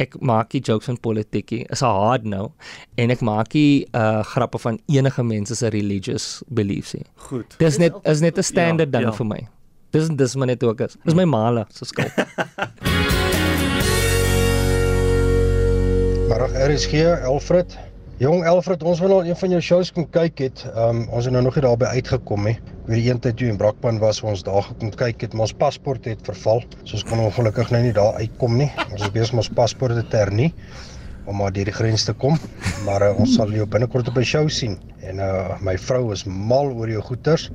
Ek 0.00 0.16
maak 0.20 0.52
nie 0.56 0.62
jokes 0.64 0.86
van 0.88 0.96
politiek 0.96 1.50
nie. 1.52 1.66
Is 1.70 1.82
'n 1.82 1.86
hard 1.92 2.24
no. 2.24 2.52
En 2.96 3.10
ek 3.10 3.20
maak 3.20 3.52
nie 3.54 3.86
uh, 3.92 4.22
grappe 4.24 4.58
van 4.58 4.78
enige 4.88 5.22
mense 5.22 5.54
se 5.54 5.68
religious 5.68 6.42
beliefs 6.48 6.94
nie. 6.94 7.04
Goed. 7.28 7.54
Dis 7.58 7.78
net 7.78 7.92
is 8.04 8.20
net 8.20 8.38
'n 8.38 8.42
standaard 8.42 8.92
Ja, 8.92 8.98
ja, 9.00 9.04
ja. 9.04 9.10
ding 9.10 9.16
vir 9.16 9.26
my. 9.26 9.48
Dis 9.92 10.08
dis 10.08 10.34
maar 10.36 10.46
net 10.46 10.62
ook 10.64 10.80
is. 10.80 10.96
Dis 11.04 11.14
my 11.14 11.24
male 11.24 11.66
se 11.70 11.84
skuld. 11.84 12.12
Middag 16.32 16.52
RSG 16.68 16.94
Alfred. 17.24 17.91
Jong 18.22 18.44
Alfred, 18.46 18.84
ons 18.86 19.00
wil 19.02 19.16
al 19.16 19.24
een 19.26 19.34
van 19.34 19.50
jou 19.50 19.60
shows 19.66 19.88
kom 19.90 20.04
kyk 20.14 20.38
het. 20.44 20.60
Um 20.78 21.00
ons 21.10 21.26
het 21.26 21.34
nou 21.34 21.40
nog 21.42 21.56
nie 21.58 21.64
daarby 21.64 21.88
uitgekom 21.96 22.44
nie. 22.46 22.52
Ek 22.54 22.84
weet 22.86 23.00
die 23.00 23.08
een 23.08 23.20
tyd 23.24 23.34
toe 23.40 23.48
in 23.50 23.58
Brakpan 23.58 23.98
was 23.98 24.20
ons 24.22 24.44
daar 24.46 24.62
gekom 24.62 24.92
kyk 25.00 25.24
het, 25.26 25.34
maar 25.34 25.48
ons 25.48 25.54
paspoort 25.58 26.06
het 26.06 26.22
verval. 26.28 26.62
So 26.84 27.00
ons 27.00 27.06
kon 27.08 27.22
ongelukkig 27.24 27.72
nou 27.74 27.80
nie 27.82 27.90
daar 27.96 28.20
uitkom 28.20 28.54
nie. 28.60 28.68
Ons 28.92 29.08
is 29.08 29.10
besig 29.16 29.34
om 29.34 29.42
ons 29.42 29.50
paspoorte 29.56 30.04
te 30.06 30.20
hernie 30.22 30.52
om 31.26 31.40
maar 31.40 31.50
deur 31.56 31.66
die 31.66 31.74
grens 31.74 32.06
te 32.06 32.14
kom. 32.14 32.38
Maar 32.86 33.08
uh, 33.08 33.10
ons 33.18 33.34
sal 33.40 33.50
jou 33.58 33.66
binnekort 33.66 34.06
op 34.12 34.22
'n 34.22 34.30
show 34.34 34.46
sien. 34.46 34.78
En 35.02 35.18
uh 35.18 35.58
my 35.58 35.74
vrou 35.88 36.12
is 36.12 36.22
mal 36.22 36.70
oor 36.70 36.94
jou 36.94 37.02
goeters. 37.02 37.50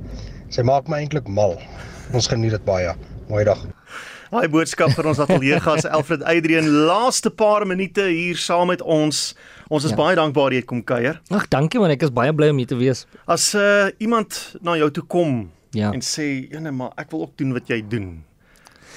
Sy 0.52 0.68
maak 0.68 0.88
my 0.88 1.00
eintlik 1.00 1.32
mal. 1.32 1.56
Ons 2.12 2.28
geniet 2.28 2.52
dit 2.52 2.64
baie. 2.68 2.92
Mooi 3.28 3.44
dag. 3.44 3.64
Daai 4.28 4.48
boodskap 4.52 4.92
vir 4.92 5.06
ons 5.08 5.18
ateljee 5.24 5.56
gas 5.64 5.86
Alfred 5.96 6.20
Adrian 6.28 6.68
laaste 6.68 7.30
paar 7.30 7.64
minute 7.64 8.04
hier 8.12 8.36
saam 8.36 8.68
met 8.68 8.82
ons. 8.82 9.32
Ons 9.68 9.84
is 9.84 9.90
ja. 9.90 9.96
Baie 9.96 10.16
dankbaar 10.16 10.52
jy 10.52 10.62
het 10.62 10.66
kom 10.66 10.82
kuier. 10.84 11.20
Ag, 11.30 11.48
dankie 11.48 11.80
man, 11.80 11.90
ek 11.90 12.02
is 12.02 12.10
baie 12.10 12.32
bly 12.32 12.48
om 12.50 12.56
hier 12.56 12.66
te 12.66 12.76
wees. 12.76 13.06
As 13.26 13.54
uh, 13.54 13.90
iemand 14.00 14.56
na 14.62 14.76
jou 14.76 14.90
toe 14.90 15.04
kom 15.04 15.50
Ja. 15.76 15.90
en 15.92 16.00
sê, 16.00 16.48
"Ja 16.50 16.60
nee, 16.60 16.72
maar 16.72 16.92
ek 16.96 17.10
wil 17.10 17.20
ook 17.22 17.36
doen 17.36 17.52
wat 17.52 17.68
jy 17.68 17.82
doen." 17.88 18.24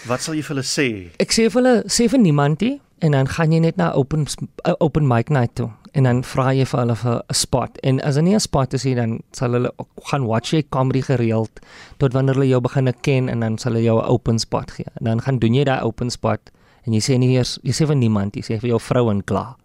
Wat 0.08 0.22
sal 0.22 0.34
jy 0.34 0.42
vir 0.42 0.56
hulle 0.56 0.64
sê? 0.66 1.10
Ek 1.20 1.32
sê 1.32 1.50
vir 1.52 1.62
hulle, 1.62 1.84
sê 1.86 2.08
vir 2.10 2.20
niemand 2.20 2.62
nie 2.62 2.80
en 3.02 3.12
dan 3.12 3.28
gaan 3.28 3.52
jy 3.52 3.60
net 3.60 3.78
na 3.78 3.92
open 3.94 4.26
uh, 4.66 4.74
open 4.80 5.08
mic 5.08 5.30
night 5.30 5.56
toe 5.56 5.70
en 5.94 6.04
dan 6.08 6.24
vra 6.24 6.52
jy 6.56 6.66
vir 6.66 6.80
hulle 6.80 6.96
vir 6.96 7.22
'n 7.30 7.34
spot 7.34 7.78
en 7.84 8.00
as 8.02 8.16
daar 8.16 8.24
nie 8.24 8.36
'n 8.36 8.40
spot 8.40 8.74
is 8.74 8.86
nie 8.86 8.96
dan 8.96 9.20
sal 9.32 9.52
hulle 9.52 9.72
gaan 10.10 10.26
watch 10.26 10.54
jy 10.54 10.64
comedy 10.70 11.02
gereeld 11.02 11.52
tot 12.00 12.14
wanneer 12.14 12.36
hulle 12.36 12.48
jou 12.48 12.62
begin 12.62 12.94
ken 13.02 13.30
en 13.30 13.40
dan 13.40 13.58
sal 13.58 13.74
hulle 13.74 13.84
jou 13.84 14.00
'n 14.02 14.08
open 14.10 14.40
spot 14.40 14.72
gee. 14.72 14.86
En 15.00 15.06
dan 15.06 15.22
gaan 15.22 15.40
doen 15.40 15.54
jy 15.54 15.64
daai 15.64 15.82
open 15.84 16.10
spot 16.10 16.40
en 16.88 16.94
jy 16.94 17.00
sê 17.00 17.18
nie 17.20 17.36
eers 17.36 17.60
jy 17.64 17.72
sê 17.72 17.86
vir 17.88 17.96
niemand, 17.96 18.36
jy 18.36 18.42
sê 18.42 18.60
vir 18.60 18.70
jou 18.70 18.80
vrou 18.80 19.10
en 19.12 19.22
klaar. 19.24 19.56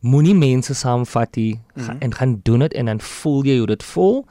Moenie 0.00 0.34
mense 0.34 0.74
saamvat 0.74 1.36
nie 1.36 1.54
mm 1.54 1.82
-hmm. 1.82 1.98
en 1.98 2.14
gaan 2.14 2.40
doen 2.42 2.58
dit 2.58 2.72
en 2.72 2.86
dan 2.86 3.00
voel 3.00 3.44
jy 3.44 3.58
hoe 3.58 3.66
dit 3.66 3.82
voel 3.82 4.26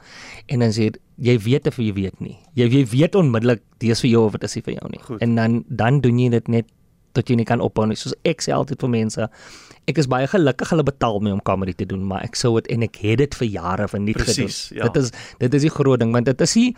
en 0.46 0.58
dan 0.58 0.72
sê 0.72 0.90
jy, 1.16 1.38
weet 1.38 1.66
of 1.66 1.76
jy 1.76 1.92
weet 1.92 2.20
nie. 2.20 2.38
Jy 2.54 2.68
jy 2.68 2.86
weet 2.86 3.14
onmiddellik 3.14 3.62
dis 3.78 4.00
vir 4.00 4.10
jou 4.10 4.24
of 4.24 4.32
dit 4.32 4.42
is 4.42 4.52
vir 4.64 4.74
jou 4.74 4.90
nie. 4.90 5.02
Goed. 5.02 5.20
En 5.20 5.34
dan 5.34 5.64
dan 5.68 6.00
doen 6.00 6.18
jy 6.18 6.28
dit 6.28 6.48
net 6.48 6.66
tot 7.12 7.28
jy 7.28 7.36
nie 7.36 7.44
kan 7.44 7.60
ophou 7.60 7.86
nie. 7.86 7.96
Soos 7.96 8.14
ek 8.28 8.42
sê 8.44 8.54
altyd 8.54 8.80
vir 8.80 8.92
mense, 8.92 9.28
ek 9.88 9.98
is 10.02 10.08
baie 10.10 10.26
gelukkig 10.28 10.68
hulle 10.72 10.84
betaal 10.84 11.18
my 11.24 11.32
om 11.32 11.40
comedy 11.48 11.72
te 11.72 11.86
doen, 11.88 12.02
maar 12.04 12.26
ek 12.26 12.36
sou 12.36 12.52
dit 12.58 12.68
en 12.74 12.84
ek 12.86 12.98
het 13.00 13.22
dit 13.22 13.36
vir 13.40 13.48
jare 13.48 13.86
van 13.88 14.04
nie 14.04 14.14
Presies, 14.16 14.68
gedoen. 14.68 14.78
ja. 14.78 14.88
Dit 14.88 14.96
is 15.02 15.12
dit 15.40 15.54
is 15.58 15.64
die 15.64 15.72
groot 15.72 16.00
ding 16.02 16.12
want 16.12 16.28
dit 16.28 16.44
is 16.44 16.54
nie 16.58 16.68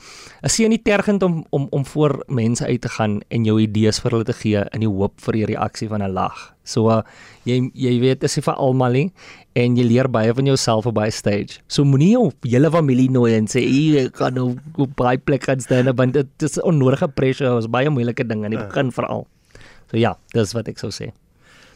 is 0.46 0.58
nie 0.60 0.68
nie 0.76 0.82
tergend 0.86 1.22
om 1.26 1.42
om 1.50 1.66
om 1.74 1.84
voor 1.84 2.20
mense 2.28 2.64
uit 2.64 2.80
te 2.80 2.92
gaan 2.96 3.20
en 3.28 3.44
jou 3.48 3.58
idees 3.60 3.98
vir 4.04 4.16
hulle 4.16 4.28
te 4.28 4.36
gee 4.42 4.62
in 4.72 4.84
die 4.86 4.90
hoop 4.90 5.18
vir 5.26 5.40
die 5.40 5.46
reaksie 5.54 5.88
van 5.90 6.02
'n 6.02 6.12
lag. 6.14 6.54
So 6.64 6.90
uh, 6.90 7.02
jy 7.44 7.70
jy 7.74 7.98
weet 8.00 8.20
dis 8.20 8.36
nie 8.36 8.42
vir 8.46 8.54
almal 8.54 8.92
nie 8.92 9.10
en 9.58 9.76
jy 9.76 9.84
leer 9.84 10.08
baie 10.08 10.32
van 10.34 10.46
jouself 10.46 10.86
op 10.86 10.94
baie 10.94 11.10
stage. 11.10 11.58
So 11.68 11.84
moenie 11.84 12.12
jou 12.12 12.30
hele 12.46 12.70
familie 12.70 13.10
nooi 13.10 13.34
en 13.34 13.46
sê 13.46 13.64
jy 13.64 14.08
gaan 14.14 14.34
nou 14.34 14.56
op 14.78 14.94
baie 14.96 15.18
plek 15.18 15.44
gaan 15.50 15.60
staan 15.60 15.90
want 15.96 16.14
dit 16.14 16.42
is 16.42 16.60
onnodige 16.62 17.08
pressure, 17.08 17.58
is 17.58 17.66
baie 17.66 17.90
moeilike 17.90 18.24
ding 18.24 18.44
aan 18.44 18.54
die 18.54 18.62
begin 18.62 18.92
veral. 18.92 19.26
So 19.90 19.96
ja, 19.98 20.14
dis 20.32 20.54
wat 20.54 20.68
ek 20.68 20.78
sou 20.78 20.90
sê. 20.94 21.10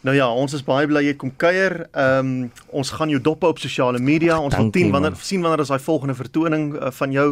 Nou 0.04 0.12
ja, 0.16 0.26
ons 0.28 0.52
is 0.52 0.64
baie 0.64 0.88
bly 0.88 1.00
jy 1.06 1.14
kom 1.20 1.32
kuier. 1.40 1.86
Ehm 1.92 2.32
um, 2.32 2.48
ons 2.76 2.90
gaan 2.92 3.12
jou 3.12 3.20
dop 3.24 3.44
op 3.48 3.60
sosiale 3.62 3.98
media. 3.98 4.36
Ons 4.38 4.56
wil 4.58 4.68
sien 4.74 4.90
wanneer 4.92 5.16
sien 5.16 5.44
wanneer 5.44 5.64
is 5.64 5.72
daai 5.72 5.80
volgende 5.80 6.16
vertoning 6.18 6.74
uh, 6.74 6.90
van 6.92 7.14
jou 7.14 7.28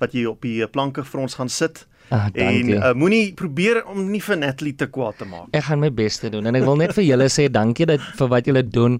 wat 0.00 0.12
jy 0.16 0.26
op 0.28 0.44
die 0.44 0.58
uh, 0.60 0.68
planke 0.68 1.04
vir 1.04 1.22
ons 1.22 1.38
gaan 1.38 1.48
sit. 1.48 1.86
Ah, 2.10 2.26
en 2.34 2.68
uh, 2.74 2.90
moenie 2.98 3.30
probeer 3.38 3.84
om 3.86 4.02
nie 4.10 4.20
vir 4.20 4.36
Natalie 4.36 4.74
te 4.74 4.88
kwaad 4.90 5.20
te 5.20 5.28
maak. 5.30 5.46
Ek 5.54 5.68
gaan 5.68 5.80
my 5.80 5.92
bes 5.94 6.18
te 6.18 6.28
doen 6.32 6.48
en 6.50 6.58
ek 6.58 6.66
wil 6.66 6.80
net 6.80 6.92
vir 6.96 7.06
julle 7.06 7.28
sê 7.30 7.46
dankie 7.48 7.86
dat 7.86 8.02
vir 8.18 8.32
wat 8.32 8.50
julle 8.50 8.64
doen 8.66 8.98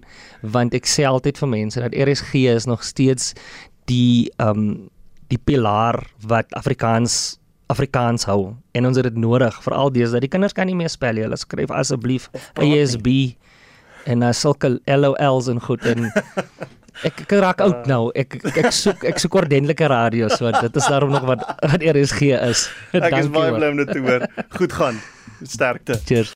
want 0.55 0.77
ek 0.77 0.87
sê 0.87 1.03
altyd 1.09 1.41
vir 1.43 1.51
mense 1.51 1.83
dat 1.83 1.97
RSG 2.07 2.47
is 2.55 2.69
nog 2.71 2.87
steeds 2.87 3.35
die 3.91 4.31
ehm 4.39 4.65
um, 4.65 4.73
die 5.31 5.39
pilaar 5.39 5.95
wat 6.27 6.49
Afrikaans 6.59 7.37
Afrikaans 7.71 8.25
hou 8.29 8.53
en 8.77 8.89
ons 8.89 8.99
het 8.99 9.07
dit 9.09 9.17
nodig 9.23 9.55
veral 9.65 9.91
deesdae 9.95 10.21
die 10.23 10.31
kinders 10.31 10.55
kan 10.57 10.69
nie 10.69 10.75
meer 10.77 10.91
spel 10.93 11.15
nie 11.17 11.25
hulle 11.25 11.39
skryf 11.39 11.71
asseblief 11.75 12.29
ASB 12.59 13.07
en 14.11 14.23
uh, 14.25 14.31
sulke 14.35 14.75
LOLs 14.89 15.49
en 15.53 15.61
goed 15.63 15.85
en 15.91 16.09
ek 17.07 17.23
ek 17.23 17.33
raak 17.41 17.61
oud 17.65 17.87
nou 17.89 18.01
ek 18.17 18.35
ek, 18.41 18.57
ek 18.65 18.71
soek 18.75 19.05
ek 19.09 19.21
soek 19.23 19.39
ordentlike 19.41 19.87
radio 19.89 20.27
so 20.33 20.51
dit 20.59 20.75
is 20.81 20.89
daarom 20.91 21.13
nog 21.15 21.25
wat 21.29 21.45
wat 21.71 21.81
RSG 21.95 22.33
is 22.37 22.67
Ek 22.91 22.99
is 22.99 23.09
Dankie, 23.09 23.31
baie 23.33 23.49
hoor. 23.49 23.57
bly 23.61 23.71
om 23.73 23.79
dit 23.81 23.91
te 23.95 24.03
hoor. 24.03 24.25
Goed 24.59 24.73
gaan. 24.77 24.99
Sterkte. 25.41 25.95
Cheers 26.05 26.29